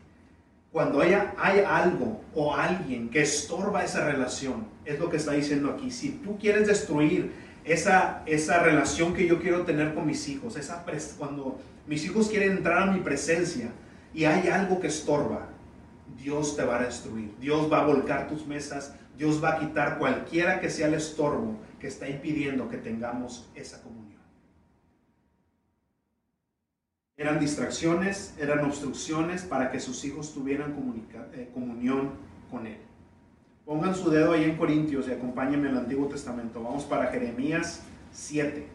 Cuando 0.75 1.01
haya, 1.01 1.33
hay 1.39 1.61
algo 1.61 2.21
o 2.35 2.53
alguien 2.53 3.09
que 3.09 3.23
estorba 3.23 3.85
esa 3.85 4.07
relación, 4.07 4.67
es 4.85 4.99
lo 4.99 5.09
que 5.09 5.19
está 5.19 5.31
diciendo 5.31 5.71
aquí. 5.71 5.93
Si 5.93 6.11
tú 6.11 6.37
quieres 6.37 6.67
destruir 6.67 7.31
esa, 7.63 8.25
esa 8.27 8.59
relación 8.59 9.15
que 9.15 9.29
yo 9.29 9.41
quiero 9.41 9.63
tener 9.65 9.95
con 9.95 10.05
mis 10.05 10.29
hijos, 10.29 10.57
esa 10.57 10.85
cuando 11.17 11.61
mis 11.87 12.05
hijos 12.05 12.27
quieren 12.27 12.57
entrar 12.57 12.89
a 12.89 12.91
mi 12.91 12.99
presencia 12.99 13.71
y 14.13 14.25
hay 14.25 14.49
algo 14.49 14.81
que 14.81 14.89
estorba, 14.89 15.47
Dios 16.21 16.57
te 16.57 16.65
va 16.65 16.81
a 16.81 16.83
destruir. 16.83 17.33
Dios 17.39 17.73
va 17.73 17.83
a 17.83 17.87
volcar 17.87 18.27
tus 18.27 18.45
mesas, 18.45 18.97
Dios 19.17 19.41
va 19.41 19.51
a 19.51 19.59
quitar 19.61 19.97
cualquiera 19.97 20.59
que 20.59 20.71
sea 20.71 20.89
el 20.89 20.95
estorbo 20.95 21.57
que 21.79 21.87
está 21.87 22.09
impidiendo 22.09 22.69
que 22.69 22.79
tengamos 22.79 23.49
esa 23.55 23.81
comunión. 23.81 24.04
Eran 27.17 27.39
distracciones, 27.39 28.35
eran 28.39 28.65
obstrucciones 28.65 29.43
para 29.43 29.71
que 29.71 29.79
sus 29.79 30.05
hijos 30.05 30.35
tuvieran 30.35 30.75
eh, 31.35 31.51
comunión 31.55 32.11
con 32.51 32.67
Él. 32.67 32.79
Pongan 33.65 33.95
su 33.95 34.11
dedo 34.11 34.33
ahí 34.33 34.45
en 34.45 34.57
Corintios 34.57 35.07
y 35.09 35.13
acompáñenme 35.13 35.69
el 35.69 35.79
Antiguo 35.79 36.09
Testamento. 36.09 36.63
Vamos 36.63 36.85
para 36.85 37.07
Jeremías 37.07 37.83
7. 38.13 38.67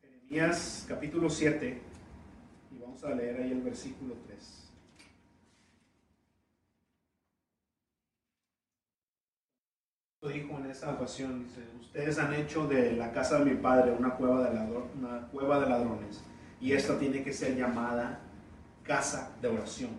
Jeremías 0.00 0.86
capítulo 0.88 1.28
7 1.28 1.78
y 2.72 2.78
vamos 2.78 3.04
a 3.04 3.14
leer 3.14 3.42
ahí 3.42 3.52
el 3.52 3.60
versículo 3.60 4.14
3. 4.26 4.55
Dijo 10.28 10.56
en 10.58 10.70
esa 10.70 10.90
ocasión, 10.90 11.44
dice, 11.44 11.60
ustedes 11.80 12.18
han 12.18 12.34
hecho 12.34 12.66
de 12.66 12.92
la 12.92 13.12
casa 13.12 13.38
de 13.38 13.44
mi 13.46 13.56
padre 13.56 13.92
una 13.92 14.14
cueva 14.14 14.48
de, 14.48 14.50
una 14.98 15.28
cueva 15.28 15.60
de 15.60 15.68
ladrones 15.68 16.22
y 16.60 16.72
esta 16.72 16.98
tiene 16.98 17.22
que 17.22 17.32
ser 17.32 17.56
llamada 17.56 18.20
casa 18.82 19.32
de 19.40 19.48
oración. 19.48 19.90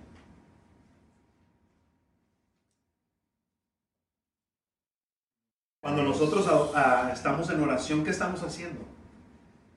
Cuando 5.82 6.04
nosotros 6.04 6.46
estamos 7.14 7.50
en 7.50 7.62
oración, 7.62 8.04
¿qué 8.04 8.10
estamos 8.10 8.44
haciendo? 8.44 8.82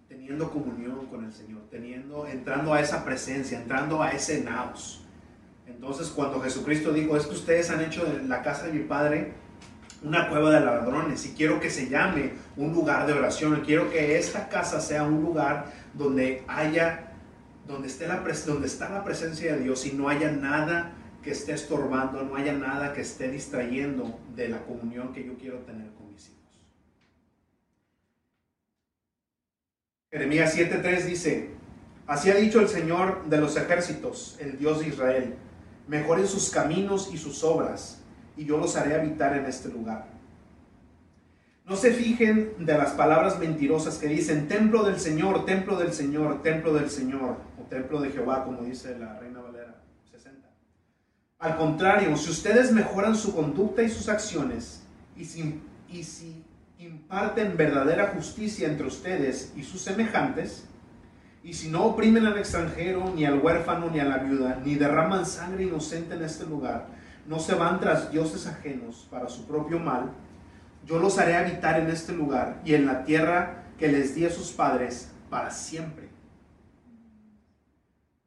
Teniendo 0.09 0.51
comunión 0.51 1.07
con 1.07 1.25
el 1.25 1.33
Señor, 1.33 1.63
teniendo, 1.71 2.27
entrando 2.27 2.75
a 2.75 2.81
esa 2.81 3.05
presencia, 3.05 3.61
entrando 3.61 4.03
a 4.03 4.11
ese 4.11 4.43
naos. 4.43 5.05
Entonces, 5.67 6.09
cuando 6.09 6.41
Jesucristo 6.41 6.93
dijo, 6.93 7.17
es 7.17 7.27
que 7.27 7.35
ustedes 7.35 7.71
han 7.71 7.81
hecho 7.81 8.05
de 8.05 8.25
la 8.25 8.43
casa 8.43 8.67
de 8.67 8.73
mi 8.73 8.85
Padre 8.85 9.35
una 10.03 10.29
cueva 10.29 10.51
de 10.51 10.61
ladrones 10.61 11.27
y 11.27 11.31
quiero 11.31 11.61
que 11.61 11.71
se 11.71 11.89
llame 11.89 12.33
un 12.57 12.73
lugar 12.73 13.07
de 13.07 13.13
oración. 13.13 13.61
Quiero 13.65 13.91
que 13.91 14.19
esta 14.19 14.49
casa 14.49 14.81
sea 14.81 15.03
un 15.03 15.23
lugar 15.23 15.67
donde 15.95 16.43
haya, 16.49 17.13
donde, 17.67 17.89
esté 17.89 18.07
la, 18.07 18.23
donde 18.47 18.67
está 18.67 18.89
la 18.89 19.05
presencia 19.05 19.55
de 19.55 19.63
Dios 19.63 19.85
y 19.87 19.93
no 19.93 20.09
haya 20.09 20.31
nada 20.33 20.93
que 21.23 21.33
esté 21.33 21.53
estorbando, 21.53 22.23
no 22.23 22.37
haya 22.37 22.55
nada 22.55 22.95
que 22.95 23.03
esté 23.03 23.31
distrayendo 23.31 24.19
de 24.35 24.49
la 24.49 24.63
comunión 24.65 25.13
que 25.13 25.25
yo 25.25 25.35
quiero 25.37 25.59
tener 25.59 25.91
con 25.93 26.11
mis 26.11 26.29
hijos. 26.29 26.39
Jeremías 30.11 30.57
7:3 30.57 31.05
dice, 31.05 31.51
así 32.07 32.31
ha 32.31 32.37
dicho 32.37 32.61
el 32.61 32.69
Señor 32.69 33.29
de 33.29 33.37
los 33.37 33.55
ejércitos, 33.57 34.39
el 34.41 34.59
Dios 34.59 34.81
de 34.81 34.89
Israel, 34.89 35.35
mejoren 35.89 36.27
sus 36.27 36.49
caminos 36.49 37.11
y 37.13 37.19
sus 37.19 37.45
obras 37.45 38.00
y 38.37 38.45
yo 38.45 38.59
los 38.59 38.77
haré 38.77 38.95
habitar 38.95 39.37
en 39.37 39.47
este 39.47 39.69
lugar. 39.69 40.07
No 41.65 41.77
se 41.77 41.93
fijen 41.93 42.55
de 42.59 42.77
las 42.77 42.93
palabras 42.93 43.39
mentirosas 43.39 43.99
que 43.99 44.09
dicen 44.09 44.49
templo 44.49 44.83
del 44.83 44.99
Señor, 44.99 45.45
templo 45.45 45.79
del 45.79 45.93
Señor, 45.93 46.43
templo 46.43 46.75
del 46.75 46.91
Señor, 46.91 47.37
o 47.61 47.63
templo 47.69 48.01
de 48.01 48.11
Jehová, 48.11 48.45
como 48.45 48.63
dice 48.63 48.99
la 48.99 49.19
Reina 49.21 49.41
Valera 49.41 49.77
60. 50.11 50.49
Al 51.39 51.57
contrario, 51.57 52.17
si 52.17 52.31
ustedes 52.31 52.73
mejoran 52.73 53.15
su 53.15 53.35
conducta 53.35 53.83
y 53.83 53.89
sus 53.89 54.09
acciones, 54.09 54.83
y 55.17 55.25
si 55.25 56.45
imparten 56.79 57.57
verdadera 57.57 58.09
justicia 58.17 58.67
entre 58.67 58.87
ustedes 58.87 59.53
y 59.55 59.63
sus 59.63 59.83
semejantes, 59.83 60.65
y 61.43 61.55
si 61.55 61.69
no 61.69 61.85
oprimen 61.87 62.27
al 62.27 62.37
extranjero, 62.39 63.13
ni 63.15 63.25
al 63.25 63.39
huérfano, 63.39 63.91
ni 63.91 64.01
a 64.01 64.05
la 64.05 64.19
viuda, 64.19 64.61
ni 64.65 64.75
derraman 64.75 65.25
sangre 65.25 65.65
inocente 65.65 66.15
en 66.15 66.25
este 66.25 66.45
lugar, 66.47 66.87
no 67.27 67.39
se 67.39 67.55
van 67.55 67.81
tras 67.81 68.11
dioses 68.11 68.47
ajenos 68.47 69.07
para 69.11 69.29
su 69.29 69.47
propio 69.47 69.79
mal, 69.79 70.11
yo 70.85 70.99
los 70.99 71.19
haré 71.19 71.37
habitar 71.37 71.79
en 71.79 71.91
este 71.91 72.13
lugar 72.13 72.61
y 72.65 72.75
en 72.75 72.87
la 72.87 73.05
tierra 73.05 73.65
que 73.79 73.89
les 73.89 74.15
di 74.15 74.25
a 74.25 74.31
sus 74.31 74.53
padres 74.53 75.11
para 75.29 75.51
siempre. 75.51 76.09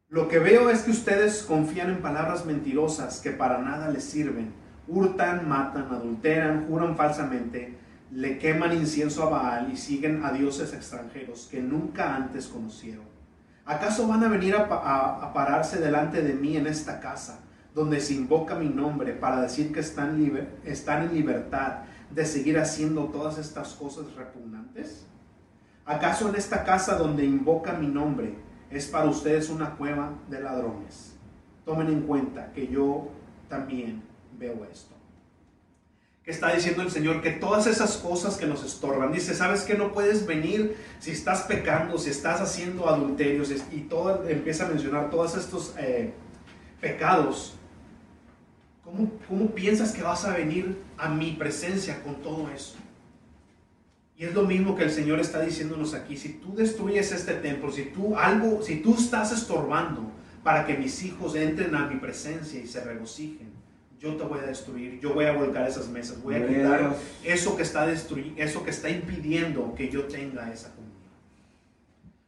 Lo 0.09 0.27
que 0.27 0.39
veo 0.39 0.69
es 0.69 0.81
que 0.81 0.91
ustedes 0.91 1.43
confían 1.43 1.89
en 1.89 2.01
palabras 2.01 2.45
mentirosas 2.45 3.19
que 3.19 3.31
para 3.31 3.57
nada 3.57 3.89
les 3.89 4.03
sirven. 4.03 4.53
Hurtan, 4.87 5.49
matan, 5.49 5.87
adulteran, 5.91 6.67
juran 6.67 6.95
falsamente, 6.95 7.77
le 8.11 8.37
queman 8.37 8.73
incienso 8.73 9.23
a 9.23 9.29
Baal 9.29 9.71
y 9.71 9.77
siguen 9.77 10.23
a 10.23 10.31
dioses 10.31 10.73
extranjeros 10.73 11.47
que 11.49 11.61
nunca 11.61 12.15
antes 12.15 12.47
conocieron. 12.47 13.05
¿Acaso 13.65 14.07
van 14.07 14.23
a 14.23 14.27
venir 14.27 14.55
a, 14.55 14.65
a 14.65 15.33
pararse 15.33 15.79
delante 15.79 16.21
de 16.21 16.33
mí 16.33 16.57
en 16.57 16.67
esta 16.67 16.99
casa? 16.99 17.39
Donde 17.73 17.99
se 17.99 18.13
invoca 18.13 18.55
mi 18.55 18.69
nombre 18.69 19.13
para 19.13 19.41
decir 19.41 19.71
que 19.71 19.79
están, 19.79 20.19
en 20.19 21.13
libertad 21.13 21.79
de 22.11 22.25
seguir 22.25 22.59
haciendo 22.59 23.05
todas 23.05 23.37
estas 23.37 23.73
cosas 23.73 24.13
repugnantes? 24.15 25.05
¿Acaso 25.85 26.29
en 26.29 26.35
esta 26.35 26.63
casa 26.63 26.97
donde 26.97 27.25
invoca 27.25 27.73
mi 27.73 27.87
nombre 27.87 28.35
es 28.69 28.87
para 28.87 29.09
ustedes 29.09 29.49
una 29.49 29.71
cueva 29.71 30.13
de 30.29 30.39
ladrones? 30.41 31.15
Tomen 31.65 31.87
en 31.87 32.01
cuenta 32.01 32.51
que 32.53 32.67
yo 32.67 33.09
también 33.49 34.01
veo 34.37 34.65
esto. 34.71 34.93
¿Qué 36.23 36.31
está 36.31 36.53
diciendo 36.55 36.83
el 36.83 36.91
Señor? 36.91 37.21
Que 37.21 37.31
todas 37.31 37.67
esas 37.67 37.97
cosas 37.97 38.37
que 38.37 38.45
nos 38.45 38.63
estorban, 38.63 39.11
dice, 39.11 39.33
¿sabes 39.33 39.63
que 39.63 39.73
no 39.73 39.91
puedes 39.91 40.25
venir 40.25 40.77
si 40.99 41.11
estás 41.11 41.41
pecando, 41.41 41.97
si 41.97 42.11
estás 42.11 42.39
haciendo 42.39 42.87
adulterios? 42.87 43.51
Y 43.73 43.81
todo 43.81 44.25
empieza 44.29 44.65
a 44.65 44.69
mencionar 44.69 45.09
todos 45.09 45.35
estos 45.35 45.75
eh, 45.77 46.13
pecados 46.79 47.57
¿Cómo, 48.83 49.51
piensas 49.55 49.93
que 49.93 50.03
vas 50.03 50.25
a 50.25 50.35
venir 50.35 50.77
a 50.97 51.07
mi 51.07 51.31
presencia 51.31 52.03
con 52.03 52.15
todo 52.21 52.49
eso? 52.53 52.75
Y 54.17 54.25
es 54.25 54.33
lo 54.33 54.43
mismo 54.43 54.75
que 54.75 54.83
el 54.83 54.91
Señor 54.91 55.19
está 55.19 55.39
diciéndonos 55.39 55.93
aquí. 55.93 56.17
Si 56.17 56.33
tú 56.33 56.53
destruyes 56.53 57.11
este 57.11 57.33
templo, 57.35 57.71
si 57.71 57.85
tú 57.85 58.15
algo, 58.17 58.61
si 58.61 58.77
tú 58.77 58.95
estás 58.95 59.31
estorbando 59.31 60.11
para 60.43 60.65
que 60.65 60.77
mis 60.77 61.01
hijos 61.03 61.35
entren 61.35 61.73
a 61.75 61.87
mi 61.87 61.95
presencia 61.95 62.59
y 62.59 62.67
se 62.67 62.83
regocijen, 62.83 63.51
yo 63.99 64.15
te 64.17 64.23
voy 64.25 64.39
a 64.39 64.43
destruir, 64.43 64.99
yo 64.99 65.13
voy 65.13 65.25
a 65.25 65.31
volcar 65.31 65.67
esas 65.67 65.87
mesas, 65.87 66.21
voy 66.21 66.35
a 66.35 66.45
quitar 66.45 66.95
eso 67.23 67.55
que 67.55 67.63
está 67.63 67.89
eso 67.89 68.63
que 68.63 68.69
está 68.69 68.89
impidiendo 68.89 69.73
que 69.75 69.89
yo 69.89 70.03
tenga 70.03 70.51
esa 70.51 70.75
comunión. 70.75 70.83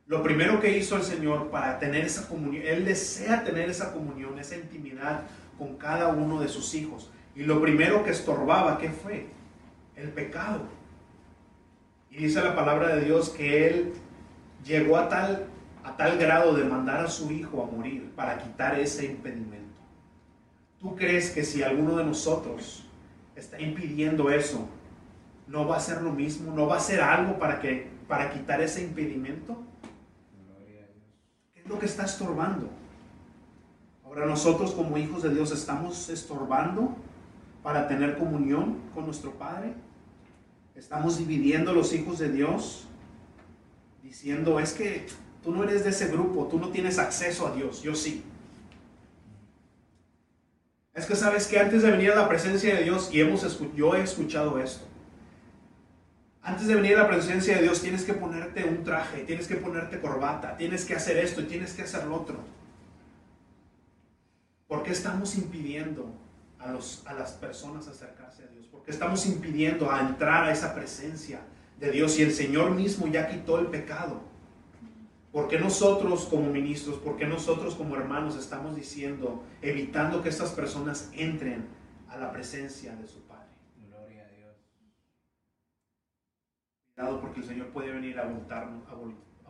Lo 0.07 0.23
primero 0.23 0.61
que 0.61 0.77
hizo 0.77 0.95
el 0.95 1.03
Señor 1.03 1.49
para 1.49 1.77
tener 1.79 2.05
esa 2.05 2.29
comunión, 2.29 2.63
Él 2.65 2.85
desea 2.85 3.43
tener 3.43 3.69
esa 3.69 3.91
comunión, 3.91 4.39
esa 4.39 4.55
intimidad 4.55 5.23
con 5.57 5.77
cada 5.77 6.09
uno 6.09 6.39
de 6.39 6.47
sus 6.47 6.73
hijos. 6.73 7.11
Y 7.35 7.43
lo 7.43 7.61
primero 7.61 8.03
que 8.03 8.11
estorbaba, 8.11 8.77
¿qué 8.77 8.89
fue? 8.89 9.27
El 9.95 10.09
pecado. 10.09 10.61
Y 12.09 12.17
dice 12.17 12.41
la 12.41 12.55
palabra 12.55 12.95
de 12.95 13.05
Dios 13.05 13.29
que 13.29 13.67
Él 13.67 13.93
llegó 14.63 14.97
a 14.97 15.09
tal, 15.09 15.47
a 15.83 15.97
tal 15.97 16.17
grado 16.17 16.53
de 16.53 16.63
mandar 16.63 17.01
a 17.01 17.09
su 17.09 17.31
hijo 17.31 17.61
a 17.61 17.75
morir 17.75 18.11
para 18.15 18.37
quitar 18.37 18.79
ese 18.79 19.05
impedimento. 19.05 19.65
¿Tú 20.79 20.95
crees 20.95 21.31
que 21.31 21.43
si 21.43 21.63
alguno 21.63 21.97
de 21.97 22.05
nosotros 22.05 22.85
está 23.35 23.59
impidiendo 23.59 24.29
eso, 24.29 24.67
no 25.47 25.67
va 25.67 25.75
a 25.75 25.77
hacer 25.77 26.01
lo 26.01 26.11
mismo? 26.11 26.53
¿No 26.53 26.67
va 26.67 26.75
a 26.75 26.77
hacer 26.77 27.01
algo 27.01 27.37
para, 27.37 27.59
que, 27.59 27.89
para 28.07 28.31
quitar 28.31 28.61
ese 28.61 28.83
impedimento? 28.83 29.61
¿Qué 31.53 31.61
es 31.61 31.67
lo 31.67 31.79
que 31.79 31.85
está 31.85 32.05
estorbando? 32.05 32.69
Ahora 34.15 34.27
nosotros 34.27 34.71
como 34.71 34.97
hijos 34.97 35.23
de 35.23 35.29
Dios 35.29 35.51
estamos 35.51 36.07
estorbando 36.07 36.95
para 37.61 37.89
tener 37.89 38.17
comunión 38.17 38.77
con 38.93 39.03
nuestro 39.05 39.31
Padre. 39.31 39.73
Estamos 40.73 41.17
dividiendo 41.17 41.73
los 41.73 41.91
hijos 41.91 42.19
de 42.19 42.31
Dios. 42.31 42.87
diciendo, 44.01 44.61
es 44.61 44.71
que 44.71 45.07
tú 45.43 45.51
no 45.51 45.65
eres 45.65 45.83
de 45.83 45.89
ese 45.89 46.07
grupo, 46.07 46.47
tú 46.49 46.59
no 46.59 46.69
tienes 46.69 46.97
acceso 46.97 47.45
a 47.45 47.51
Dios, 47.53 47.81
yo 47.81 47.93
sí. 47.93 48.23
Es 50.93 51.05
que 51.05 51.15
sabes 51.17 51.47
que 51.47 51.59
antes 51.59 51.81
de 51.81 51.91
venir 51.91 52.11
a 52.11 52.15
la 52.15 52.29
presencia 52.29 52.73
de 52.73 52.83
Dios, 52.83 53.09
y 53.11 53.19
hemos, 53.19 53.59
yo 53.75 53.95
he 53.95 54.01
escuchado 54.01 54.59
esto, 54.59 54.85
antes 56.41 56.67
de 56.67 56.75
venir 56.75 56.95
a 56.95 57.03
la 57.03 57.09
presencia 57.09 57.57
de 57.57 57.63
Dios 57.63 57.81
tienes 57.81 58.05
que 58.05 58.13
ponerte 58.13 58.63
un 58.63 58.85
traje, 58.85 59.23
tienes 59.23 59.47
que 59.47 59.55
ponerte 59.57 59.99
corbata, 59.99 60.55
tienes 60.55 60.85
que 60.85 60.95
hacer 60.95 61.17
esto 61.17 61.41
y 61.41 61.45
tienes 61.45 61.73
que 61.73 61.81
hacer 61.81 62.05
lo 62.05 62.15
otro. 62.15 62.37
¿Por 64.85 64.91
qué 64.91 64.97
estamos 64.99 65.35
impidiendo 65.35 66.13
a, 66.59 66.71
los, 66.71 67.01
a 67.07 67.13
las 67.15 67.31
personas 67.31 67.87
acercarse 67.87 68.43
a 68.43 68.47
Dios? 68.49 68.67
¿Por 68.67 68.83
qué 68.83 68.91
estamos 68.91 69.25
impidiendo 69.25 69.89
a 69.89 69.99
entrar 69.99 70.43
a 70.43 70.51
esa 70.51 70.75
presencia 70.75 71.41
de 71.79 71.89
Dios? 71.89 72.19
Y 72.19 72.21
el 72.21 72.31
Señor 72.31 72.69
mismo 72.69 73.07
ya 73.07 73.27
quitó 73.27 73.57
el 73.57 73.65
pecado. 73.65 74.21
¿Por 75.31 75.47
qué 75.47 75.57
nosotros 75.57 76.25
como 76.25 76.51
ministros, 76.51 76.99
por 76.99 77.17
qué 77.17 77.25
nosotros 77.25 77.73
como 77.73 77.95
hermanos 77.95 78.37
estamos 78.37 78.75
diciendo, 78.75 79.43
evitando 79.63 80.21
que 80.21 80.29
estas 80.29 80.51
personas 80.51 81.09
entren 81.13 81.65
a 82.07 82.17
la 82.17 82.31
presencia 82.31 82.95
de 82.95 83.07
su 83.07 83.25
porque 87.19 87.39
el 87.39 87.45
Señor 87.47 87.67
puede 87.69 87.91
venir 87.91 88.19
a, 88.19 88.25
voltar, 88.25 88.69
a, 88.87 88.95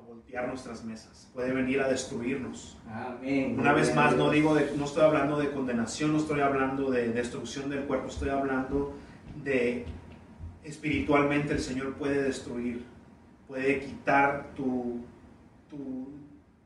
voltear 0.08 0.48
nuestras 0.48 0.84
mesas, 0.84 1.30
puede 1.34 1.52
venir 1.54 1.82
a 1.82 1.88
destruirnos. 1.88 2.78
Amén. 2.90 3.58
Una 3.60 3.74
vez 3.74 3.94
más, 3.96 4.16
no, 4.16 4.30
digo 4.30 4.56
de, 4.56 4.76
no 4.78 4.86
estoy 4.86 5.04
hablando 5.04 5.38
de 5.38 5.52
condenación, 5.52 6.14
no 6.14 6.18
estoy 6.18 6.42
hablando 6.42 6.90
de 6.90 7.10
destrucción 7.10 7.70
del 7.70 7.86
cuerpo, 7.86 8.08
estoy 8.08 8.30
hablando 8.30 8.94
de 9.44 9.86
espiritualmente 10.64 11.54
el 11.54 11.60
Señor 11.60 11.94
puede 11.94 12.24
destruir, 12.24 12.84
puede 13.48 13.80
quitar 13.82 14.52
tu, 14.56 15.02
tu, 15.70 16.10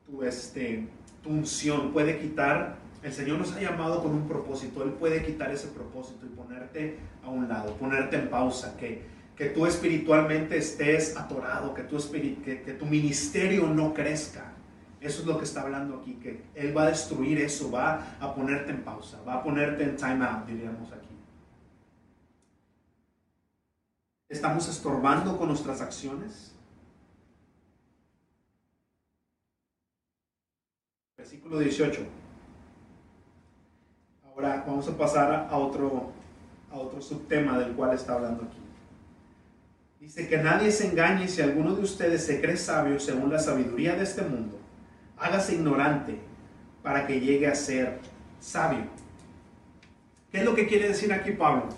tu, 0.06 0.22
este, 0.22 0.88
tu 1.22 1.30
unción, 1.30 1.92
puede 1.92 2.18
quitar, 2.18 2.76
el 3.02 3.12
Señor 3.12 3.38
nos 3.38 3.52
ha 3.52 3.60
llamado 3.60 4.02
con 4.02 4.12
un 4.12 4.26
propósito, 4.26 4.82
Él 4.82 4.90
puede 4.90 5.24
quitar 5.24 5.50
ese 5.50 5.68
propósito 5.68 6.26
y 6.26 6.28
ponerte 6.30 6.98
a 7.22 7.28
un 7.28 7.48
lado, 7.48 7.74
ponerte 7.76 8.16
en 8.16 8.28
pausa, 8.28 8.76
que 8.76 9.02
que 9.40 9.46
tú 9.46 9.64
espiritualmente 9.64 10.58
estés 10.58 11.16
atorado, 11.16 11.72
que 11.72 11.84
tu, 11.84 11.96
que, 12.12 12.62
que 12.62 12.74
tu 12.74 12.84
ministerio 12.84 13.66
no 13.68 13.94
crezca. 13.94 14.52
Eso 15.00 15.22
es 15.22 15.26
lo 15.26 15.38
que 15.38 15.44
está 15.44 15.62
hablando 15.62 15.96
aquí, 15.96 16.16
que 16.16 16.44
Él 16.54 16.76
va 16.76 16.82
a 16.82 16.88
destruir 16.88 17.40
eso, 17.40 17.70
va 17.70 18.18
a 18.20 18.34
ponerte 18.34 18.70
en 18.70 18.84
pausa, 18.84 19.18
va 19.26 19.36
a 19.36 19.42
ponerte 19.42 19.82
en 19.82 19.96
time 19.96 20.22
out, 20.26 20.44
diríamos 20.44 20.92
aquí. 20.92 21.16
¿Estamos 24.28 24.68
estorbando 24.68 25.38
con 25.38 25.48
nuestras 25.48 25.80
acciones? 25.80 26.54
Versículo 31.16 31.60
18. 31.60 31.98
Ahora 34.26 34.64
vamos 34.66 34.86
a 34.86 34.98
pasar 34.98 35.48
a 35.50 35.56
otro, 35.56 36.12
a 36.70 36.76
otro 36.76 37.00
subtema 37.00 37.58
del 37.58 37.72
cual 37.72 37.94
está 37.94 38.12
hablando 38.12 38.44
aquí. 38.44 38.59
Dice 40.00 40.26
que 40.28 40.38
nadie 40.38 40.72
se 40.72 40.86
engañe 40.86 41.28
si 41.28 41.42
alguno 41.42 41.74
de 41.74 41.82
ustedes 41.82 42.24
se 42.24 42.40
cree 42.40 42.56
sabio 42.56 42.98
según 42.98 43.30
la 43.30 43.38
sabiduría 43.38 43.96
de 43.96 44.04
este 44.04 44.22
mundo. 44.22 44.58
Hágase 45.18 45.56
ignorante 45.56 46.18
para 46.82 47.06
que 47.06 47.20
llegue 47.20 47.46
a 47.46 47.54
ser 47.54 47.98
sabio. 48.40 48.86
¿Qué 50.32 50.38
es 50.38 50.44
lo 50.46 50.54
que 50.54 50.66
quiere 50.66 50.88
decir 50.88 51.12
aquí 51.12 51.32
Pablo? 51.32 51.68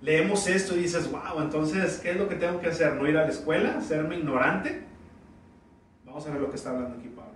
Leemos 0.00 0.46
esto 0.46 0.76
y 0.76 0.82
dices, 0.82 1.10
wow, 1.10 1.42
entonces, 1.42 1.98
¿qué 1.98 2.12
es 2.12 2.16
lo 2.16 2.28
que 2.28 2.36
tengo 2.36 2.60
que 2.60 2.68
hacer? 2.68 2.94
¿No 2.94 3.08
ir 3.08 3.16
a 3.16 3.24
la 3.24 3.30
escuela? 3.30 3.80
¿Serme 3.80 4.18
ignorante? 4.18 4.84
Vamos 6.04 6.24
a 6.28 6.30
ver 6.30 6.40
lo 6.40 6.50
que 6.50 6.56
está 6.56 6.70
hablando 6.70 6.96
aquí 6.96 7.08
Pablo. 7.08 7.32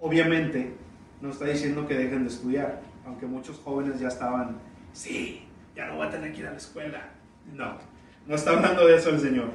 Obviamente, 0.00 0.74
no 1.22 1.30
está 1.30 1.46
diciendo 1.46 1.88
que 1.88 1.94
dejen 1.94 2.24
de 2.24 2.28
estudiar, 2.28 2.82
aunque 3.06 3.24
muchos 3.24 3.56
jóvenes 3.56 3.98
ya 3.98 4.08
estaban, 4.08 4.58
sí, 4.92 5.48
ya 5.74 5.86
no 5.86 5.96
voy 5.96 6.08
a 6.08 6.10
tener 6.10 6.34
que 6.34 6.40
ir 6.40 6.46
a 6.46 6.50
la 6.50 6.58
escuela. 6.58 7.08
No, 7.54 7.78
no 8.26 8.34
está 8.34 8.50
hablando 8.50 8.86
de 8.86 8.96
eso 8.96 9.10
el 9.10 9.20
Señor. 9.20 9.50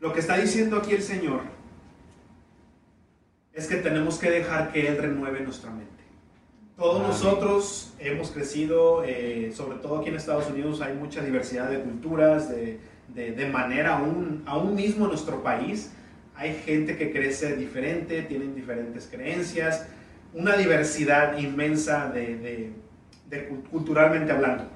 Lo 0.00 0.12
que 0.12 0.20
está 0.20 0.36
diciendo 0.36 0.76
aquí 0.76 0.92
el 0.92 1.02
Señor 1.02 1.40
es 3.52 3.66
que 3.66 3.76
tenemos 3.76 4.18
que 4.18 4.30
dejar 4.30 4.72
que 4.72 4.88
Él 4.88 4.98
renueve 4.98 5.40
nuestra 5.40 5.70
mente. 5.70 5.92
Todos 6.76 7.00
nosotros 7.02 7.94
hemos 8.00 8.30
crecido, 8.32 9.04
eh, 9.04 9.52
sobre 9.54 9.78
todo 9.78 9.98
aquí 9.98 10.08
en 10.08 10.16
Estados 10.16 10.50
Unidos 10.50 10.80
hay 10.80 10.94
mucha 10.94 11.22
diversidad 11.22 11.70
de 11.70 11.80
culturas, 11.80 12.48
de, 12.48 13.48
manera 13.52 13.98
aún, 13.98 14.42
aún 14.46 14.74
mismo 14.74 15.04
en 15.04 15.10
nuestro 15.10 15.42
país 15.42 15.92
hay 16.36 16.54
gente 16.54 16.96
que 16.96 17.12
crece 17.12 17.54
diferente, 17.56 18.22
tienen 18.22 18.54
diferentes 18.54 19.06
creencias, 19.10 19.86
una 20.32 20.56
diversidad 20.56 21.38
inmensa 21.38 22.10
de, 22.10 22.72
culturalmente 23.70 24.32
hablando. 24.32 24.68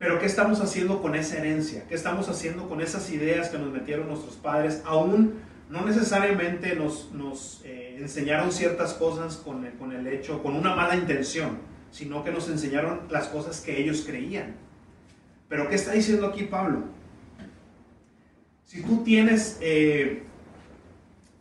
Pero 0.00 0.18
¿qué 0.18 0.24
estamos 0.24 0.62
haciendo 0.62 1.02
con 1.02 1.14
esa 1.14 1.36
herencia? 1.36 1.84
¿Qué 1.86 1.94
estamos 1.94 2.30
haciendo 2.30 2.70
con 2.70 2.80
esas 2.80 3.10
ideas 3.10 3.50
que 3.50 3.58
nos 3.58 3.70
metieron 3.70 4.08
nuestros 4.08 4.36
padres? 4.36 4.80
Aún 4.86 5.34
no 5.68 5.84
necesariamente 5.84 6.74
nos, 6.74 7.12
nos 7.12 7.60
eh, 7.66 7.98
enseñaron 8.00 8.50
ciertas 8.50 8.94
cosas 8.94 9.36
con 9.36 9.62
el, 9.66 9.74
con 9.74 9.92
el 9.92 10.06
hecho, 10.06 10.42
con 10.42 10.56
una 10.56 10.74
mala 10.74 10.96
intención, 10.96 11.58
sino 11.90 12.24
que 12.24 12.30
nos 12.30 12.48
enseñaron 12.48 13.02
las 13.10 13.28
cosas 13.28 13.60
que 13.60 13.78
ellos 13.78 14.02
creían. 14.06 14.54
Pero 15.50 15.68
¿qué 15.68 15.74
está 15.74 15.92
diciendo 15.92 16.28
aquí 16.28 16.44
Pablo? 16.44 16.84
Si 18.64 18.82
tú 18.82 19.04
tienes 19.04 19.58
eh, 19.60 20.22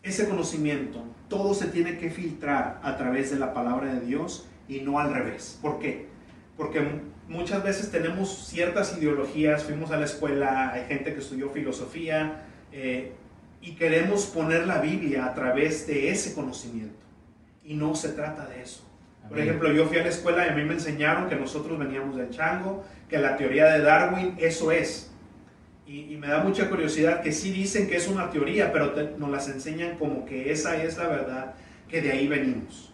ese 0.04 0.28
conocimiento, 0.28 1.02
todo 1.30 1.54
se 1.54 1.68
tiene 1.68 1.98
que 1.98 2.10
filtrar 2.10 2.82
a 2.84 2.98
través 2.98 3.32
de 3.32 3.40
la 3.40 3.54
palabra 3.54 3.94
de 3.94 4.06
Dios 4.06 4.50
y 4.68 4.82
no 4.82 5.00
al 5.00 5.14
revés. 5.14 5.58
¿Por 5.62 5.80
qué? 5.80 6.08
Porque 6.58 6.82
muchas 7.30 7.64
veces 7.64 7.92
tenemos 7.92 8.48
ciertas 8.48 8.98
ideologías, 8.98 9.64
fuimos 9.64 9.92
a 9.92 9.98
la 9.98 10.06
escuela, 10.06 10.72
hay 10.74 10.86
gente 10.88 11.14
que 11.14 11.20
estudió 11.20 11.50
filosofía 11.52 12.44
eh, 12.74 13.14
y 13.62 13.74
queremos 13.76 14.26
poner 14.26 14.68
la 14.68 14.82
Biblia 14.82 15.26
a 15.26 15.34
través 15.34 15.88
de 15.88 16.10
ese 16.10 16.34
conocimiento. 16.34 17.00
Y 17.64 17.76
no 17.76 17.96
se 17.96 18.10
trata 18.10 18.48
de 18.48 18.62
eso. 18.62 18.84
Por 19.30 19.40
ejemplo, 19.40 19.72
yo 19.72 19.86
fui 19.86 19.98
a 20.00 20.02
la 20.02 20.10
escuela 20.10 20.48
y 20.48 20.50
a 20.50 20.54
mí 20.54 20.64
me 20.64 20.74
enseñaron 20.74 21.30
que 21.30 21.36
nosotros 21.36 21.78
veníamos 21.78 22.18
del 22.18 22.32
chango, 22.32 22.84
que 23.08 23.20
la 23.20 23.38
teoría 23.38 23.66
de 23.74 23.82
Darwin, 23.82 24.36
eso 24.40 24.72
es. 24.72 25.12
Y, 25.86 26.18
me 26.18 26.28
da 26.28 26.44
mucha 26.44 26.68
curiosidad 26.68 27.22
que 27.22 27.32
sí 27.32 27.52
dicen 27.52 27.88
que 27.88 27.98
es 27.98 28.08
una 28.08 28.32
teoría, 28.32 28.72
pero 28.72 28.94
nos 29.18 29.30
las 29.30 29.48
enseñan 29.50 29.98
como 29.98 30.26
que 30.26 30.52
esa 30.52 30.82
es 30.82 30.98
la 30.98 31.08
verdad, 31.08 31.54
que 31.88 32.02
de 32.02 32.12
ahí 32.12 32.28
venimos. 32.28 32.89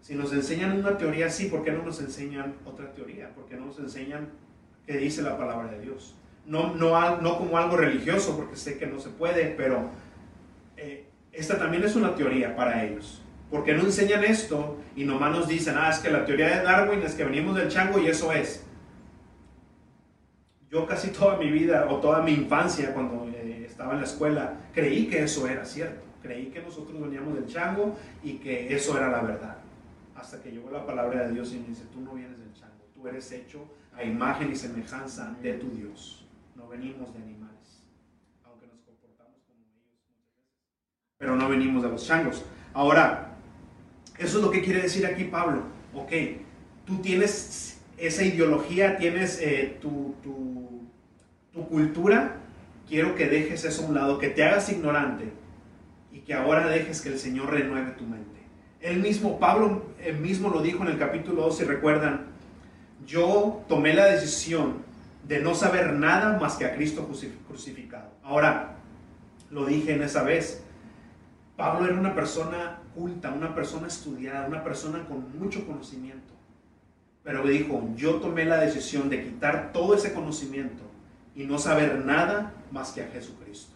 Si 0.00 0.14
nos 0.14 0.32
enseñan 0.32 0.78
una 0.78 0.96
teoría 0.96 1.26
así, 1.26 1.46
¿por 1.46 1.62
qué 1.62 1.72
no 1.72 1.82
nos 1.82 2.00
enseñan 2.00 2.54
otra 2.64 2.92
teoría? 2.92 3.30
¿Por 3.34 3.46
qué 3.46 3.56
no 3.56 3.66
nos 3.66 3.78
enseñan 3.78 4.30
qué 4.86 4.96
dice 4.96 5.22
la 5.22 5.36
palabra 5.36 5.70
de 5.70 5.80
Dios? 5.80 6.14
No, 6.46 6.74
no, 6.74 7.38
como 7.38 7.58
algo 7.58 7.76
religioso, 7.76 8.36
porque 8.36 8.56
sé 8.56 8.78
que 8.78 8.86
no 8.86 8.98
se 8.98 9.10
puede, 9.10 9.54
pero 9.56 9.90
eh, 10.78 11.06
esta 11.32 11.58
también 11.58 11.84
es 11.84 11.96
una 11.96 12.14
teoría 12.14 12.56
para 12.56 12.82
ellos. 12.82 13.22
¿Por 13.50 13.62
qué 13.62 13.74
no 13.74 13.82
enseñan 13.82 14.24
esto 14.24 14.78
y 14.96 15.04
nomás 15.04 15.32
nos 15.32 15.48
dicen, 15.48 15.74
ah, 15.76 15.90
es 15.90 15.98
que 15.98 16.10
la 16.10 16.24
teoría 16.24 16.48
de 16.48 16.62
Darwin 16.62 17.02
es 17.02 17.14
que 17.14 17.24
venimos 17.24 17.56
del 17.56 17.68
chango 17.68 17.98
y 17.98 18.06
eso 18.06 18.32
es? 18.32 18.64
Yo 20.70 20.86
casi 20.86 21.10
toda 21.10 21.36
mi 21.36 21.50
vida 21.50 21.88
o 21.90 21.96
toda 21.96 22.22
mi 22.22 22.32
infancia 22.32 22.94
cuando 22.94 23.28
eh, 23.28 23.64
estaba 23.66 23.92
en 23.94 23.98
la 23.98 24.06
escuela 24.06 24.54
creí 24.72 25.08
que 25.08 25.24
eso 25.24 25.46
era 25.46 25.64
cierto. 25.64 26.06
Creí 26.22 26.46
que 26.46 26.62
nosotros 26.62 27.00
veníamos 27.00 27.34
del 27.34 27.46
chango 27.46 27.96
y 28.22 28.34
que 28.34 28.74
eso 28.74 28.96
era 28.96 29.10
la 29.10 29.20
verdad 29.20 29.59
hasta 30.20 30.42
que 30.42 30.50
llegó 30.50 30.70
la 30.70 30.84
palabra 30.84 31.26
de 31.26 31.32
Dios 31.32 31.52
y 31.52 31.58
me 31.58 31.68
dice, 31.68 31.84
tú 31.92 32.00
no 32.00 32.12
vienes 32.12 32.38
del 32.38 32.52
chango, 32.52 32.84
tú 32.94 33.08
eres 33.08 33.32
hecho 33.32 33.66
a 33.96 34.04
imagen 34.04 34.52
y 34.52 34.56
semejanza 34.56 35.34
de 35.42 35.54
tu 35.54 35.70
Dios. 35.70 36.26
No 36.54 36.68
venimos 36.68 37.12
de 37.14 37.22
animales, 37.22 37.84
aunque 38.44 38.66
nos 38.66 38.80
comportamos 38.80 39.40
como 39.46 39.64
ellos 39.64 39.80
muchas 39.90 40.10
veces. 40.12 40.44
Pero 41.16 41.36
no 41.36 41.48
venimos 41.48 41.82
de 41.82 41.88
los 41.88 42.06
changos. 42.06 42.44
Ahora, 42.74 43.36
eso 44.18 44.38
es 44.38 44.44
lo 44.44 44.50
que 44.50 44.62
quiere 44.62 44.82
decir 44.82 45.06
aquí 45.06 45.24
Pablo. 45.24 45.62
Ok, 45.94 46.12
tú 46.84 46.98
tienes 46.98 47.80
esa 47.96 48.22
ideología, 48.22 48.98
tienes 48.98 49.40
eh, 49.40 49.78
tu, 49.80 50.14
tu, 50.22 50.82
tu 51.52 51.66
cultura, 51.66 52.36
quiero 52.86 53.14
que 53.14 53.26
dejes 53.26 53.64
eso 53.64 53.84
a 53.84 53.88
un 53.88 53.94
lado, 53.94 54.18
que 54.18 54.28
te 54.28 54.44
hagas 54.44 54.70
ignorante 54.70 55.32
y 56.12 56.20
que 56.20 56.34
ahora 56.34 56.68
dejes 56.68 57.00
que 57.00 57.08
el 57.08 57.18
Señor 57.18 57.50
renueve 57.50 57.92
tu 57.92 58.04
mente. 58.04 58.29
Él 58.80 59.00
mismo, 59.00 59.38
Pablo 59.38 59.82
mismo 60.20 60.48
lo 60.48 60.62
dijo 60.62 60.82
en 60.82 60.88
el 60.88 60.98
capítulo 60.98 61.42
2, 61.42 61.58
si 61.58 61.64
recuerdan, 61.64 62.26
yo 63.06 63.62
tomé 63.68 63.92
la 63.94 64.06
decisión 64.06 64.82
de 65.26 65.40
no 65.40 65.54
saber 65.54 65.92
nada 65.92 66.38
más 66.38 66.56
que 66.56 66.64
a 66.64 66.74
Cristo 66.74 67.08
crucificado. 67.46 68.10
Ahora, 68.22 68.76
lo 69.50 69.66
dije 69.66 69.92
en 69.92 70.02
esa 70.02 70.22
vez, 70.22 70.62
Pablo 71.56 71.86
era 71.86 71.98
una 71.98 72.14
persona 72.14 72.78
culta, 72.94 73.30
una 73.30 73.54
persona 73.54 73.86
estudiada, 73.86 74.46
una 74.46 74.64
persona 74.64 75.04
con 75.06 75.38
mucho 75.38 75.66
conocimiento. 75.66 76.32
Pero 77.22 77.46
dijo, 77.46 77.86
yo 77.96 78.14
tomé 78.14 78.46
la 78.46 78.58
decisión 78.58 79.10
de 79.10 79.22
quitar 79.22 79.72
todo 79.72 79.94
ese 79.94 80.14
conocimiento 80.14 80.82
y 81.36 81.44
no 81.44 81.58
saber 81.58 82.04
nada 82.04 82.54
más 82.72 82.92
que 82.92 83.02
a 83.02 83.08
Jesucristo. 83.08 83.74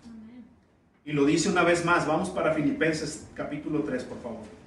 Y 1.04 1.12
lo 1.12 1.26
dice 1.26 1.50
una 1.50 1.62
vez 1.62 1.84
más, 1.84 2.06
vamos 2.06 2.30
para 2.30 2.54
Filipenses 2.54 3.28
capítulo 3.34 3.82
3, 3.82 4.04
por 4.04 4.22
favor. 4.22 4.63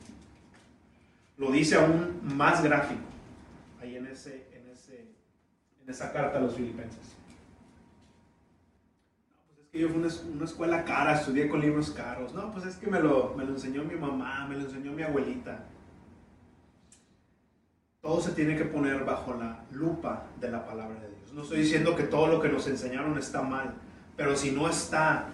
Lo 1.38 1.52
dice 1.52 1.76
aún 1.76 2.19
más 2.23 2.63
gráfico, 2.63 3.02
ahí 3.80 3.95
en, 3.95 4.08
ese, 4.08 4.47
en, 4.54 4.67
ese, 4.71 5.08
en 5.84 5.89
esa 5.89 6.12
carta 6.12 6.39
a 6.39 6.41
los 6.41 6.56
filipenses. 6.56 7.15
Pues 9.47 9.60
es 9.60 9.67
que 9.71 9.80
yo 9.80 9.89
fui 9.89 10.00
una, 10.00 10.10
una, 10.34 10.45
escuela 10.45 10.84
cara, 10.84 11.13
estudié 11.13 11.47
con 11.47 11.62
libros 11.62 11.91
caros. 11.91 12.34
No, 12.34 12.52
pues 12.52 12.65
es 12.65 12.78
que 12.78 12.88
me 12.88 13.00
lo, 13.00 13.36
me 13.38 13.45
lo 13.45 13.52
enseñó 13.52 13.84
mi 13.84 13.95
mamá, 13.95 14.47
me 14.47 14.56
lo 14.56 14.62
enseñó 14.62 14.91
mi 14.93 15.04
abuelita. 15.04 15.65
Todo 18.02 18.19
se 18.19 18.32
tiene 18.32 18.58
que 18.58 18.65
poner 18.65 19.06
bajo 19.06 19.36
la 19.36 19.63
lupa 19.71 20.26
de 20.39 20.50
la 20.50 20.65
palabra 20.65 21.00
de 21.02 21.10
Dios. 21.10 21.34
No 21.34 21.43
estoy 21.43 21.60
diciendo 21.60 21.95
que 21.95 22.04
todo 22.04 22.28
lo 22.28 22.41
que 22.41 22.50
nos 22.50 22.67
enseñaron 22.67 23.15
está 23.17 23.43
mal, 23.43 23.76
pero 24.15 24.36
si 24.36 24.52
no 24.52 24.67
está 24.67 25.28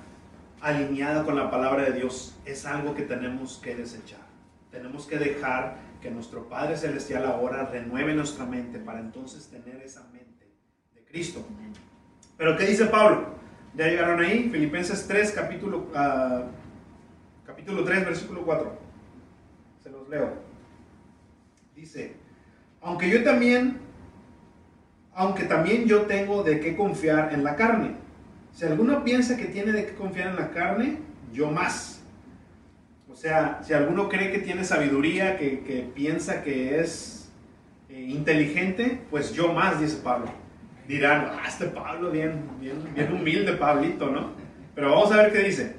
alineada 0.59 1.23
con 1.23 1.37
la 1.37 1.49
palabra 1.49 1.83
de 1.83 1.93
Dios, 1.93 2.35
es 2.43 2.65
algo 2.65 2.93
que 2.93 3.03
tenemos 3.03 3.59
que 3.63 3.75
desechar. 3.75 4.23
Tenemos 4.71 5.05
que 5.05 5.19
dejar 5.19 5.92
que 6.03 6.11
nuestro 6.11 6.47
Padre 6.47 6.77
Celestial 6.77 7.25
ahora 7.25 7.65
renueve 7.65 8.13
nuestra 8.13 8.45
mente 8.45 8.77
para 8.77 8.99
entonces 8.99 9.47
tener 9.47 9.81
esa 9.81 10.03
mente 10.11 10.51
de 10.93 11.03
Cristo. 11.05 11.43
Pero 12.37 12.55
¿qué 12.55 12.65
dice 12.65 12.85
Pablo? 12.85 13.33
¿Ya 13.73 13.87
llegaron 13.87 14.19
ahí? 14.19 14.49
Filipenses 14.51 15.07
3, 15.07 15.31
capítulo, 15.31 15.87
uh, 15.95 16.43
capítulo 17.45 17.83
3, 17.83 18.05
versículo 18.05 18.43
4. 18.43 18.77
Se 19.81 19.89
los 19.89 20.07
leo. 20.09 20.33
Dice, 21.75 22.17
aunque 22.81 23.09
yo 23.09 23.23
también, 23.23 23.79
aunque 25.15 25.45
también 25.45 25.85
yo 25.85 26.03
tengo 26.03 26.43
de 26.43 26.59
qué 26.59 26.75
confiar 26.75 27.33
en 27.33 27.43
la 27.43 27.55
carne 27.55 28.03
si 28.53 28.65
alguno 28.65 29.03
piensa 29.03 29.35
que 29.35 29.45
tiene 29.45 29.71
de 29.71 29.85
qué 29.87 29.95
confiar 29.95 30.29
en 30.29 30.35
la 30.35 30.51
carne, 30.51 30.99
yo 31.31 31.49
más. 31.49 31.92
O 33.13 33.15
sea, 33.15 33.61
si 33.63 33.73
alguno 33.73 34.09
cree 34.09 34.31
que 34.31 34.39
tiene 34.39 34.63
sabiduría, 34.63 35.37
que, 35.37 35.87
piensa 35.93 36.43
que 36.43 36.79
es 36.79 37.29
eh, 37.89 38.01
inteligente, 38.09 39.01
pues 39.11 39.33
yo 39.33 39.53
más, 39.53 39.79
dice 39.79 39.97
Pablo. 40.03 40.31
Dirán, 40.87 41.29
ah, 41.31 41.43
este 41.47 41.67
Pablo, 41.67 42.09
bien, 42.09 42.41
bien, 42.59 42.75
bien 42.95 43.13
humilde, 43.13 43.53
Pablito, 43.53 44.09
¿no? 44.09 44.31
Pero 44.73 44.89
vamos 44.89 45.11
a 45.11 45.17
ver 45.17 45.31
qué 45.31 45.39
dice. 45.43 45.75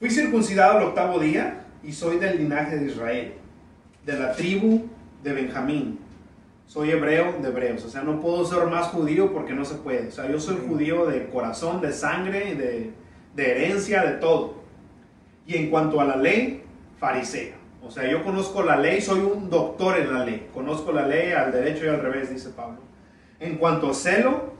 Fui 0.00 0.10
circuncidado 0.10 0.78
el 0.78 0.84
octavo 0.88 1.20
día 1.20 1.64
y 1.84 1.92
soy 1.92 2.18
del 2.18 2.38
linaje 2.38 2.76
de 2.76 2.86
Israel, 2.86 3.34
de 4.04 4.18
la 4.18 4.32
tribu 4.32 4.88
de 5.22 5.32
Benjamín 5.32 5.98
soy 6.68 6.90
hebreo 6.90 7.36
de 7.40 7.48
hebreos, 7.48 7.82
o 7.86 7.88
sea, 7.88 8.02
no 8.02 8.20
puedo 8.20 8.44
ser 8.44 8.66
más 8.66 8.88
judío 8.88 9.32
porque 9.32 9.54
no 9.54 9.64
se 9.64 9.76
puede. 9.76 10.08
O 10.08 10.12
sea, 10.12 10.30
yo 10.30 10.38
soy 10.38 10.58
judío 10.68 11.06
de 11.06 11.26
corazón, 11.28 11.80
de 11.80 11.94
sangre, 11.94 12.54
de, 12.56 12.90
de 13.34 13.50
herencia, 13.50 14.04
de 14.04 14.18
todo. 14.18 14.57
Y 15.48 15.56
en 15.56 15.70
cuanto 15.70 15.98
a 15.98 16.04
la 16.04 16.16
ley, 16.16 16.62
fariseo. 16.98 17.54
O 17.82 17.90
sea, 17.90 18.06
yo 18.06 18.22
conozco 18.22 18.62
la 18.62 18.76
ley, 18.76 19.00
soy 19.00 19.20
un 19.20 19.48
doctor 19.48 19.98
en 19.98 20.12
la 20.12 20.22
ley. 20.22 20.50
Conozco 20.52 20.92
la 20.92 21.06
ley 21.06 21.32
al 21.32 21.50
derecho 21.50 21.86
y 21.86 21.88
al 21.88 22.02
revés, 22.02 22.28
dice 22.28 22.50
Pablo. 22.50 22.80
En 23.40 23.56
cuanto 23.56 23.90
a 23.90 23.94
celo, 23.94 24.52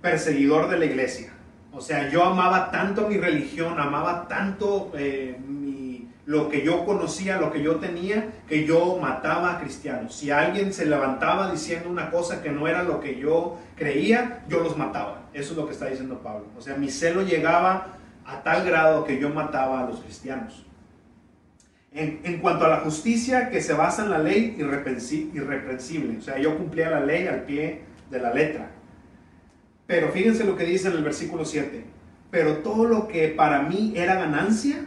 perseguidor 0.00 0.68
de 0.68 0.78
la 0.78 0.84
iglesia. 0.84 1.32
O 1.72 1.80
sea, 1.80 2.08
yo 2.10 2.22
amaba 2.22 2.70
tanto 2.70 3.08
mi 3.08 3.16
religión, 3.16 3.80
amaba 3.80 4.28
tanto 4.28 4.92
eh, 4.96 5.36
lo 6.26 6.48
que 6.48 6.64
yo 6.64 6.84
conocía, 6.84 7.38
lo 7.38 7.50
que 7.50 7.60
yo 7.60 7.76
tenía, 7.76 8.32
que 8.48 8.64
yo 8.64 8.98
mataba 9.02 9.54
a 9.54 9.58
cristianos. 9.58 10.14
Si 10.14 10.30
alguien 10.30 10.72
se 10.72 10.86
levantaba 10.86 11.50
diciendo 11.50 11.90
una 11.90 12.12
cosa 12.12 12.40
que 12.40 12.52
no 12.52 12.68
era 12.68 12.84
lo 12.84 13.00
que 13.00 13.18
yo 13.18 13.58
creía, 13.74 14.44
yo 14.48 14.60
los 14.60 14.76
mataba. 14.78 15.22
Eso 15.34 15.52
es 15.52 15.56
lo 15.56 15.66
que 15.66 15.72
está 15.72 15.86
diciendo 15.86 16.20
Pablo. 16.22 16.46
O 16.56 16.60
sea, 16.60 16.76
mi 16.76 16.88
celo 16.88 17.22
llegaba 17.22 17.96
a 18.26 18.42
tal 18.42 18.66
grado 18.66 19.04
que 19.04 19.20
yo 19.20 19.30
mataba 19.30 19.80
a 19.80 19.86
los 19.88 20.00
cristianos. 20.00 20.66
En, 21.92 22.40
cuanto 22.40 22.66
a 22.66 22.68
la 22.68 22.80
justicia 22.80 23.48
que 23.48 23.62
se 23.62 23.72
basa 23.72 24.04
en 24.04 24.10
la 24.10 24.18
ley 24.18 24.54
irreprensible, 24.58 26.18
o 26.18 26.20
sea, 26.20 26.38
yo 26.38 26.58
cumplía 26.58 26.90
la 26.90 27.00
ley 27.00 27.26
al 27.26 27.44
pie 27.44 27.84
de 28.10 28.20
la 28.20 28.34
letra. 28.34 28.70
Pero 29.86 30.08
fíjense 30.08 30.44
lo 30.44 30.56
que 30.56 30.64
dice 30.64 30.88
en 30.88 30.94
el 30.94 31.04
versículo 31.04 31.46
7. 31.46 31.84
Pero 32.30 32.58
todo 32.58 32.84
lo 32.84 33.08
que 33.08 33.28
para 33.28 33.62
mí 33.62 33.94
era 33.96 34.16
ganancia, 34.16 34.84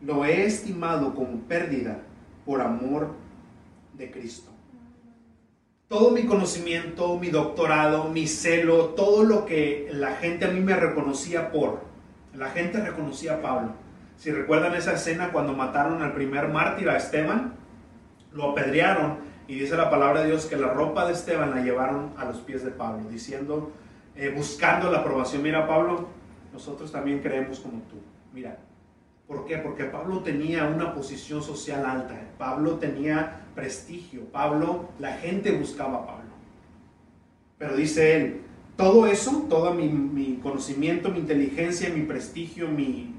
lo 0.00 0.24
he 0.24 0.44
estimado 0.44 1.14
como 1.14 1.42
pérdida 1.42 1.98
por 2.44 2.60
amor 2.60 3.14
de 3.96 4.10
Cristo. 4.10 4.50
Todo 5.86 6.10
mi 6.10 6.24
conocimiento, 6.24 7.18
mi 7.18 7.28
doctorado, 7.28 8.08
mi 8.08 8.26
celo, 8.26 8.86
todo 8.96 9.22
lo 9.22 9.44
que 9.46 9.90
la 9.92 10.16
gente 10.16 10.46
a 10.46 10.48
mí 10.48 10.60
me 10.60 10.74
reconocía 10.74 11.52
por, 11.52 11.91
la 12.34 12.50
gente 12.50 12.80
reconocía 12.80 13.34
a 13.34 13.42
Pablo. 13.42 13.72
Si 14.16 14.30
recuerdan 14.30 14.74
esa 14.74 14.94
escena 14.94 15.32
cuando 15.32 15.52
mataron 15.52 16.02
al 16.02 16.12
primer 16.12 16.48
mártir, 16.48 16.88
a 16.88 16.96
Esteban, 16.96 17.54
lo 18.32 18.50
apedrearon 18.50 19.18
y 19.48 19.58
dice 19.58 19.76
la 19.76 19.90
palabra 19.90 20.22
de 20.22 20.28
Dios 20.28 20.46
que 20.46 20.56
la 20.56 20.68
ropa 20.68 21.06
de 21.06 21.12
Esteban 21.12 21.50
la 21.50 21.62
llevaron 21.62 22.12
a 22.16 22.24
los 22.24 22.38
pies 22.38 22.64
de 22.64 22.70
Pablo, 22.70 23.08
diciendo, 23.10 23.72
eh, 24.16 24.32
buscando 24.34 24.90
la 24.90 24.98
aprobación, 24.98 25.42
mira 25.42 25.66
Pablo, 25.66 26.08
nosotros 26.52 26.92
también 26.92 27.20
creemos 27.20 27.60
como 27.60 27.82
tú. 27.82 27.96
Mira, 28.32 28.56
¿Por 29.32 29.46
qué? 29.46 29.56
Porque 29.56 29.84
Pablo 29.84 30.20
tenía 30.20 30.66
una 30.66 30.94
posición 30.94 31.42
social 31.42 31.86
alta, 31.86 32.20
Pablo 32.36 32.74
tenía 32.74 33.40
prestigio, 33.54 34.24
Pablo, 34.26 34.90
la 34.98 35.14
gente 35.14 35.52
buscaba 35.52 35.98
a 35.98 36.06
Pablo. 36.06 36.30
Pero 37.56 37.74
dice 37.74 38.16
él, 38.16 38.42
todo 38.76 39.06
eso, 39.06 39.46
todo 39.48 39.72
mi, 39.74 40.38
conocimiento, 40.42 41.10
mi 41.10 41.18
inteligencia, 41.18 41.90
mi 41.90 42.02
prestigio, 42.02 42.68
mi, 42.68 43.10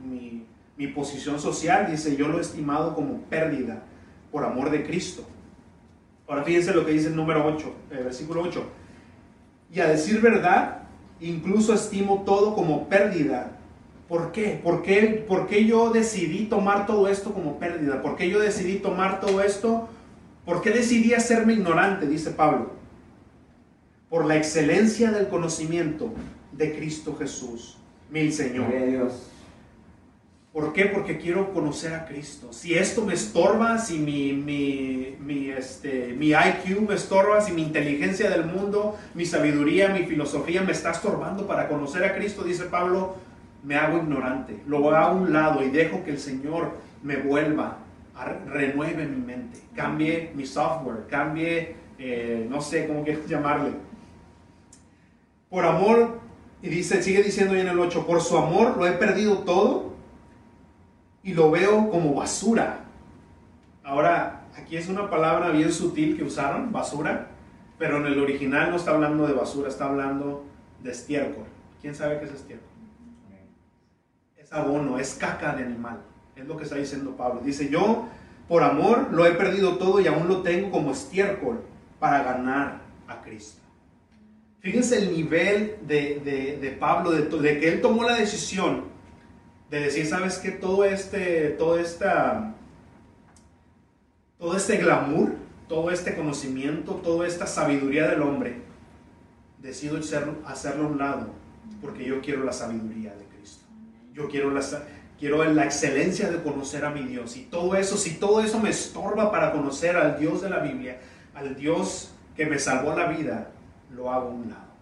posición 0.94 1.40
social, 1.40 1.90
dice, 1.90 2.18
yo 2.18 2.28
lo 2.28 2.38
he 2.38 2.42
estimado 2.42 2.94
como 2.94 3.22
pérdida 3.22 3.84
por 4.32 4.44
amor 4.44 4.70
de 4.70 4.84
Cristo. 4.84 5.24
Ahora 6.28 6.44
fíjense 6.44 6.74
lo 6.74 6.86
que 6.86 6.92
dice 6.92 7.08
el 7.08 7.16
número 7.16 7.46
8, 7.46 7.74
el 7.92 7.98
eh, 8.00 8.04
versículo 8.04 8.42
8. 8.42 8.64
Y 9.74 9.80
a 9.80 9.88
decir 9.88 10.20
verdad, 10.20 10.84
incluso 11.22 11.74
estimo 11.74 12.24
todo 12.26 12.54
como 12.54 12.90
pérdida 12.90 13.54
¿Por 14.14 14.32
qué? 14.32 14.60
¿Por 14.62 14.84
qué? 14.84 15.26
¿Por 15.28 15.48
qué 15.48 15.66
yo 15.66 15.90
decidí 15.90 16.46
tomar 16.46 16.86
todo 16.86 17.08
esto 17.08 17.34
como 17.34 17.58
pérdida? 17.58 18.02
¿Por 18.04 18.16
qué 18.16 18.30
yo 18.30 18.40
decidí 18.40 18.76
tomar 18.76 19.20
todo 19.20 19.42
esto? 19.42 19.90
¿Por 20.46 20.62
qué 20.62 20.72
decidí 20.72 21.16
hacerme 21.16 21.54
ignorante? 21.54 22.06
Dice 22.06 22.30
Pablo. 22.30 22.74
Por 24.14 24.26
la 24.26 24.36
excelencia 24.36 25.10
del 25.10 25.28
conocimiento 25.28 26.14
de 26.52 26.76
Cristo 26.76 27.16
Jesús, 27.18 27.80
mi 28.12 28.32
Señor. 28.32 28.68
Dios. 28.88 29.28
¿Por 30.52 30.72
qué? 30.72 30.86
Porque 30.86 31.18
quiero 31.18 31.52
conocer 31.52 31.96
a 31.96 32.06
Cristo. 32.06 32.54
Si 32.54 32.76
esto 32.76 33.04
me 33.04 33.16
estorba, 33.16 33.80
si 33.80 33.98
mi, 33.98 34.34
mi, 34.34 35.16
mi, 35.20 35.50
este, 35.50 36.14
mi 36.16 36.28
IQ 36.28 36.88
me 36.88 36.94
estorba, 36.94 37.42
si 37.42 37.54
mi 37.54 37.64
inteligencia 37.64 38.30
del 38.30 38.46
mundo, 38.46 39.00
mi 39.16 39.26
sabiduría, 39.26 39.90
mi 39.90 40.06
filosofía 40.06 40.62
me 40.62 40.74
está 40.74 40.92
estorbando 40.92 41.48
para 41.48 41.68
conocer 41.68 42.04
a 42.04 42.14
Cristo, 42.14 42.44
dice 42.44 42.66
Pablo, 42.66 43.16
me 43.64 43.78
hago 43.78 43.98
ignorante, 43.98 44.60
lo 44.68 44.78
hago 44.78 44.96
a 44.96 45.12
un 45.12 45.34
lado 45.34 45.64
y 45.64 45.72
dejo 45.72 46.04
que 46.04 46.12
el 46.12 46.20
Señor 46.20 46.74
me 47.02 47.18
vuelva, 47.18 47.80
a, 48.16 48.26
renueve 48.26 49.08
mi 49.08 49.26
mente, 49.26 49.60
cambie 49.76 50.30
mi 50.36 50.46
software, 50.46 51.08
cambie, 51.10 51.78
eh, 51.98 52.46
no 52.48 52.62
sé 52.62 52.86
cómo 52.86 53.04
quieres 53.04 53.26
llamarle. 53.28 53.72
Por 55.54 55.66
amor, 55.66 56.18
y 56.64 56.70
dice, 56.70 57.04
sigue 57.04 57.22
diciendo 57.22 57.54
en 57.54 57.68
el 57.68 57.78
8, 57.78 58.08
por 58.08 58.22
su 58.22 58.36
amor 58.36 58.76
lo 58.76 58.88
he 58.88 58.94
perdido 58.94 59.38
todo 59.38 59.94
y 61.22 61.34
lo 61.36 61.52
veo 61.52 61.92
como 61.92 62.16
basura. 62.16 62.86
Ahora, 63.84 64.48
aquí 64.58 64.78
es 64.78 64.90
una 64.90 65.12
palabra 65.12 65.52
bien 65.52 65.72
sutil 65.72 66.18
que 66.18 66.24
usaron, 66.24 66.72
basura, 66.72 67.28
pero 67.78 67.98
en 67.98 68.08
el 68.08 68.20
original 68.20 68.72
no 68.72 68.78
está 68.78 68.96
hablando 68.96 69.28
de 69.28 69.34
basura, 69.34 69.70
está 69.70 69.86
hablando 69.86 70.44
de 70.82 70.90
estiércol. 70.90 71.46
¿Quién 71.82 71.94
sabe 71.94 72.18
qué 72.18 72.26
es 72.26 72.32
estiércol? 72.32 72.70
abono, 74.50 74.98
es 74.98 75.14
caca 75.14 75.56
de 75.56 75.66
animal. 75.66 76.02
Es 76.36 76.48
lo 76.48 76.58
que 76.58 76.64
está 76.64 76.78
diciendo 76.78 77.16
Pablo. 77.16 77.42
Dice, 77.42 77.70
yo 77.70 78.08
por 78.48 78.64
amor 78.64 79.10
lo 79.12 79.28
he 79.28 79.34
perdido 79.34 79.78
todo 79.78 80.02
y 80.02 80.08
aún 80.08 80.28
lo 80.28 80.42
tengo 80.42 80.72
como 80.72 80.94
estiércol 80.94 81.62
para 82.00 82.24
ganar 82.24 82.82
a 83.08 83.22
Cristo. 83.22 83.63
Fíjense 84.64 84.98
el 84.98 85.12
nivel 85.12 85.78
de, 85.86 86.78
Pablo, 86.80 87.12
de, 87.12 87.60
que 87.60 87.68
él 87.68 87.82
tomó 87.82 88.04
la 88.04 88.16
decisión 88.16 88.86
de 89.70 89.82
decir, 89.82 90.08
¿sabes 90.08 90.40
qué? 90.40 90.50
Todo 90.52 90.86
este, 90.86 91.50
todo 91.50 91.78
esta, 91.78 92.56
todo 94.40 94.58
este 94.58 94.78
glamour, 94.78 95.34
todo 95.68 95.92
este 95.92 96.16
conocimiento, 96.16 96.94
toda 96.96 97.28
esta 97.28 97.46
sabiduría 97.46 98.08
del 98.08 98.24
hombre, 98.24 98.62
decido 99.62 100.00
hacerlo 100.46 100.84
a 100.84 100.88
un 100.88 100.98
lado 100.98 101.28
porque 101.82 102.06
yo 102.06 102.22
quiero 102.22 102.44
la 102.44 102.54
sabiduría 102.54 103.14
de 103.14 103.24
yo 104.14 104.30
quiero 104.30 104.52
la, 104.52 104.62
quiero 105.20 105.44
la 105.44 105.66
excelencia 105.66 106.30
de 106.30 106.42
conocer 106.42 106.86
a 106.86 106.92
mi 106.92 107.04
Dios. 107.04 107.36
Y 107.36 107.44
todo 107.44 107.76
eso, 107.76 107.98
si 107.98 108.16
todo 108.16 108.42
eso 108.42 108.60
me 108.60 108.70
estorba 108.70 109.32
para 109.32 109.52
conocer 109.52 109.98
al 109.98 110.20
Dios 110.20 110.42
de 110.42 110.50
la 110.50 110.60
Biblia, 110.60 111.00
al 111.34 111.56
Dios 111.56 112.12
que 112.36 112.46
me 112.46 112.60
salvó 112.60 112.96
la 112.96 113.08
vida, 113.08 113.50
lo 113.96 114.12
hago 114.12 114.30
a 114.30 114.32
un 114.32 114.50
lado. 114.50 114.74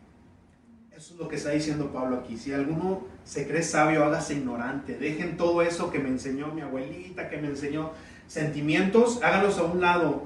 Eso 0.96 1.14
es 1.14 1.20
lo 1.20 1.28
que 1.28 1.36
está 1.36 1.50
diciendo 1.50 1.92
Pablo 1.92 2.18
aquí. 2.18 2.38
Si 2.38 2.54
alguno 2.54 3.08
se 3.24 3.48
cree 3.48 3.64
sabio, 3.64 4.04
hágase 4.04 4.36
ignorante. 4.36 4.98
Dejen 4.98 5.38
todo 5.38 5.62
eso 5.62 5.90
que 5.90 6.00
me 6.00 6.10
enseñó 6.10 6.48
mi 6.48 6.62
abuelita, 6.62 7.30
que 7.30 7.38
me 7.38 7.48
enseñó 7.48 7.92
sentimientos, 8.28 9.20
háganlos 9.24 9.58
a 9.58 9.64
un 9.64 9.82
lado 9.82 10.24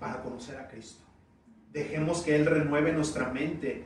para 0.00 0.22
conocer 0.22 0.56
a 0.58 0.68
Cristo. 0.68 1.02
Dejemos 1.72 2.22
que 2.22 2.36
Él 2.36 2.46
renueve 2.46 2.92
nuestra 2.92 3.30
mente. 3.30 3.84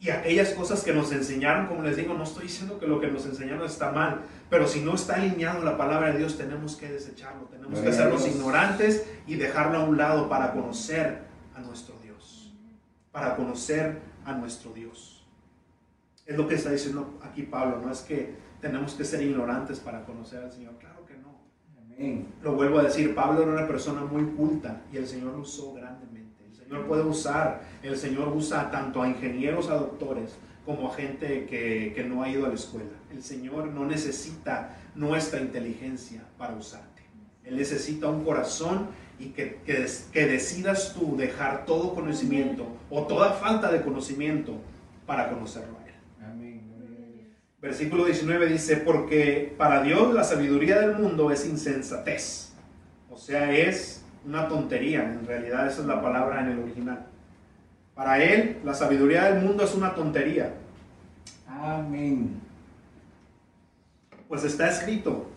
Y 0.00 0.10
aquellas 0.10 0.50
cosas 0.50 0.82
que 0.82 0.92
nos 0.92 1.12
enseñaron, 1.12 1.66
como 1.66 1.82
les 1.82 1.96
digo, 1.96 2.12
no 2.14 2.24
estoy 2.24 2.44
diciendo 2.44 2.78
que 2.78 2.86
lo 2.86 3.00
que 3.00 3.06
nos 3.06 3.24
enseñaron 3.24 3.64
está 3.64 3.92
mal, 3.92 4.22
pero 4.50 4.66
si 4.66 4.80
no 4.80 4.96
está 4.96 5.14
alineado 5.14 5.64
la 5.64 5.76
palabra 5.76 6.10
de 6.10 6.18
Dios, 6.18 6.36
tenemos 6.36 6.74
que 6.74 6.88
desecharlo, 6.88 7.42
tenemos 7.46 7.78
que 7.78 7.88
hacerlos 7.88 8.26
ignorantes 8.26 9.06
y 9.28 9.36
dejarlo 9.36 9.78
a 9.78 9.84
un 9.84 9.96
lado 9.96 10.28
para 10.28 10.52
conocer 10.52 11.22
a 11.54 11.60
nuestro 11.60 11.94
Dios, 12.02 12.52
para 13.12 13.36
conocer 13.36 14.00
a 14.24 14.32
nuestro 14.32 14.72
Dios. 14.72 15.24
Es 16.26 16.36
lo 16.36 16.48
que 16.48 16.54
está 16.54 16.70
diciendo 16.70 17.18
aquí 17.22 17.42
Pablo, 17.42 17.80
no 17.84 17.92
es 17.92 18.00
que 18.00 18.34
tenemos 18.60 18.94
que 18.94 19.04
ser 19.04 19.22
ignorantes 19.22 19.80
para 19.80 20.04
conocer 20.04 20.42
al 20.42 20.52
Señor, 20.52 20.74
claro 20.78 21.04
que 21.04 21.16
no. 21.16 21.32
Lo 22.42 22.54
vuelvo 22.54 22.78
a 22.78 22.84
decir, 22.84 23.14
Pablo 23.14 23.42
era 23.42 23.52
una 23.52 23.68
persona 23.68 24.02
muy 24.04 24.24
culta 24.32 24.82
y 24.92 24.96
el 24.96 25.06
Señor 25.06 25.34
lo 25.34 25.40
usó 25.40 25.74
grandemente. 25.74 26.32
Señor 26.72 26.86
puede 26.86 27.02
usar, 27.02 27.60
el 27.82 27.98
Señor 27.98 28.28
usa 28.28 28.70
tanto 28.70 29.02
a 29.02 29.08
ingenieros, 29.08 29.68
a 29.68 29.74
doctores, 29.74 30.38
como 30.64 30.90
a 30.90 30.94
gente 30.94 31.44
que, 31.46 32.06
no 32.08 32.22
ha 32.22 32.30
ido 32.30 32.46
a 32.46 32.48
la 32.48 32.54
escuela. 32.54 32.88
El 33.10 33.22
Señor 33.22 33.66
no 33.66 33.84
necesita 33.84 34.78
nuestra 34.94 35.40
inteligencia 35.40 36.22
para 36.38 36.54
usarte. 36.54 37.02
Él 37.44 37.56
necesita 37.56 38.08
un 38.08 38.24
corazón 38.24 38.88
y 39.22 39.26
que, 39.26 39.60
que, 39.64 40.26
decidas 40.26 40.94
tú 40.94 41.16
dejar 41.16 41.64
todo 41.64 41.94
conocimiento 41.94 42.66
o 42.90 43.06
toda 43.06 43.34
falta 43.34 43.70
de 43.70 43.82
conocimiento 43.82 44.56
para 45.06 45.30
conocerlo 45.30 45.76
a 45.78 45.86
Él. 45.86 46.60
Versículo 47.60 48.06
19 48.06 48.46
dice, 48.48 48.78
porque 48.78 49.54
para 49.56 49.80
Dios 49.84 50.12
la 50.12 50.24
sabiduría 50.24 50.80
del 50.80 50.96
mundo 50.96 51.30
es 51.30 51.46
insensatez. 51.46 52.52
O 53.08 53.16
sea, 53.16 53.52
es 53.52 54.04
una 54.26 54.48
tontería, 54.48 55.04
en 55.04 55.24
realidad 55.24 55.68
esa 55.68 55.82
es 55.82 55.86
la 55.86 56.02
palabra 56.02 56.40
en 56.40 56.48
el 56.48 56.58
original. 56.58 57.06
Para 57.94 58.20
él, 58.20 58.58
la 58.64 58.74
sabiduría 58.74 59.32
del 59.32 59.44
mundo 59.44 59.62
es 59.62 59.74
una 59.74 59.94
tontería. 59.94 60.54
Amén. 61.46 62.40
Pues 64.26 64.42
está 64.42 64.68
escrito, 64.68 65.30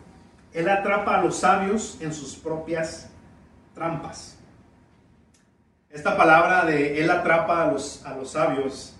él 0.54 0.68
atrapa 0.70 1.20
a 1.20 1.24
los 1.24 1.36
sabios 1.36 2.00
en 2.02 2.12
sus 2.12 2.34
propias 2.36 3.12
trampas. 3.76 4.38
Esta 5.92 6.18
palabra 6.18 6.66
de 6.66 7.00
él 7.00 7.12
atrapa 7.12 7.64
a 7.64 7.72
los, 7.72 8.04
a 8.06 8.16
los 8.16 8.32
sabios 8.32 8.96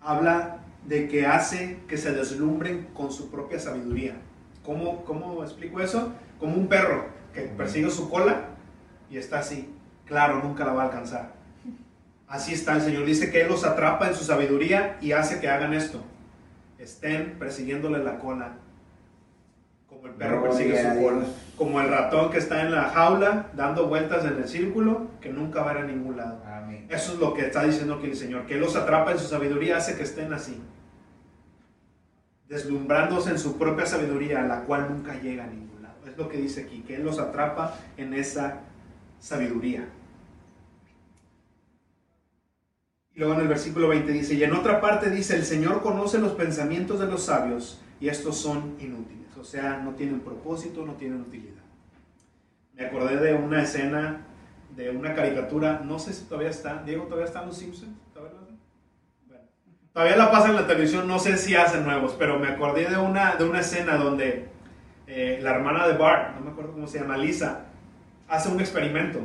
habla 0.00 0.58
de 0.86 1.08
que 1.08 1.26
hace 1.26 1.80
que 1.86 1.98
se 1.98 2.12
deslumbren 2.12 2.88
con 2.94 3.12
su 3.12 3.30
propia 3.30 3.58
sabiduría. 3.58 4.16
¿Cómo, 4.64 5.04
cómo 5.04 5.42
explico 5.42 5.80
eso? 5.80 6.12
Como 6.38 6.54
un 6.54 6.68
perro 6.68 7.06
que 7.34 7.42
persigue 7.42 7.90
su 7.90 8.08
cola 8.08 8.46
y 9.10 9.18
está 9.18 9.40
así, 9.40 9.74
claro, 10.06 10.42
nunca 10.42 10.64
la 10.64 10.72
va 10.72 10.82
a 10.82 10.86
alcanzar. 10.86 11.32
Así 12.26 12.52
está 12.52 12.74
el 12.74 12.82
Señor. 12.82 13.06
Dice 13.06 13.30
que 13.30 13.42
Él 13.42 13.48
los 13.48 13.64
atrapa 13.64 14.08
en 14.08 14.14
su 14.14 14.24
sabiduría 14.24 14.98
y 15.00 15.12
hace 15.12 15.40
que 15.40 15.48
hagan 15.48 15.72
esto. 15.72 16.02
Estén 16.78 17.38
persiguiéndole 17.38 18.04
la 18.04 18.18
cola, 18.18 18.56
como 19.88 20.06
el 20.06 20.12
perro 20.12 20.42
persigue 20.42 20.80
su 20.80 21.02
cola, 21.02 21.24
como 21.58 21.80
el 21.80 21.88
ratón 21.88 22.30
que 22.30 22.38
está 22.38 22.62
en 22.62 22.70
la 22.70 22.84
jaula 22.84 23.50
dando 23.54 23.88
vueltas 23.88 24.24
en 24.24 24.36
el 24.36 24.48
círculo, 24.48 25.08
que 25.20 25.30
nunca 25.30 25.62
va 25.62 25.72
a 25.72 25.74
ir 25.74 25.80
a 25.80 25.86
ningún 25.86 26.16
lado. 26.16 26.40
Eso 26.88 27.14
es 27.14 27.18
lo 27.18 27.34
que 27.34 27.46
está 27.46 27.64
diciendo 27.64 27.94
aquí 27.94 28.06
el 28.06 28.16
Señor, 28.16 28.46
que 28.46 28.54
Él 28.54 28.60
los 28.60 28.76
atrapa 28.76 29.10
en 29.10 29.18
su 29.18 29.26
sabiduría, 29.26 29.76
hace 29.76 29.96
que 29.96 30.04
estén 30.04 30.32
así, 30.32 30.58
deslumbrándose 32.48 33.30
en 33.30 33.38
su 33.38 33.58
propia 33.58 33.84
sabiduría, 33.84 34.42
la 34.42 34.62
cual 34.62 34.86
nunca 34.88 35.20
llega 35.20 35.44
a 35.44 35.46
ningún 35.48 35.82
lado. 35.82 35.96
Es 36.06 36.16
lo 36.16 36.28
que 36.28 36.38
dice 36.38 36.62
aquí, 36.62 36.82
que 36.86 36.94
Él 36.94 37.04
los 37.04 37.18
atrapa 37.18 37.74
en 37.96 38.14
esa 38.14 38.60
sabiduría. 39.18 39.88
Y 43.14 43.18
luego 43.18 43.34
en 43.34 43.40
el 43.40 43.48
versículo 43.48 43.88
20 43.88 44.12
dice, 44.12 44.34
y 44.34 44.44
en 44.44 44.52
otra 44.52 44.80
parte 44.80 45.10
dice, 45.10 45.34
el 45.34 45.44
Señor 45.44 45.82
conoce 45.82 46.18
los 46.18 46.32
pensamientos 46.32 47.00
de 47.00 47.06
los 47.06 47.24
sabios 47.24 47.82
y 48.00 48.08
estos 48.08 48.36
son 48.36 48.76
inútiles. 48.78 49.17
O 49.38 49.44
sea, 49.44 49.78
no 49.78 49.92
tienen 49.94 50.20
propósito, 50.20 50.84
no 50.84 50.94
tienen 50.94 51.20
utilidad. 51.20 51.62
Me 52.74 52.86
acordé 52.86 53.16
de 53.16 53.34
una 53.34 53.62
escena, 53.62 54.26
de 54.76 54.90
una 54.90 55.14
caricatura, 55.14 55.80
no 55.84 55.98
sé 55.98 56.12
si 56.12 56.24
todavía 56.24 56.50
está, 56.50 56.82
Diego, 56.84 57.04
¿todavía 57.04 57.26
están 57.26 57.46
los 57.46 57.56
Simpsons? 57.56 57.96
¿Todavía 59.98 60.16
la 60.16 60.30
pasan 60.30 60.50
en 60.50 60.56
la 60.58 60.66
televisión, 60.68 61.08
no 61.08 61.18
sé 61.18 61.36
si 61.36 61.56
hacen 61.56 61.84
nuevos, 61.84 62.14
pero 62.16 62.38
me 62.38 62.46
acordé 62.46 62.88
de 62.88 62.98
una, 62.98 63.34
de 63.34 63.42
una 63.42 63.58
escena 63.58 63.96
donde 63.96 64.46
eh, 65.08 65.40
la 65.42 65.56
hermana 65.56 65.88
de 65.88 65.96
Bart, 65.96 66.36
no 66.36 66.44
me 66.44 66.52
acuerdo 66.52 66.72
cómo 66.72 66.86
se 66.86 67.00
llama, 67.00 67.16
Lisa, 67.16 67.64
hace 68.28 68.48
un 68.48 68.60
experimento 68.60 69.18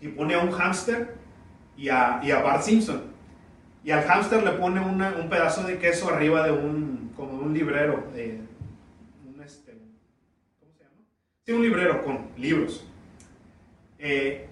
y 0.00 0.08
pone 0.08 0.34
a 0.34 0.38
un 0.38 0.52
hámster 0.52 1.16
y 1.76 1.90
a, 1.90 2.20
y 2.22 2.30
a 2.30 2.40
Bart 2.40 2.62
Simpson. 2.62 3.02
Y 3.84 3.90
al 3.90 4.04
hámster 4.04 4.42
le 4.42 4.52
pone 4.52 4.80
un 4.80 5.28
pedazo 5.28 5.64
de 5.64 5.76
queso 5.78 6.08
arriba 6.08 6.46
de 6.46 6.52
un, 6.52 7.12
como 7.14 7.38
un 7.42 7.52
librero, 7.52 8.04
un 8.06 9.42
este, 9.42 9.78
¿cómo 10.60 10.72
se 10.72 10.84
Sí, 11.46 11.52
un 11.52 11.60
librero 11.60 12.02
con 12.02 12.30
libros. 12.38 12.86
Eh, 13.98 14.46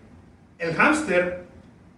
el 0.59 0.75
hámster 0.75 1.45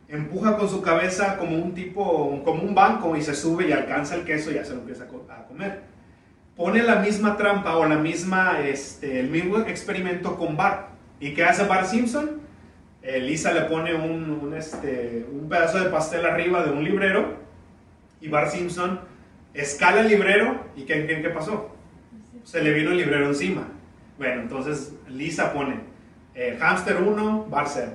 empuja 0.06 0.56
con 0.56 0.68
su 0.68 0.82
cabeza 0.82 1.36
como 1.36 1.56
un 1.56 1.74
tipo, 1.74 2.40
como 2.44 2.62
un 2.62 2.76
banco 2.76 3.16
y 3.16 3.22
se 3.22 3.34
sube 3.34 3.66
y 3.66 3.72
alcanza 3.72 4.14
el 4.14 4.24
queso 4.24 4.52
y 4.52 4.54
ya 4.54 4.64
se 4.64 4.72
lo 4.72 4.82
empieza 4.82 5.02
a 5.04 5.46
comer. 5.48 5.82
Pone 6.54 6.84
la 6.84 7.00
misma 7.00 7.36
trampa 7.36 7.76
o 7.76 7.86
la 7.86 7.96
misma, 7.96 8.60
este, 8.60 9.18
el 9.18 9.30
mismo 9.30 9.58
experimento 9.58 10.36
con 10.38 10.56
Bart. 10.56 10.90
¿Y 11.18 11.34
qué 11.34 11.42
hace 11.42 11.64
Bart 11.64 11.88
Simpson? 11.88 12.40
Eh, 13.02 13.18
Lisa 13.18 13.52
le 13.52 13.62
pone 13.62 13.94
un, 13.96 14.54
este, 14.56 15.26
un 15.28 15.48
pedazo 15.48 15.80
de 15.80 15.90
pastel 15.90 16.24
arriba 16.24 16.64
de 16.64 16.70
un 16.70 16.84
librero 16.84 17.34
y 18.20 18.28
Bart 18.28 18.52
Simpson 18.52 19.00
escala 19.54 20.02
el 20.02 20.08
librero 20.08 20.66
y 20.76 20.82
¿qué, 20.82 21.04
qué, 21.04 21.30
pasó? 21.30 21.74
Se 22.44 22.62
le 22.62 22.72
vino 22.72 22.92
el 22.92 22.98
librero 22.98 23.26
encima. 23.26 23.73
Bueno, 24.18 24.42
entonces 24.42 24.92
Lisa 25.08 25.52
pone 25.52 25.80
eh, 26.34 26.56
hamster 26.60 27.02
1, 27.02 27.46
Bart 27.50 27.68
0. 27.72 27.92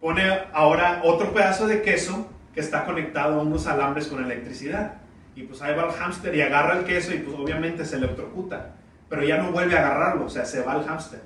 Pone 0.00 0.22
ahora 0.52 1.00
otro 1.04 1.32
pedazo 1.32 1.66
de 1.66 1.82
queso 1.82 2.28
que 2.54 2.60
está 2.60 2.84
conectado 2.84 3.40
a 3.40 3.42
unos 3.42 3.66
alambres 3.66 4.08
con 4.08 4.24
electricidad. 4.24 4.94
Y 5.34 5.42
pues 5.42 5.60
ahí 5.62 5.74
va 5.74 5.84
el 5.84 5.92
hámster 5.92 6.34
y 6.34 6.40
agarra 6.40 6.78
el 6.78 6.84
queso 6.84 7.14
y 7.14 7.18
pues 7.18 7.36
obviamente 7.36 7.84
se 7.84 7.96
electrocuta. 7.96 8.74
Pero 9.08 9.22
ya 9.22 9.38
no 9.38 9.52
vuelve 9.52 9.76
a 9.76 9.86
agarrarlo, 9.86 10.24
o 10.24 10.30
sea, 10.30 10.44
se 10.44 10.62
va 10.62 10.76
el 10.76 10.84
hámster 10.84 11.20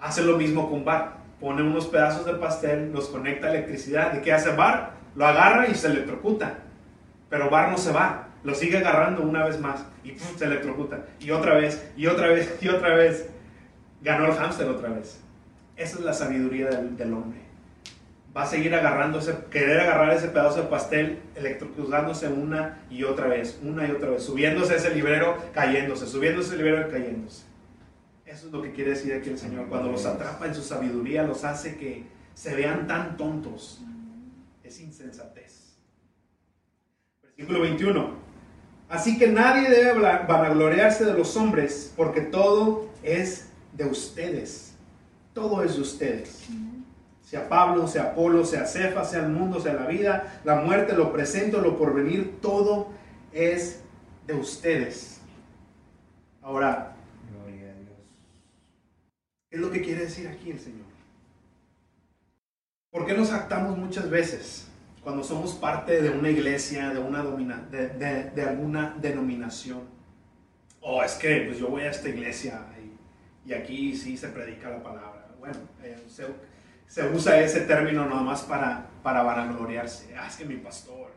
hace 0.00 0.22
lo 0.22 0.36
mismo 0.36 0.70
con 0.70 0.84
Bar. 0.84 1.20
Pone 1.38 1.62
unos 1.62 1.86
pedazos 1.86 2.26
de 2.26 2.34
pastel, 2.34 2.92
los 2.92 3.08
conecta 3.08 3.46
a 3.46 3.50
electricidad. 3.50 4.14
¿Y 4.16 4.22
qué 4.22 4.32
hace 4.32 4.54
Bar? 4.54 4.92
Lo 5.14 5.26
agarra 5.26 5.68
y 5.68 5.74
se 5.74 5.88
electrocuta. 5.88 6.58
Pero 7.28 7.48
Bar 7.48 7.70
no 7.70 7.78
se 7.78 7.92
va, 7.92 8.28
lo 8.42 8.54
sigue 8.54 8.78
agarrando 8.78 9.22
una 9.22 9.44
vez 9.44 9.60
más 9.60 9.84
y 10.04 10.16
se 10.36 10.44
electrocuta. 10.44 11.06
Y 11.18 11.30
otra 11.30 11.54
vez, 11.54 11.90
y 11.96 12.06
otra 12.06 12.28
vez, 12.28 12.56
y 12.60 12.68
otra 12.68 12.94
vez. 12.94 13.28
Ganó 14.02 14.26
el 14.26 14.32
hámster 14.32 14.66
otra 14.68 14.88
vez. 14.88 15.20
Esa 15.76 15.98
es 15.98 16.04
la 16.04 16.14
sabiduría 16.14 16.68
del, 16.68 17.12
hombre. 17.12 17.38
Va 18.34 18.42
a 18.42 18.46
seguir 18.46 18.74
agarrándose, 18.74 19.34
querer 19.50 19.80
agarrar 19.80 20.16
ese 20.16 20.28
pedazo 20.28 20.62
de 20.62 20.68
pastel, 20.68 21.18
electrocutándose 21.34 22.28
una 22.28 22.82
y 22.88 23.02
otra 23.02 23.26
vez, 23.26 23.58
una 23.62 23.86
y 23.86 23.90
otra 23.90 24.10
vez, 24.10 24.22
subiéndose 24.22 24.76
ese 24.76 24.94
librero, 24.94 25.36
cayéndose, 25.52 26.06
subiéndose 26.06 26.48
ese 26.48 26.56
librero 26.56 26.88
y 26.88 26.92
cayéndose. 26.92 27.44
Eso 28.24 28.46
es 28.46 28.52
lo 28.52 28.62
que 28.62 28.72
quiere 28.72 28.90
decir 28.90 29.12
aquí 29.12 29.30
el 29.30 29.38
Señor. 29.38 29.68
Cuando 29.68 29.90
los 29.90 30.06
atrapa 30.06 30.46
en 30.46 30.54
su 30.54 30.62
sabiduría, 30.62 31.24
los 31.24 31.44
hace 31.44 31.76
que 31.76 32.04
se 32.34 32.54
vean 32.54 32.86
tan 32.86 33.16
tontos. 33.16 33.82
Es 34.62 34.80
insensatez. 34.80 35.76
Versículo 37.22 37.60
21. 37.62 38.29
Así 38.90 39.18
que 39.18 39.28
nadie 39.28 39.70
debe 39.70 40.00
vanagloriarse 40.00 41.04
de 41.04 41.14
los 41.14 41.36
hombres, 41.36 41.92
porque 41.96 42.22
todo 42.22 42.88
es 43.04 43.48
de 43.72 43.84
ustedes. 43.84 44.74
Todo 45.32 45.62
es 45.62 45.76
de 45.76 45.82
ustedes. 45.82 46.48
Sea 47.22 47.48
Pablo, 47.48 47.86
sea 47.86 48.02
Apolo, 48.02 48.44
sea 48.44 48.66
Cefa, 48.66 49.04
sea 49.04 49.20
el 49.20 49.28
mundo, 49.28 49.60
sea 49.60 49.74
la 49.74 49.86
vida, 49.86 50.40
la 50.42 50.56
muerte, 50.56 50.94
lo 50.94 51.12
presente, 51.12 51.56
lo 51.58 51.78
porvenir, 51.78 52.40
todo 52.42 52.88
es 53.32 53.80
de 54.26 54.34
ustedes. 54.34 55.20
Ahora, 56.42 56.96
es 59.50 59.60
lo 59.60 59.70
que 59.70 59.82
quiere 59.82 60.02
decir 60.02 60.26
aquí 60.26 60.50
el 60.50 60.58
Señor. 60.58 60.86
¿Por 62.90 63.06
qué 63.06 63.14
nos 63.14 63.30
actamos 63.30 63.78
muchas 63.78 64.10
veces 64.10 64.69
cuando 65.02 65.24
somos 65.24 65.54
parte 65.54 66.02
de 66.02 66.10
una 66.10 66.30
iglesia, 66.30 66.90
de, 66.90 66.98
una 66.98 67.22
domina, 67.22 67.66
de, 67.70 68.42
alguna 68.42 68.96
denominación? 69.00 69.82
Oh, 70.80 71.02
es 71.02 71.14
que 71.14 71.42
pues 71.46 71.58
yo 71.58 71.68
voy 71.68 71.82
a 71.82 71.90
esta 71.90 72.08
iglesia 72.08 72.66
y, 73.46 73.52
aquí 73.52 73.96
sí 73.96 74.16
se 74.16 74.28
predica 74.28 74.70
la 74.70 74.82
palabra. 74.82 75.26
Bueno, 75.38 75.56
eh, 75.82 75.96
se, 76.86 77.08
usa 77.08 77.40
ese 77.40 77.62
término 77.62 78.06
nada 78.06 78.22
más 78.22 78.42
para, 78.42 78.86
para 79.02 79.22
vanagloriarse. 79.22 80.14
Ah, 80.16 80.26
es 80.28 80.36
que 80.36 80.44
mi 80.44 80.56
pastor. 80.56 81.10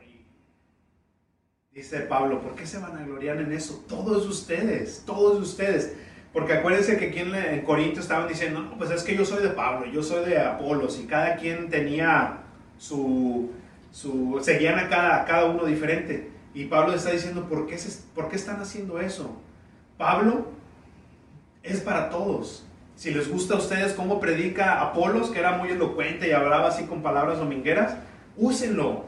Dice 1.73 2.01
Pablo, 2.01 2.39
¿por 2.39 2.53
qué 2.53 2.67
se 2.67 2.77
van 2.77 2.95
a 2.95 3.03
gloriar 3.03 3.37
en 3.37 3.51
eso? 3.51 3.83
Todos 3.89 4.27
ustedes, 4.27 5.01
todos 5.07 5.41
ustedes. 5.41 5.95
Porque 6.31 6.53
acuérdense 6.53 6.97
que 6.97 7.07
aquí 7.07 7.19
en, 7.19 7.61
Corinto 7.63 7.99
estaban 7.99 8.27
diciendo, 8.27 8.61
no, 8.61 8.77
pues 8.77 8.91
es 8.91 9.01
que 9.01 9.15
yo 9.15 9.25
soy 9.25 9.41
de 9.41 9.49
Pablo, 9.49 9.87
yo 9.87 10.03
soy 10.03 10.29
de 10.29 10.39
Apolos, 10.39 10.99
y 10.99 11.07
cada 11.07 11.35
quien 11.35 11.69
tenía 11.71 12.41
su, 12.77 13.51
su 13.93 14.39
seguían 14.41 14.79
a 14.79 14.89
cada, 14.89 15.23
cada 15.23 15.45
uno 15.45 15.65
diferente. 15.65 16.31
Y 16.53 16.65
Pablo 16.65 16.93
está 16.93 17.11
diciendo, 17.11 17.47
¿por 17.47 17.67
qué, 17.67 17.77
se, 17.77 18.01
¿por 18.13 18.27
qué 18.27 18.35
están 18.35 18.59
haciendo 18.59 18.99
eso? 18.99 19.37
Pablo 19.97 20.47
es 21.61 21.79
para 21.79 22.09
todos. 22.09 22.65
Si 22.95 23.11
les 23.11 23.29
gusta 23.31 23.53
a 23.53 23.57
ustedes 23.57 23.93
cómo 23.93 24.19
predica 24.19 24.81
Apolos, 24.81 25.29
que 25.29 25.39
era 25.39 25.57
muy 25.57 25.69
elocuente 25.69 26.27
y 26.27 26.31
hablaba 26.31 26.69
así 26.69 26.85
con 26.85 27.01
palabras 27.01 27.37
domingueras, 27.37 27.95
úsenlo. 28.35 29.05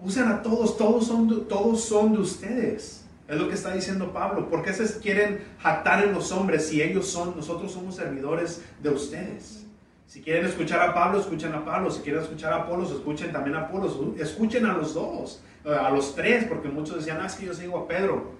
Usen 0.00 0.28
a 0.28 0.42
todos, 0.42 0.76
todos 0.76 1.06
son, 1.06 1.48
todos 1.48 1.84
son 1.84 2.12
de 2.12 2.20
ustedes. 2.20 3.04
Es 3.28 3.36
lo 3.36 3.48
que 3.48 3.54
está 3.54 3.74
diciendo 3.74 4.12
Pablo. 4.12 4.48
¿Por 4.48 4.62
qué 4.62 4.72
se 4.72 5.00
quieren 5.00 5.40
jactar 5.58 6.04
en 6.04 6.12
los 6.12 6.30
hombres 6.30 6.68
si 6.68 6.80
ellos 6.80 7.08
son, 7.08 7.36
nosotros 7.36 7.72
somos 7.72 7.96
servidores 7.96 8.62
de 8.80 8.90
ustedes? 8.90 9.65
Si 10.06 10.22
quieren 10.22 10.46
escuchar 10.46 10.88
a 10.88 10.94
Pablo, 10.94 11.20
escuchen 11.20 11.52
a 11.52 11.64
Pablo. 11.64 11.90
Si 11.90 12.00
quieren 12.00 12.22
escuchar 12.22 12.52
a 12.52 12.56
Apolos, 12.62 12.92
escuchen 12.92 13.32
también 13.32 13.56
a 13.56 13.62
Apolos. 13.62 13.98
Escuchen 14.18 14.64
a 14.64 14.72
los 14.74 14.94
dos, 14.94 15.42
a 15.64 15.90
los 15.90 16.14
tres, 16.14 16.44
porque 16.44 16.68
muchos 16.68 16.96
decían, 16.96 17.18
ah, 17.20 17.26
es 17.26 17.34
que 17.34 17.46
yo 17.46 17.54
sigo 17.54 17.78
a 17.78 17.88
Pedro. 17.88 18.32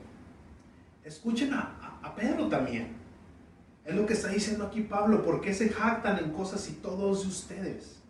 Escuchen 1.05 1.53
a, 1.55 1.73
Pedro 2.17 2.49
también. 2.49 2.97
Es 3.85 3.95
lo 3.95 4.07
que 4.07 4.15
está 4.15 4.29
diciendo 4.29 4.65
aquí 4.65 4.83
Pablo. 4.83 5.23
¿Por 5.23 5.41
qué 5.41 5.53
se 5.53 5.69
jactan 5.69 6.19
en 6.19 6.31
cosas 6.31 6.69
y 6.71 6.73
todos 6.75 7.23
de 7.23 7.29
ustedes? 7.29 8.01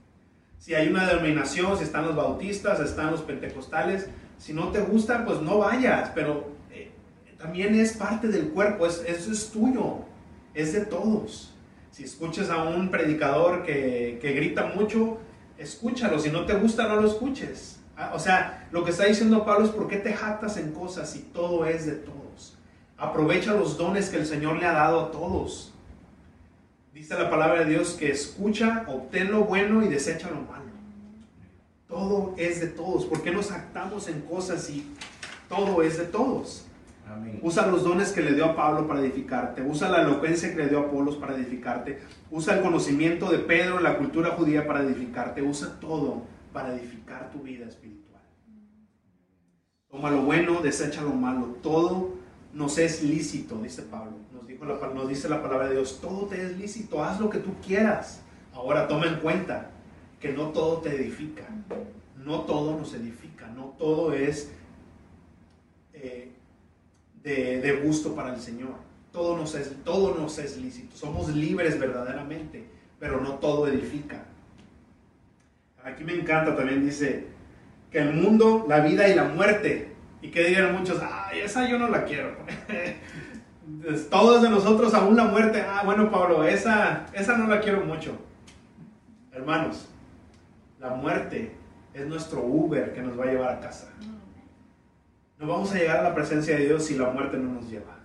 Si 0.58 0.74
hay 0.74 0.88
una 0.88 1.06
denominación, 1.06 1.76
si 1.76 1.84
están 1.84 2.06
los 2.06 2.14
bautistas, 2.14 2.78
están 2.80 3.10
los 3.10 3.22
pentecostales, 3.22 4.08
si 4.38 4.52
no 4.52 4.70
te 4.70 4.80
gusta, 4.80 5.24
pues 5.24 5.40
no 5.40 5.58
vayas, 5.58 6.10
pero 6.14 6.50
eh, 6.70 6.90
también 7.36 7.74
es 7.74 7.96
parte 7.96 8.28
del 8.28 8.48
cuerpo, 8.48 8.86
es, 8.86 9.02
eso 9.06 9.32
es 9.32 9.50
tuyo, 9.50 10.04
es 10.54 10.72
de 10.72 10.84
todos. 10.86 11.55
Si 11.96 12.04
escuchas 12.04 12.50
a 12.50 12.62
un 12.62 12.90
predicador 12.90 13.62
que, 13.62 14.18
que 14.20 14.32
grita 14.34 14.66
mucho, 14.66 15.16
escúchalo, 15.56 16.18
si 16.18 16.28
no 16.28 16.44
te 16.44 16.52
gusta, 16.52 16.86
no 16.88 16.96
lo 16.96 17.08
escuches. 17.08 17.78
Ah, 17.96 18.12
o 18.14 18.18
sea, 18.18 18.68
lo 18.70 18.84
que 18.84 18.90
está 18.90 19.06
diciendo 19.06 19.46
Pablo 19.46 19.64
es 19.64 19.70
por 19.70 19.88
qué 19.88 19.96
te 19.96 20.12
jactas 20.12 20.58
en 20.58 20.72
cosas 20.72 21.10
si 21.10 21.20
todo 21.20 21.64
es 21.64 21.86
de 21.86 21.92
todos. 21.92 22.58
Aprovecha 22.98 23.54
los 23.54 23.78
dones 23.78 24.10
que 24.10 24.18
el 24.18 24.26
Señor 24.26 24.58
le 24.58 24.66
ha 24.66 24.72
dado 24.72 25.06
a 25.06 25.10
todos. 25.10 25.72
Dice 26.92 27.14
la 27.14 27.30
palabra 27.30 27.60
de 27.60 27.70
Dios 27.70 27.94
que 27.94 28.10
escucha, 28.10 28.84
obtén 28.88 29.32
lo 29.32 29.44
bueno 29.44 29.82
y 29.82 29.88
desecha 29.88 30.28
lo 30.28 30.42
malo. 30.42 30.66
Todo 31.88 32.34
es 32.36 32.60
de 32.60 32.66
todos. 32.66 33.06
¿Por 33.06 33.22
qué 33.22 33.30
nos 33.30 33.50
actamos 33.52 34.06
en 34.08 34.20
cosas 34.20 34.68
y 34.68 34.86
todo 35.48 35.82
es 35.82 35.96
de 35.96 36.04
todos? 36.04 36.65
Usa 37.42 37.66
los 37.66 37.84
dones 37.84 38.12
que 38.12 38.22
le 38.22 38.34
dio 38.34 38.46
a 38.46 38.56
Pablo 38.56 38.88
para 38.88 39.00
edificarte. 39.00 39.62
Usa 39.62 39.88
la 39.88 40.02
elocuencia 40.02 40.50
que 40.50 40.56
le 40.56 40.68
dio 40.68 40.80
a 40.80 40.82
Apolos 40.82 41.16
para 41.16 41.36
edificarte. 41.36 42.00
Usa 42.30 42.56
el 42.56 42.62
conocimiento 42.62 43.30
de 43.30 43.38
Pedro, 43.38 43.80
la 43.80 43.96
cultura 43.98 44.30
judía 44.30 44.66
para 44.66 44.82
edificarte. 44.82 45.42
Usa 45.42 45.78
todo 45.80 46.22
para 46.52 46.74
edificar 46.74 47.30
tu 47.30 47.40
vida 47.40 47.66
espiritual. 47.66 48.22
Toma 49.88 50.10
lo 50.10 50.22
bueno, 50.22 50.60
desecha 50.60 51.02
lo 51.02 51.10
malo. 51.10 51.56
Todo 51.62 52.14
nos 52.52 52.78
es 52.78 53.02
lícito, 53.02 53.56
dice 53.62 53.82
Pablo. 53.82 54.12
Nos, 54.32 54.46
dijo 54.46 54.64
la, 54.64 54.74
nos 54.88 55.08
dice 55.08 55.28
la 55.28 55.42
palabra 55.42 55.68
de 55.68 55.74
Dios. 55.74 56.00
Todo 56.00 56.26
te 56.26 56.42
es 56.42 56.56
lícito. 56.58 57.04
Haz 57.04 57.20
lo 57.20 57.30
que 57.30 57.38
tú 57.38 57.54
quieras. 57.64 58.22
Ahora 58.52 58.88
toma 58.88 59.06
en 59.06 59.20
cuenta 59.20 59.70
que 60.20 60.32
no 60.32 60.48
todo 60.48 60.78
te 60.78 60.96
edifica, 60.96 61.44
no 62.16 62.40
todo 62.42 62.76
nos 62.78 62.94
edifica, 62.94 63.48
no 63.48 63.74
todo 63.78 64.12
es 64.14 64.50
eh, 65.92 66.32
de, 67.32 67.80
gusto 67.82 68.14
para 68.14 68.32
el 68.34 68.40
Señor. 68.40 68.74
Todo 69.12 69.36
nos, 69.36 69.54
es, 69.54 69.72
todo 69.84 70.14
nos 70.14 70.38
es 70.38 70.58
lícito, 70.58 70.96
somos 70.96 71.28
libres 71.28 71.78
verdaderamente, 71.78 72.66
pero 73.00 73.20
no 73.20 73.34
todo 73.34 73.66
edifica. 73.66 74.24
Aquí 75.82 76.04
me 76.04 76.14
encanta 76.14 76.54
también, 76.54 76.84
dice, 76.84 77.26
que 77.90 77.98
el 77.98 78.12
mundo, 78.12 78.66
la 78.68 78.80
vida 78.80 79.08
y 79.08 79.14
la 79.14 79.24
muerte, 79.24 79.92
y 80.20 80.30
que 80.30 80.44
digan 80.44 80.76
muchos, 80.76 81.00
ay, 81.02 81.40
esa 81.40 81.68
yo 81.68 81.78
no 81.78 81.88
la 81.88 82.04
quiero. 82.04 82.36
Todos 84.10 84.42
de 84.42 84.50
nosotros, 84.50 84.92
aún 84.94 85.16
la 85.16 85.24
muerte, 85.24 85.62
ah, 85.62 85.82
bueno, 85.84 86.10
Pablo, 86.10 86.44
esa, 86.44 87.06
esa 87.12 87.36
no 87.36 87.46
la 87.48 87.60
quiero 87.60 87.84
mucho. 87.84 88.12
Hermanos, 89.32 89.88
la 90.78 90.90
muerte 90.90 91.52
es 91.94 92.06
nuestro 92.06 92.42
Uber 92.42 92.92
que 92.92 93.02
nos 93.02 93.18
va 93.18 93.24
a 93.24 93.28
llevar 93.28 93.52
a 93.54 93.60
casa. 93.60 93.88
No 95.38 95.46
vamos 95.46 95.72
a 95.72 95.74
llegar 95.74 95.98
a 95.98 96.02
la 96.02 96.14
presencia 96.14 96.56
de 96.56 96.64
Dios 96.64 96.84
si 96.84 96.96
la 96.96 97.10
muerte 97.10 97.36
no 97.36 97.52
nos 97.52 97.68
lleva. 97.68 97.98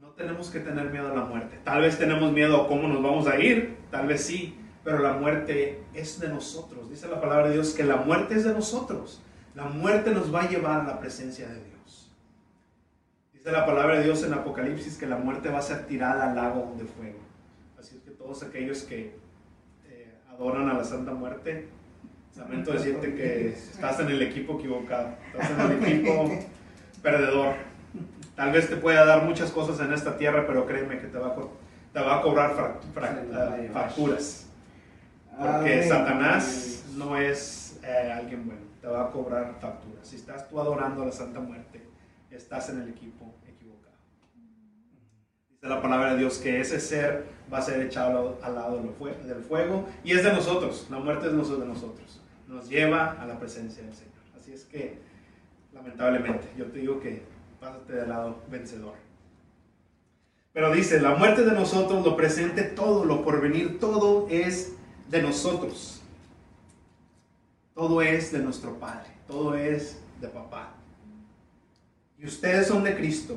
No 0.00 0.08
tenemos 0.10 0.50
que 0.50 0.60
tener 0.60 0.90
miedo 0.90 1.10
a 1.10 1.14
la 1.14 1.24
muerte. 1.24 1.58
Tal 1.64 1.82
vez 1.82 1.98
tenemos 1.98 2.32
miedo 2.32 2.62
a 2.62 2.68
cómo 2.68 2.88
nos 2.88 3.02
vamos 3.02 3.26
a 3.26 3.38
ir, 3.40 3.76
tal 3.90 4.06
vez 4.06 4.24
sí, 4.24 4.56
pero 4.84 4.98
la 5.00 5.14
muerte 5.14 5.82
es 5.94 6.20
de 6.20 6.28
nosotros. 6.28 6.88
Dice 6.88 7.08
la 7.08 7.20
palabra 7.20 7.48
de 7.48 7.54
Dios 7.54 7.74
que 7.74 7.84
la 7.84 7.96
muerte 7.96 8.34
es 8.36 8.44
de 8.44 8.52
nosotros. 8.52 9.20
La 9.54 9.64
muerte 9.64 10.12
nos 10.12 10.32
va 10.32 10.42
a 10.42 10.48
llevar 10.48 10.82
a 10.82 10.84
la 10.84 11.00
presencia 11.00 11.48
de 11.48 11.64
Dios. 11.64 12.12
Dice 13.32 13.50
la 13.50 13.66
palabra 13.66 13.98
de 13.98 14.04
Dios 14.04 14.22
en 14.22 14.32
Apocalipsis 14.32 14.96
que 14.96 15.06
la 15.06 15.16
muerte 15.16 15.48
va 15.48 15.58
a 15.58 15.62
ser 15.62 15.86
tirada 15.86 16.30
al 16.30 16.36
lago 16.36 16.74
de 16.78 16.84
fuego. 16.84 17.18
Así 17.78 17.96
es 17.96 18.02
que 18.02 18.10
todos 18.12 18.42
aquellos 18.42 18.84
que 18.84 19.18
adoran 20.30 20.68
a 20.68 20.74
la 20.74 20.84
Santa 20.84 21.12
Muerte, 21.12 21.68
lamento 22.40 22.72
decirte 22.72 23.14
que 23.14 23.48
estás 23.50 24.00
en 24.00 24.08
el 24.08 24.22
equipo 24.22 24.58
equivocado, 24.58 25.14
estás 25.32 25.50
en 25.50 25.60
el 25.60 25.84
equipo 25.84 26.30
perdedor. 27.02 27.54
Tal 28.34 28.52
vez 28.52 28.68
te 28.68 28.76
pueda 28.76 29.04
dar 29.04 29.24
muchas 29.24 29.50
cosas 29.50 29.78
en 29.80 29.92
esta 29.92 30.16
tierra, 30.16 30.46
pero 30.46 30.66
créeme 30.66 30.98
que 30.98 31.06
te 31.06 31.18
va 31.18 31.28
a, 31.28 31.36
te 31.92 32.00
va 32.00 32.18
a 32.18 32.22
cobrar 32.22 32.80
facturas. 33.72 34.46
Porque 35.38 35.86
Satanás 35.86 36.84
no 36.96 37.16
es 37.16 37.78
eh, 37.82 38.12
alguien 38.12 38.46
bueno, 38.46 38.62
te 38.80 38.86
va 38.86 39.04
a 39.04 39.10
cobrar 39.10 39.54
facturas. 39.60 40.06
Si 40.06 40.16
estás 40.16 40.48
tú 40.48 40.60
adorando 40.60 41.02
a 41.02 41.06
la 41.06 41.12
Santa 41.12 41.40
Muerte, 41.40 41.82
estás 42.30 42.70
en 42.70 42.82
el 42.82 42.88
equipo 42.88 43.34
la 45.68 45.82
palabra 45.82 46.12
de 46.12 46.18
Dios 46.18 46.38
que 46.38 46.60
ese 46.60 46.80
ser 46.80 47.26
va 47.52 47.58
a 47.58 47.62
ser 47.62 47.82
echado 47.82 48.38
al 48.42 48.54
lado 48.54 48.80
del 48.80 49.42
fuego 49.42 49.86
y 50.02 50.12
es 50.12 50.24
de 50.24 50.32
nosotros, 50.32 50.86
la 50.90 50.98
muerte 50.98 51.26
es 51.26 51.32
de 51.32 51.66
nosotros, 51.66 52.19
nos 52.50 52.68
lleva 52.68 53.12
a 53.12 53.26
la 53.26 53.38
presencia 53.38 53.82
del 53.82 53.94
Señor. 53.94 54.10
Así 54.38 54.52
es 54.52 54.64
que, 54.64 54.98
lamentablemente, 55.72 56.48
yo 56.58 56.66
te 56.66 56.80
digo 56.80 57.00
que 57.00 57.22
pásate 57.60 57.94
del 57.94 58.08
lado 58.08 58.42
vencedor. 58.50 58.94
Pero 60.52 60.72
dice, 60.72 61.00
la 61.00 61.14
muerte 61.14 61.44
de 61.44 61.52
nosotros, 61.52 62.04
lo 62.04 62.16
presente, 62.16 62.62
todo, 62.64 63.04
lo 63.04 63.22
porvenir, 63.22 63.78
todo 63.78 64.26
es 64.28 64.72
de 65.08 65.22
nosotros. 65.22 66.02
Todo 67.74 68.02
es 68.02 68.32
de 68.32 68.40
nuestro 68.40 68.78
Padre, 68.78 69.10
todo 69.28 69.54
es 69.54 70.00
de 70.20 70.28
papá. 70.28 70.74
Y 72.18 72.26
ustedes 72.26 72.66
son 72.66 72.82
de 72.82 72.96
Cristo 72.96 73.36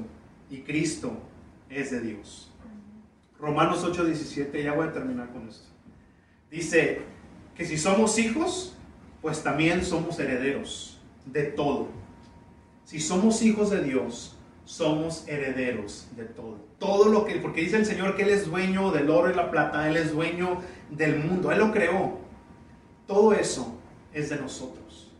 y 0.49 0.61
Cristo 0.61 1.13
es 1.69 1.91
de 1.91 2.01
Dios. 2.01 2.51
Romanos 3.39 3.85
8:17, 3.85 4.63
ya 4.63 4.73
voy 4.73 4.87
a 4.87 4.91
terminar 4.91 5.29
con 5.31 5.47
esto. 5.47 5.67
Dice 6.49 7.01
que 7.55 7.65
si 7.65 7.77
somos 7.77 8.17
hijos, 8.17 8.75
pues 9.23 9.41
también 9.41 9.85
somos 9.85 10.19
herederos 10.19 10.99
de 11.25 11.43
todo. 11.43 11.87
Si 12.83 12.99
somos 12.99 13.41
hijos 13.41 13.69
de 13.69 13.81
Dios, 13.81 14.37
somos 14.65 15.25
herederos 15.29 16.09
de 16.17 16.25
todo. 16.25 16.57
Todo 16.77 17.07
lo 17.07 17.23
que, 17.23 17.35
porque 17.35 17.61
dice 17.61 17.77
el 17.77 17.85
Señor 17.85 18.17
que 18.17 18.23
Él 18.23 18.29
es 18.31 18.45
dueño 18.45 18.91
del 18.91 19.09
oro 19.09 19.31
y 19.31 19.33
la 19.33 19.49
plata, 19.49 19.87
Él 19.87 19.95
es 19.95 20.11
dueño 20.11 20.59
del 20.91 21.19
mundo, 21.19 21.53
Él 21.53 21.59
lo 21.59 21.71
creó. 21.71 22.17
Todo 23.07 23.31
eso 23.31 23.77
es 24.13 24.29
de 24.29 24.35
nosotros. 24.35 25.13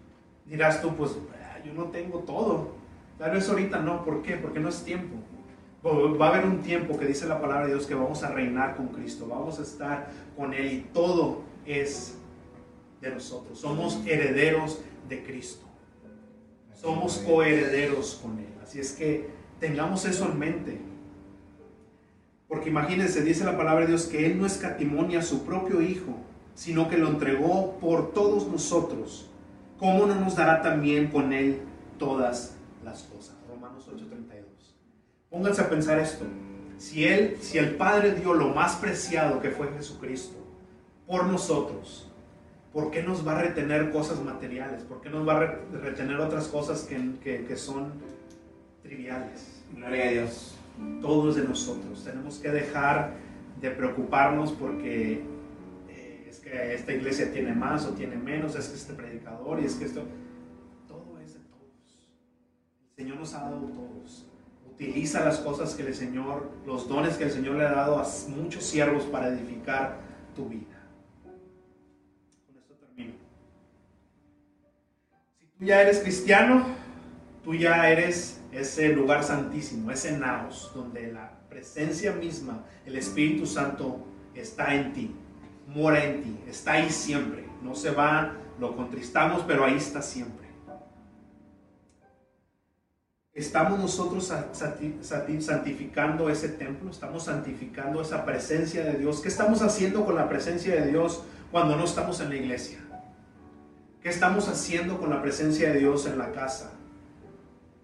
Dirás 0.46 0.82
tú, 0.82 0.94
pues 0.96 1.12
ah, 1.42 1.60
yo 1.66 1.74
no 1.74 1.86
tengo 1.86 2.20
todo. 2.20 2.74
Tal 3.18 3.32
vez 3.32 3.48
ahorita 3.48 3.80
no, 3.80 4.04
¿por 4.04 4.22
qué? 4.22 4.36
Porque 4.36 4.60
no 4.60 4.68
es 4.68 4.84
tiempo. 4.84 5.16
Va 5.86 6.28
a 6.28 6.30
haber 6.30 6.46
un 6.46 6.62
tiempo 6.62 7.00
que 7.00 7.06
dice 7.06 7.26
la 7.26 7.40
palabra 7.40 7.68
de 7.68 7.76
Dios 7.76 7.86
que 7.86 7.96
vamos 7.96 8.22
a 8.22 8.32
reinar 8.32 8.76
con 8.76 8.88
Cristo, 8.90 9.28
vamos 9.30 9.60
a 9.60 9.62
estar 9.62 10.10
con 10.36 10.54
Él 10.54 10.74
y 10.74 10.80
todo 10.94 11.42
es 11.66 12.18
de 13.04 13.12
nosotros. 13.12 13.60
Somos 13.60 14.02
herederos 14.08 14.80
de 15.08 15.24
Cristo. 15.24 15.66
Somos 16.74 17.18
coherederos 17.20 18.20
con 18.22 18.40
Él. 18.40 18.48
Así 18.64 18.80
es 18.80 18.94
que 18.94 19.30
tengamos 19.60 20.06
eso 20.06 20.26
en 20.26 20.40
mente. 20.40 20.82
Porque 22.48 22.70
imagínense, 22.70 23.24
dice 23.24 23.46
la 23.46 23.58
palabra 23.58 23.82
de 23.82 23.88
Dios 23.88 24.06
que 24.06 24.26
Él 24.26 24.40
no 24.40 24.46
escatimonia 24.46 25.20
a 25.20 25.24
su 25.24 25.46
propio 25.46 25.82
Hijo, 25.82 26.18
sino 26.56 26.90
que 26.90 26.98
lo 26.98 27.10
entregó 27.10 27.78
por 27.80 28.14
todos 28.14 28.48
nosotros. 28.48 29.30
¿Cómo 29.78 30.06
no 30.06 30.16
nos 30.16 30.36
dará 30.36 30.62
también 30.62 31.08
con 31.08 31.34
Él 31.34 31.62
todas 31.98 32.56
las 32.84 33.04
cosas? 33.04 33.36
Romanos 33.50 33.88
8:32. 33.88 34.44
Pónganse 35.30 35.62
a 35.62 35.70
pensar 35.70 36.00
esto. 36.00 36.26
Si 36.78 37.06
él, 37.06 37.38
si 37.40 37.58
el 37.58 37.76
Padre 37.76 38.14
dio 38.14 38.34
lo 38.34 38.50
más 38.50 38.76
preciado 38.76 39.40
que 39.40 39.52
fue 39.52 39.72
Jesucristo 39.72 40.36
por 41.08 41.26
nosotros, 41.26 42.13
¿Por 42.74 42.90
qué 42.90 43.04
nos 43.04 43.26
va 43.26 43.38
a 43.38 43.42
retener 43.44 43.92
cosas 43.92 44.20
materiales? 44.24 44.82
¿Por 44.82 45.00
qué 45.00 45.10
nos 45.12 45.28
va 45.28 45.38
a 45.38 45.56
retener 45.80 46.20
otras 46.20 46.48
cosas 46.48 46.82
que, 46.82 47.00
que, 47.24 47.46
que 47.46 47.56
son 47.56 47.94
triviales? 48.82 49.64
Gloria 49.76 50.08
a 50.08 50.12
Dios. 50.12 50.56
Todo 51.00 51.30
es 51.30 51.36
de 51.36 51.44
nosotros. 51.44 52.04
Tenemos 52.04 52.40
que 52.40 52.50
dejar 52.50 53.14
de 53.62 53.70
preocuparnos 53.70 54.52
porque 54.54 55.22
eh, 55.88 56.26
es 56.28 56.40
que 56.40 56.74
esta 56.74 56.94
iglesia 56.94 57.32
tiene 57.32 57.54
más 57.54 57.86
o 57.86 57.92
tiene 57.92 58.16
menos, 58.16 58.56
es 58.56 58.70
que 58.70 58.76
este 58.76 58.94
predicador 58.94 59.60
y 59.62 59.66
es 59.66 59.76
que 59.76 59.86
esto... 59.86 60.02
Todo 60.88 61.20
es 61.20 61.36
de 61.36 61.40
todos. 61.42 62.10
El 62.90 63.04
Señor 63.04 63.18
nos 63.20 63.36
ha 63.36 63.44
dado 63.44 63.68
todos. 63.68 64.26
Utiliza 64.68 65.24
las 65.24 65.38
cosas 65.38 65.76
que 65.76 65.84
el 65.84 65.94
Señor, 65.94 66.50
los 66.66 66.90
dones 66.90 67.18
que 67.18 67.26
el 67.26 67.32
Señor 67.32 67.56
le 67.58 67.66
ha 67.68 67.72
dado 67.72 68.00
a 68.00 68.08
muchos 68.30 68.64
siervos 68.64 69.04
para 69.04 69.28
edificar 69.28 70.00
tu 70.36 70.50
vida. 70.50 70.73
Ya 75.64 75.82
eres 75.82 76.00
cristiano, 76.00 76.66
tú 77.44 77.54
ya 77.56 77.90
eres 77.90 78.42
ese 78.52 78.90
lugar 78.90 79.24
santísimo, 79.24 79.92
ese 79.92 80.18
naos, 80.18 80.72
donde 80.76 81.12
la 81.12 81.32
presencia 81.50 82.14
misma, 82.14 82.64
el 82.86 82.96
Espíritu 82.96 83.46
Santo 83.46 84.06
está 84.36 84.76
en 84.76 84.94
ti, 84.94 85.16
mora 85.68 86.04
en 86.04 86.24
ti, 86.24 86.40
está 86.48 86.74
ahí 86.74 86.90
siempre. 86.90 87.46
No 87.62 87.76
se 87.76 87.92
va, 87.92 88.34
lo 88.60 88.76
contristamos, 88.76 89.44
pero 89.48 89.64
ahí 89.66 89.76
está 89.76 90.02
siempre. 90.02 90.44
Estamos 93.34 93.80
nosotros 93.80 94.32
santificando 95.42 96.30
ese 96.30 96.50
templo, 96.50 96.92
estamos 96.92 97.24
santificando 97.24 98.02
esa 98.02 98.26
presencia 98.26 98.84
de 98.84 99.00
Dios. 99.00 99.22
¿Qué 99.22 99.30
estamos 99.30 99.64
haciendo 99.64 100.06
con 100.06 100.16
la 100.16 100.30
presencia 100.30 100.76
de 100.76 100.92
Dios 100.92 101.24
cuando 101.52 101.76
no 101.76 101.86
estamos 101.86 102.20
en 102.20 102.30
la 102.30 102.36
iglesia? 102.36 102.83
¿Qué 104.04 104.10
estamos 104.10 104.50
haciendo 104.50 105.00
con 105.00 105.10
la 105.10 105.22
presencia 105.22 105.72
de 105.72 105.80
Dios 105.80 106.06
en 106.08 106.18
la 106.18 106.34
casa? 106.34 106.74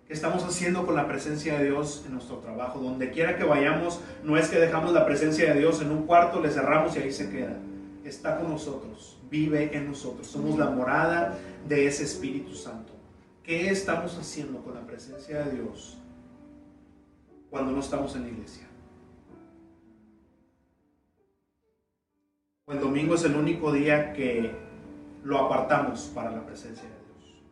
¿Qué 0.06 0.12
estamos 0.12 0.44
haciendo 0.44 0.86
con 0.86 0.98
la 0.98 1.08
presencia 1.08 1.58
de 1.58 1.68
Dios 1.68 2.04
en 2.06 2.12
nuestro 2.12 2.40
trabajo? 2.40 2.80
Donde 2.80 3.10
quiera 3.10 3.38
que 3.38 3.46
vayamos, 3.46 4.02
no 4.22 4.36
es 4.36 4.50
que 4.50 4.60
dejamos 4.60 4.92
la 4.92 5.06
presencia 5.06 5.54
de 5.54 5.62
Dios 5.62 5.82
en 5.82 5.92
un 5.92 6.06
cuarto, 6.06 6.42
le 6.42 6.52
cerramos 6.52 6.94
y 6.98 7.00
ahí 7.00 7.14
se 7.14 7.30
queda. 7.30 7.56
Está 8.04 8.38
con 8.38 8.50
nosotros, 8.50 9.18
vive 9.32 9.74
en 9.78 9.88
nosotros. 9.88 10.28
Somos 10.28 10.60
la 10.60 10.70
morada 10.70 11.38
de 11.70 11.88
ese 11.88 12.04
Espíritu 12.04 12.54
Santo. 12.54 12.92
¿Qué 13.42 13.70
estamos 13.70 14.18
haciendo 14.18 14.62
con 14.62 14.76
la 14.76 14.86
presencia 14.86 15.46
de 15.46 15.54
Dios 15.54 16.00
cuando 17.50 17.72
no 17.72 17.80
estamos 17.80 18.14
en 18.18 18.24
la 18.24 18.28
iglesia? 18.28 18.68
El 22.68 22.82
domingo 22.82 23.16
es 23.16 23.24
el 23.24 23.38
único 23.38 23.72
día 23.72 24.12
que 24.12 24.69
lo 25.24 25.38
apartamos 25.38 26.12
para 26.14 26.32
la 26.32 26.46
presencia 26.46 26.84
de 26.84 26.90
Dios. 26.90 27.44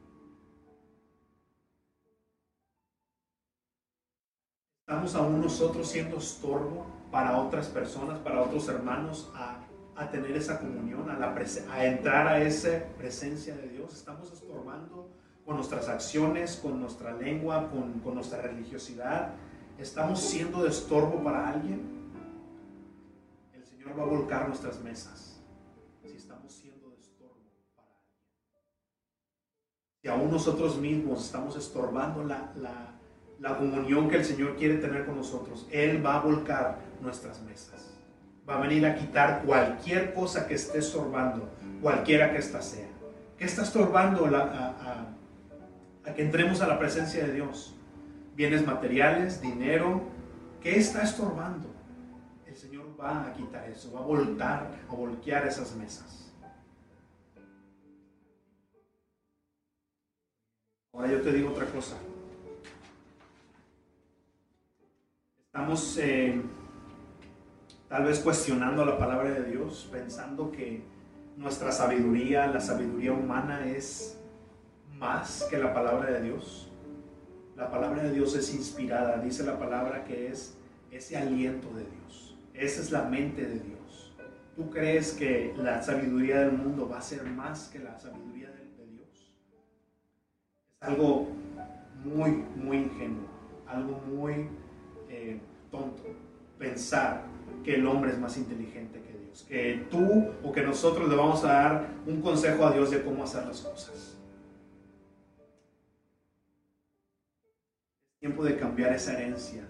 Estamos 4.81 5.15
aún 5.15 5.41
nosotros 5.41 5.87
siendo 5.87 6.17
estorbo 6.17 6.85
para 7.11 7.37
otras 7.37 7.67
personas, 7.67 8.19
para 8.19 8.41
otros 8.41 8.67
hermanos, 8.69 9.31
a, 9.35 9.63
tener 10.11 10.37
esa 10.37 10.59
comunión, 10.59 11.09
a, 11.09 11.17
la 11.17 11.35
a 11.71 11.85
entrar 11.85 12.27
a 12.27 12.39
esa 12.41 12.83
presencia 12.97 13.55
de 13.55 13.67
Dios. 13.69 13.93
Estamos 13.93 14.31
estorbando 14.31 15.09
con 15.43 15.55
nuestras 15.55 15.89
acciones, 15.89 16.57
con 16.61 16.79
nuestra 16.79 17.13
lengua, 17.13 17.69
con, 17.69 17.99
con 17.99 18.15
nuestra 18.15 18.41
religiosidad. 18.41 19.33
Estamos 19.79 20.21
siendo 20.21 20.63
de 20.63 20.69
estorbo 20.69 21.23
para 21.23 21.49
alguien. 21.49 22.11
El 23.53 23.65
Señor 23.65 23.97
va 23.97 24.03
a 24.03 24.05
volcar 24.05 24.47
nuestras 24.47 24.79
mesas 24.81 25.36
y 30.07 30.09
aún 30.09 30.31
nosotros 30.31 30.79
mismos 30.79 31.25
estamos 31.25 31.57
estorbando 31.57 32.23
la, 32.23 32.53
la, 33.41 33.57
comunión 33.57 34.09
que 34.09 34.15
el 34.15 34.23
Señor 34.23 34.55
quiere 34.55 34.77
tener 34.77 35.05
con 35.05 35.17
nosotros, 35.17 35.67
Él 35.69 36.03
va 36.05 36.15
a 36.15 36.19
volcar 36.21 36.79
nuestras 37.01 37.41
mesas. 37.41 37.93
Va 38.49 38.55
a 38.55 38.61
venir 38.61 38.85
a 38.85 38.95
quitar 38.95 39.43
cualquier 39.43 40.13
cosa 40.13 40.47
que 40.47 40.53
esté 40.53 40.79
estorbando, 40.79 41.49
cualquiera 41.81 42.31
que 42.31 42.37
ésta 42.37 42.61
sea. 42.61 42.87
¿Qué 43.37 43.43
está 43.43 43.63
estorbando 43.63 44.25
a, 44.27 45.11
a 46.05 46.13
que 46.13 46.21
entremos 46.21 46.61
a 46.61 46.67
la 46.67 46.79
presencia 46.79 47.27
de 47.27 47.33
Dios? 47.33 47.75
Bienes 48.33 48.65
materiales, 48.65 49.41
dinero. 49.41 50.03
¿Qué 50.61 50.77
está 50.77 51.03
estorbando? 51.03 51.67
El 52.45 52.55
Señor 52.55 52.85
va 52.97 53.25
a 53.25 53.33
quitar 53.33 53.69
eso, 53.69 53.91
va 53.91 53.99
a 53.99 54.03
voltar, 54.03 54.71
a 54.89 54.95
voltear 54.95 55.45
esas 55.45 55.75
mesas. 55.75 56.26
Ahora 60.97 61.11
yo 61.11 61.21
te 61.21 61.31
digo 61.31 61.51
otra 61.51 61.67
cosa. 61.67 61.95
Estamos 65.45 65.95
eh, 65.99 66.41
tal 67.87 68.05
vez 68.05 68.19
cuestionando 68.19 68.83
la 68.83 68.97
palabra 68.97 69.29
de 69.29 69.43
Dios, 69.43 69.87
pensando 69.91 70.51
que 70.51 70.81
nuestra 71.35 71.71
sabiduría, 71.71 72.47
la 72.47 72.59
sabiduría 72.59 73.13
humana 73.13 73.67
es 73.67 74.17
más 74.95 75.43
que 75.51 75.59
la 75.59 75.71
palabra 75.71 76.09
de 76.09 76.21
Dios. 76.23 76.67
La 77.55 77.69
palabra 77.69 78.01
de 78.01 78.13
Dios 78.13 78.35
es 78.35 78.51
inspirada, 78.55 79.19
dice 79.19 79.43
la 79.43 79.59
palabra 79.59 80.03
que 80.03 80.29
es 80.29 80.57
ese 80.89 81.15
aliento 81.15 81.71
de 81.75 81.85
Dios. 81.85 82.39
Esa 82.55 82.81
es 82.81 82.89
la 82.89 83.03
mente 83.03 83.43
de 83.43 83.59
Dios. 83.59 84.15
¿Tú 84.55 84.71
crees 84.71 85.11
que 85.11 85.53
la 85.57 85.79
sabiduría 85.83 86.39
del 86.39 86.53
mundo 86.53 86.89
va 86.89 86.97
a 86.97 87.01
ser 87.03 87.23
más 87.23 87.67
que 87.67 87.77
la 87.77 87.99
sabiduría 87.99 88.49
algo 90.79 91.27
muy, 92.03 92.31
muy 92.55 92.77
ingenuo, 92.77 93.27
algo 93.65 93.99
muy 94.07 94.49
eh, 95.09 95.39
tonto 95.71 96.03
pensar 96.57 97.23
que 97.63 97.75
el 97.75 97.87
hombre 97.87 98.11
es 98.11 98.19
más 98.19 98.37
inteligente 98.37 99.01
que 99.01 99.17
Dios, 99.17 99.45
que 99.47 99.87
tú 99.89 100.27
o 100.43 100.51
que 100.51 100.61
nosotros 100.61 101.09
le 101.09 101.15
vamos 101.15 101.43
a 101.43 101.47
dar 101.47 101.87
un 102.05 102.21
consejo 102.21 102.65
a 102.65 102.71
Dios 102.71 102.91
de 102.91 103.03
cómo 103.03 103.23
hacer 103.23 103.45
las 103.45 103.61
cosas. 103.61 104.17
Es 108.13 108.19
tiempo 108.19 108.43
de 108.43 108.57
cambiar 108.57 108.93
esa 108.93 109.13
herencia 109.13 109.63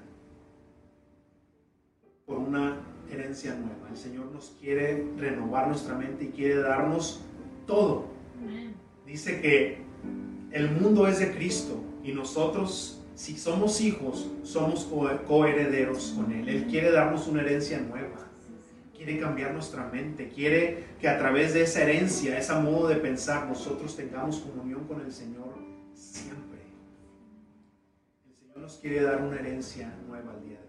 por 2.25 2.37
una 2.37 2.79
herencia 3.09 3.55
nueva. 3.55 3.89
El 3.89 3.97
Señor 3.97 4.25
nos 4.31 4.55
quiere 4.59 5.07
renovar 5.17 5.67
nuestra 5.67 5.95
mente 5.95 6.25
y 6.25 6.29
quiere 6.29 6.57
darnos 6.57 7.21
todo. 7.65 8.05
Dice 9.05 9.41
que 9.41 9.86
el 10.51 10.71
mundo 10.71 11.07
es 11.07 11.19
de 11.19 11.31
Cristo 11.33 11.83
y 12.03 12.13
nosotros, 12.13 13.01
si 13.15 13.37
somos 13.37 13.81
hijos, 13.81 14.29
somos 14.43 14.85
coherederos 15.27 16.13
con 16.15 16.31
Él. 16.31 16.47
Él 16.47 16.67
quiere 16.67 16.91
darnos 16.91 17.27
una 17.27 17.41
herencia 17.41 17.79
nueva. 17.79 18.27
Quiere 18.95 19.19
cambiar 19.19 19.53
nuestra 19.53 19.87
mente. 19.89 20.29
Quiere 20.29 20.85
que 20.99 21.07
a 21.07 21.17
través 21.17 21.53
de 21.53 21.63
esa 21.63 21.83
herencia, 21.83 22.37
ese 22.37 22.53
modo 22.53 22.87
de 22.87 22.95
pensar, 22.95 23.47
nosotros 23.47 23.95
tengamos 23.95 24.37
comunión 24.37 24.85
con 24.85 25.01
el 25.01 25.11
Señor 25.11 25.53
siempre. 25.93 26.61
El 28.25 28.35
Señor 28.35 28.57
nos 28.57 28.77
quiere 28.77 29.03
dar 29.03 29.21
una 29.21 29.37
herencia 29.37 29.93
nueva 30.07 30.33
al 30.33 30.41
día 30.43 30.59
de 30.59 30.63
hoy. 30.63 30.66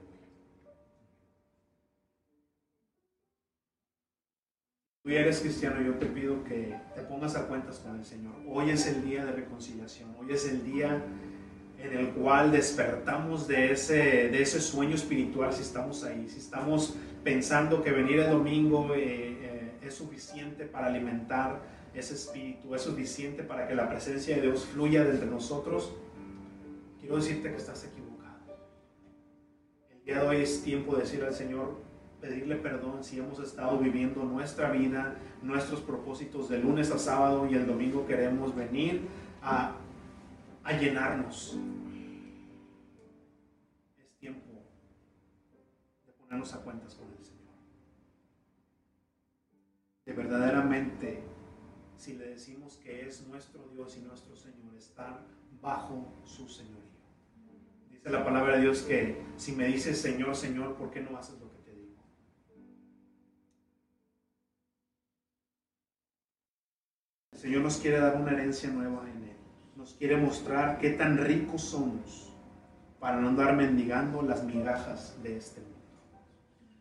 Tú 5.09 5.15
eres 5.15 5.41
cristiano, 5.41 5.81
yo 5.81 5.95
te 5.95 6.05
pido 6.05 6.45
que 6.45 6.77
te 6.95 7.01
pongas 7.01 7.35
a 7.35 7.47
cuentas 7.47 7.79
con 7.79 7.97
el 7.97 8.05
Señor. 8.05 8.35
Hoy 8.47 8.69
es 8.69 8.87
el 8.87 9.03
día 9.03 9.25
de 9.25 9.33
reconciliación, 9.33 10.15
hoy 10.21 10.33
es 10.33 10.47
el 10.47 10.63
día 10.63 11.03
en 11.79 11.97
el 11.97 12.11
cual 12.11 12.53
despertamos 12.53 13.49
de 13.49 13.73
ese, 13.73 14.29
de 14.29 14.43
ese 14.43 14.61
sueño 14.61 14.97
espiritual 14.97 15.51
si 15.55 15.63
estamos 15.63 16.05
ahí, 16.05 16.29
si 16.29 16.39
estamos 16.39 16.95
pensando 17.25 17.83
que 17.83 17.91
venir 17.91 18.19
el 18.19 18.31
domingo 18.31 18.95
eh, 18.95 19.39
eh, 19.41 19.73
es 19.81 19.95
suficiente 19.95 20.67
para 20.67 20.89
alimentar 20.89 21.63
ese 21.95 22.13
espíritu, 22.13 22.75
es 22.75 22.83
suficiente 22.83 23.43
para 23.43 23.67
que 23.67 23.75
la 23.75 23.89
presencia 23.89 24.37
de 24.37 24.43
Dios 24.43 24.67
fluya 24.67 25.05
de 25.05 25.13
entre 25.13 25.27
nosotros, 25.27 25.95
quiero 27.01 27.17
decirte 27.17 27.51
que 27.51 27.57
estás 27.57 27.83
equivocado. 27.83 28.59
El 29.91 30.05
día 30.05 30.21
de 30.21 30.29
hoy 30.29 30.43
es 30.43 30.63
tiempo 30.63 30.97
de 30.97 31.03
decir 31.03 31.25
al 31.25 31.33
Señor, 31.33 31.88
pedirle 32.21 32.57
perdón 32.57 33.05
si 33.05 33.19
hemos 33.19 33.39
estado 33.39 33.79
viviendo 33.79 34.25
nuestra 34.25 34.71
vida, 34.71 35.17
nuestros 35.43 35.81
propósitos 35.81 36.49
de 36.49 36.59
lunes 36.59 36.91
a 36.91 36.99
sábado 36.99 37.47
y 37.47 37.55
el 37.55 37.67
domingo 37.67 38.07
queremos 38.07 38.55
venir 38.55 39.03
a, 39.43 39.77
a 40.65 40.73
llenarnos. 40.73 41.57
Es 43.99 44.11
tiempo 44.19 44.65
de 46.07 46.13
ponernos 46.13 46.53
a 46.55 46.63
cuentas 46.63 46.95
con 46.95 47.09
el 47.13 47.25
Señor. 47.25 47.39
De 50.05 50.13
verdaderamente, 50.13 51.23
si 51.97 52.15
le 52.15 52.31
decimos 52.31 52.77
que 52.79 53.07
es 53.07 53.27
nuestro 53.29 53.69
Dios 53.69 53.97
y 53.97 54.01
nuestro 54.01 54.35
Señor, 54.35 54.75
estar 54.77 55.21
bajo 55.61 56.21
su 56.25 56.49
señorío. 56.49 56.79
Dice 57.91 58.11
la 58.11 58.25
palabra 58.25 58.57
de 58.57 58.63
Dios 58.63 58.83
que 58.83 59.23
si 59.37 59.53
me 59.53 59.67
dices 59.67 60.01
Señor, 60.01 60.37
Señor, 60.37 60.77
¿por 60.77 60.91
qué 60.91 61.01
no 61.01 61.17
haces 61.17 61.39
lo 61.41 61.48
El 67.39 67.43
Señor 67.43 67.63
nos 67.63 67.77
quiere 67.77 68.01
dar 68.01 68.17
una 68.17 68.33
herencia 68.33 68.69
nueva 68.69 69.09
en 69.09 69.23
Él. 69.23 69.37
Nos 69.77 69.95
quiere 69.95 70.17
mostrar 70.17 70.81
qué 70.81 70.91
tan 70.91 71.19
ricos 71.19 71.63
somos 71.63 72.33
para 72.99 73.21
no 73.21 73.29
andar 73.29 73.55
mendigando 73.55 74.23
las 74.23 74.43
migajas 74.43 75.15
de 75.23 75.37
este 75.37 75.61
mundo. 75.61 75.79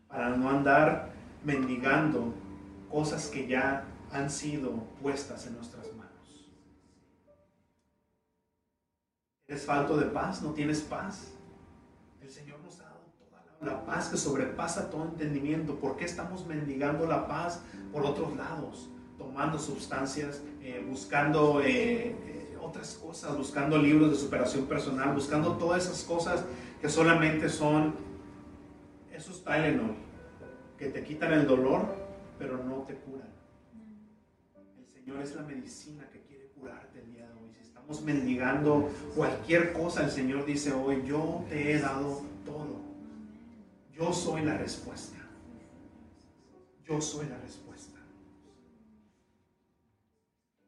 Para 0.08 0.30
no 0.30 0.50
andar 0.50 1.10
mendigando 1.44 2.34
cosas 2.90 3.28
que 3.28 3.46
ya 3.46 3.84
han 4.10 4.28
sido 4.28 4.82
puestas 5.00 5.46
en 5.46 5.54
nuestras 5.54 5.92
manos. 5.94 6.50
¿Eres 9.46 9.64
falto 9.64 9.96
de 9.96 10.06
paz? 10.06 10.42
¿No 10.42 10.54
tienes 10.54 10.80
paz? 10.80 11.34
El 12.20 12.30
Señor 12.30 12.58
nos 12.64 12.80
ha 12.80 12.86
dado 12.86 13.04
toda 13.16 13.44
la, 13.60 13.86
paz 13.86 14.08
que 14.08 14.16
sobrepasa 14.16 14.90
todo 14.90 15.04
entendimiento. 15.04 15.78
¿Por 15.78 15.96
qué 15.96 16.04
estamos 16.04 16.44
mendigando 16.48 17.06
la 17.06 17.28
paz 17.28 17.62
por 17.92 18.04
otros 18.04 18.36
lados? 18.36 18.90
Tomando 19.28 19.58
sustancias, 19.58 20.42
eh, 20.62 20.82
buscando 20.88 21.60
eh, 21.60 22.16
eh, 22.16 22.58
otras 22.62 22.94
cosas, 22.94 23.36
buscando 23.36 23.76
libros 23.76 24.10
de 24.10 24.16
superación 24.16 24.64
personal, 24.64 25.14
buscando 25.14 25.52
todas 25.58 25.84
esas 25.84 26.02
cosas 26.04 26.46
que 26.80 26.88
solamente 26.88 27.50
son 27.50 27.94
esos 29.12 29.44
Tylenol 29.44 29.96
que 30.78 30.86
te 30.86 31.04
quitan 31.04 31.34
el 31.34 31.46
dolor, 31.46 31.94
pero 32.38 32.56
no 32.64 32.84
te 32.84 32.94
curan. 32.94 33.28
El 34.78 34.86
Señor 34.86 35.20
es 35.20 35.34
la 35.34 35.42
medicina 35.42 36.08
que 36.10 36.22
quiere 36.22 36.46
curarte 36.46 37.00
el 37.00 37.12
día 37.12 37.28
de 37.28 37.34
hoy. 37.34 37.52
Si 37.52 37.60
estamos 37.60 38.00
mendigando 38.00 38.88
cualquier 39.14 39.74
cosa, 39.74 40.04
el 40.04 40.10
Señor 40.10 40.46
dice 40.46 40.72
hoy, 40.72 41.02
yo 41.04 41.44
te 41.50 41.72
he 41.72 41.78
dado 41.78 42.22
todo. 42.46 42.80
Yo 43.92 44.10
soy 44.10 44.42
la 44.42 44.56
respuesta. 44.56 45.18
Yo 46.82 46.98
soy 47.02 47.26
la 47.28 47.36
respuesta. 47.36 47.97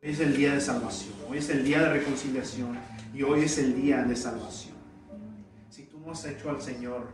Hoy 0.02 0.12
es 0.12 0.20
el 0.20 0.34
día 0.34 0.54
de 0.54 0.60
salvación, 0.62 1.12
hoy 1.28 1.36
es 1.36 1.50
el 1.50 1.62
día 1.62 1.82
de 1.82 1.90
reconciliación 1.90 2.78
y 3.12 3.22
hoy 3.22 3.42
es 3.42 3.58
el 3.58 3.82
día 3.82 4.02
de 4.02 4.16
salvación. 4.16 4.74
Si 5.68 5.84
tú 5.84 6.00
no 6.00 6.12
has 6.12 6.24
hecho 6.24 6.48
al 6.48 6.62
Señor 6.62 7.08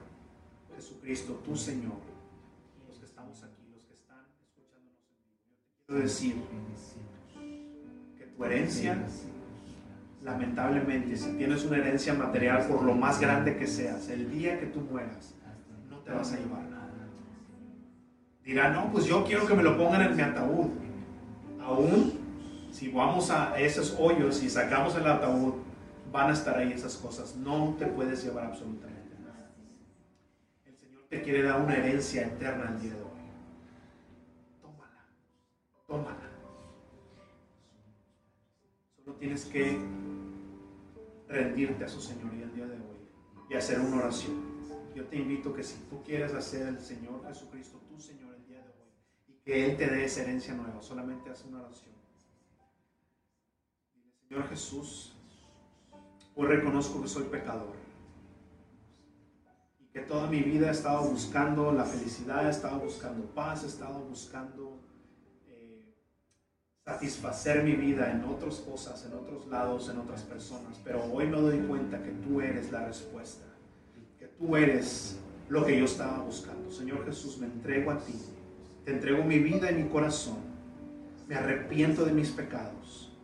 Jesucristo, 0.77 1.33
tu 1.45 1.57
Señor, 1.57 1.99
los 2.87 2.97
que 3.01 3.07
estamos 3.07 3.43
aquí, 3.43 3.73
los 3.75 3.83
que 3.83 3.95
están 3.95 4.25
escuchándonos 4.41 5.01
yo 5.81 5.85
quiero 5.85 6.01
decir 6.01 6.37
que 8.17 8.25
tu 8.27 8.45
herencia, 8.45 8.97
lamentablemente, 10.23 11.17
si 11.17 11.33
tienes 11.33 11.65
una 11.65 11.79
herencia 11.79 12.15
material, 12.15 12.69
por 12.69 12.85
lo 12.85 12.95
más 12.95 13.19
grande 13.19 13.57
que 13.57 13.67
seas, 13.67 14.09
el 14.11 14.31
día 14.31 14.61
que 14.61 14.67
tú 14.67 14.81
mueras, 14.83 15.35
no 15.91 15.99
te 15.99 16.13
vas 16.13 16.33
a 16.33 16.37
llevar 16.37 16.63
nada. 16.63 17.09
Dirá, 18.45 18.71
no, 18.71 18.93
pues 18.93 19.07
yo 19.07 19.25
quiero 19.25 19.45
que 19.45 19.55
me 19.55 19.65
lo 19.65 19.77
pongan 19.77 20.03
en 20.03 20.15
mi 20.15 20.23
ataúd. 20.23 20.69
Aún 21.61 22.26
si 22.77 22.89
vamos 22.89 23.31
a 23.31 23.59
esos 23.59 23.97
hoyos 23.99 24.43
y 24.43 24.51
sacamos 24.51 24.95
el 24.97 25.07
ataúd, 25.07 25.55
van 26.13 26.29
a 26.29 26.35
estar 26.35 26.59
ahí 26.59 26.73
esas 26.73 26.95
cosas. 26.97 27.35
No 27.35 27.75
te 27.79 27.87
puedes 27.87 28.23
llevar 28.23 28.45
absolutamente 28.45 29.19
nada. 29.19 29.51
El 30.67 30.77
Señor 30.77 31.05
te 31.09 31.23
quiere 31.23 31.43
dar 31.43 31.59
una 31.59 31.75
herencia 31.75 32.27
eterna 32.27 32.75
el 32.75 32.83
día 32.83 32.93
de 32.93 33.01
hoy. 33.01 33.31
Tómala, 34.61 35.07
tómala. 35.87 36.31
Solo 38.95 39.17
tienes 39.17 39.47
que 39.47 39.81
rendirte 41.29 41.83
a 41.83 41.89
su 41.89 42.03
señoría 42.03 42.45
el 42.45 42.55
día 42.55 42.67
de 42.67 42.75
hoy 42.75 42.99
y 43.49 43.55
hacer 43.55 43.81
una 43.81 43.97
oración. 43.97 44.37
Yo 44.95 45.07
te 45.07 45.17
invito 45.17 45.55
que 45.55 45.63
si 45.63 45.79
tú 45.89 46.03
quieres 46.03 46.35
hacer 46.35 46.69
el 46.69 46.81
Señor 46.81 47.27
Jesucristo 47.27 47.79
tu 47.89 47.99
Señor 47.99 48.35
el 48.35 48.47
día 48.47 48.59
de 48.59 48.69
hoy 48.69 48.91
y 49.29 49.33
que 49.43 49.65
Él 49.65 49.79
te 49.79 49.87
dé 49.87 50.05
esa 50.05 50.21
herencia 50.21 50.53
nueva, 50.53 50.83
solamente 50.83 51.31
haz 51.31 51.43
una 51.47 51.63
oración. 51.63 51.96
Señor 54.29 54.49
Jesús, 54.49 55.13
hoy 56.35 56.49
reconozco 56.49 57.01
que 57.01 57.07
soy 57.07 57.25
pecador 57.25 57.77
y 59.79 59.85
que 59.93 60.01
toda 60.01 60.27
mi 60.27 60.41
vida 60.41 60.67
he 60.67 60.73
estado 60.73 61.09
buscando 61.09 61.71
la 61.71 61.85
felicidad, 61.85 62.45
he 62.49 62.51
estado 62.51 62.81
buscando 62.81 63.25
paz, 63.27 63.63
he 63.63 63.69
estado 63.69 64.01
buscando 64.01 64.81
eh, 65.47 65.95
satisfacer 66.85 67.63
mi 67.63 67.77
vida 67.77 68.11
en 68.11 68.25
otras 68.25 68.57
cosas, 68.57 69.07
en 69.07 69.15
otros 69.17 69.47
lados, 69.47 69.89
en 69.91 69.99
otras 69.99 70.23
personas, 70.23 70.81
pero 70.83 71.05
hoy 71.05 71.29
me 71.29 71.41
doy 71.41 71.59
cuenta 71.61 72.03
que 72.03 72.11
tú 72.11 72.41
eres 72.41 72.73
la 72.73 72.85
respuesta, 72.85 73.47
que 74.19 74.27
tú 74.27 74.57
eres 74.57 75.21
lo 75.49 75.65
que 75.65 75.79
yo 75.79 75.85
estaba 75.85 76.19
buscando. 76.19 76.69
Señor 76.73 77.05
Jesús, 77.05 77.39
me 77.39 77.47
entrego 77.47 77.93
a 77.93 77.99
ti, 77.99 78.21
te 78.85 78.91
entrego 78.91 79.23
mi 79.23 79.39
vida 79.39 79.71
y 79.71 79.85
mi 79.85 79.89
corazón, 79.89 80.39
me 81.29 81.37
arrepiento 81.37 82.05
de 82.05 82.11
mis 82.11 82.31
pecados 82.31 83.16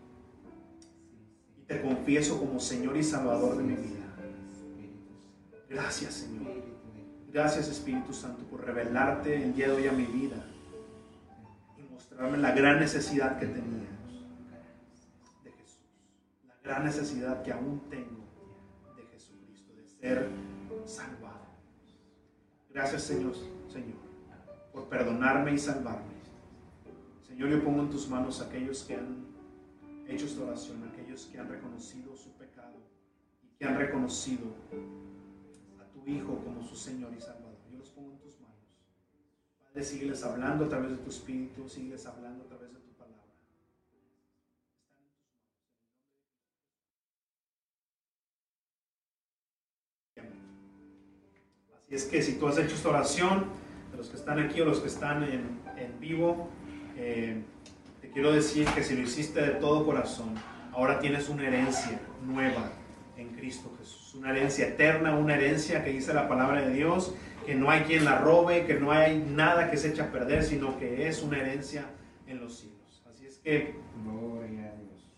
te 1.66 1.80
confieso 1.80 2.38
como 2.38 2.60
Señor 2.60 2.96
y 2.96 3.02
Salvador 3.02 3.56
de 3.56 3.62
mi 3.62 3.74
vida. 3.74 4.02
Gracias, 5.68 6.14
Señor. 6.14 6.52
Gracias, 7.32 7.68
Espíritu 7.68 8.12
Santo, 8.12 8.44
por 8.44 8.62
revelarte 8.62 9.42
el 9.42 9.54
día 9.54 9.68
de 9.68 9.72
hoy 9.72 9.86
a 9.86 9.92
mi 9.92 10.04
vida 10.04 10.36
y 11.78 11.82
mostrarme 11.90 12.36
la 12.36 12.52
gran 12.52 12.78
necesidad 12.78 13.38
que 13.38 13.46
tenía 13.46 13.88
de 15.42 15.50
Jesús. 15.50 15.80
La 16.46 16.54
gran 16.62 16.84
necesidad 16.84 17.42
que 17.42 17.52
aún 17.52 17.80
tengo 17.88 18.28
de 18.96 19.02
Jesucristo, 19.06 19.72
de 19.74 19.88
ser 19.88 20.28
salvado. 20.84 21.46
Gracias, 22.68 23.02
Señor, 23.04 23.32
Señor, 23.72 23.96
por 24.70 24.90
perdonarme 24.90 25.54
y 25.54 25.58
salvarme. 25.58 26.12
Señor, 27.26 27.48
yo 27.48 27.64
pongo 27.64 27.80
en 27.80 27.88
tus 27.88 28.10
manos 28.10 28.42
aquellos 28.42 28.82
que 28.82 28.96
han 28.96 29.24
hecho 30.06 30.26
esta 30.26 30.42
oración, 30.42 30.82
que 31.20 31.38
han 31.38 31.48
reconocido 31.48 32.16
su 32.16 32.32
pecado 32.32 32.78
y 33.42 33.48
que 33.58 33.64
han 33.66 33.76
reconocido 33.76 34.46
a 35.78 35.84
tu 35.92 36.10
Hijo 36.10 36.42
como 36.42 36.62
su 36.62 36.74
Señor 36.74 37.12
y 37.16 37.20
Salvador. 37.20 37.58
Yo 37.70 37.78
los 37.78 37.90
pongo 37.90 38.12
en 38.12 38.18
tus 38.18 38.40
manos. 38.40 38.56
Padre, 39.60 39.84
sígueles 39.84 40.24
hablando 40.24 40.64
a 40.64 40.68
través 40.68 40.90
de 40.90 40.96
tu 40.96 41.10
Espíritu, 41.10 41.68
sígueles 41.68 42.06
hablando 42.06 42.44
a 42.44 42.48
través 42.48 42.72
de 42.72 42.80
tu 42.80 42.92
palabra. 42.94 43.22
Así 51.76 51.94
es 51.94 52.04
que 52.06 52.22
si 52.22 52.38
tú 52.38 52.48
has 52.48 52.56
hecho 52.56 52.74
esta 52.74 52.88
oración, 52.88 53.46
de 53.90 53.98
los 53.98 54.08
que 54.08 54.16
están 54.16 54.38
aquí 54.38 54.62
o 54.62 54.64
los 54.64 54.80
que 54.80 54.88
están 54.88 55.24
en, 55.24 56.00
vivo, 56.00 56.48
eh, 56.96 57.42
te 58.00 58.10
quiero 58.10 58.32
decir 58.32 58.66
que 58.68 58.82
si 58.82 58.96
lo 58.96 59.02
hiciste 59.02 59.42
de 59.42 59.50
todo 59.52 59.84
corazón, 59.84 60.34
ahora 60.72 60.98
tienes 60.98 61.28
una 61.28 61.46
herencia 61.46 62.00
nueva 62.24 62.72
en 63.16 63.28
Cristo 63.30 63.72
Jesús. 63.78 64.14
Una 64.14 64.30
herencia 64.30 64.68
eterna, 64.68 65.16
una 65.16 65.34
herencia 65.34 65.84
que 65.84 65.90
dice 65.90 66.12
la 66.12 66.28
palabra 66.28 66.62
de 66.62 66.72
Dios, 66.72 67.14
que 67.46 67.54
no 67.54 67.70
hay 67.70 67.82
quien 67.82 68.04
la 68.04 68.18
robe, 68.18 68.64
que 68.66 68.74
no 68.74 68.90
hay 68.92 69.18
nada 69.18 69.70
que 69.70 69.76
se 69.76 69.90
eche 69.90 70.02
a 70.02 70.10
perder, 70.10 70.42
sino 70.44 70.78
que 70.78 71.08
es 71.08 71.22
una 71.22 71.38
herencia 71.38 71.86
en 72.26 72.40
los 72.40 72.58
cielos. 72.58 73.02
Así 73.10 73.26
es 73.26 73.38
que... 73.38 73.76
Gloria 74.04 74.72
a 74.72 74.76
Dios. 74.76 75.10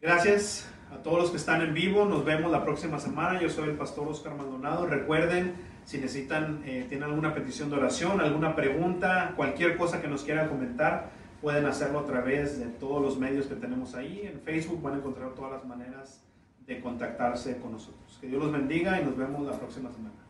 Gracias 0.00 0.68
a 0.92 1.02
todos 1.02 1.18
los 1.18 1.30
que 1.30 1.36
están 1.36 1.62
en 1.62 1.74
vivo. 1.74 2.04
Nos 2.04 2.24
vemos 2.24 2.50
la 2.50 2.64
próxima 2.64 2.98
semana. 2.98 3.40
Yo 3.40 3.48
soy 3.48 3.70
el 3.70 3.76
pastor 3.76 4.08
Oscar 4.08 4.34
Maldonado. 4.34 4.86
Recuerden, 4.86 5.54
si 5.84 5.98
necesitan, 5.98 6.62
eh, 6.64 6.86
tienen 6.88 7.08
alguna 7.08 7.34
petición 7.34 7.70
de 7.70 7.76
oración, 7.76 8.20
alguna 8.20 8.54
pregunta, 8.54 9.32
cualquier 9.36 9.76
cosa 9.76 10.00
que 10.00 10.08
nos 10.08 10.22
quieran 10.22 10.48
comentar, 10.48 11.10
pueden 11.42 11.66
hacerlo 11.66 11.98
a 11.98 12.06
través 12.06 12.60
de 12.60 12.66
todos 12.66 13.02
los 13.02 13.18
medios 13.18 13.46
que 13.46 13.56
tenemos 13.56 13.96
ahí. 13.96 14.30
En 14.32 14.40
Facebook 14.40 14.80
van 14.80 14.94
a 14.94 14.96
encontrar 14.98 15.34
todas 15.34 15.50
las 15.50 15.64
maneras 15.66 16.22
de 16.66 16.80
contactarse 16.80 17.58
con 17.58 17.72
nosotros. 17.72 18.16
Que 18.20 18.28
Dios 18.28 18.40
los 18.40 18.52
bendiga 18.52 19.00
y 19.00 19.04
nos 19.04 19.16
vemos 19.16 19.44
la 19.44 19.58
próxima 19.58 19.90
semana. 19.90 20.14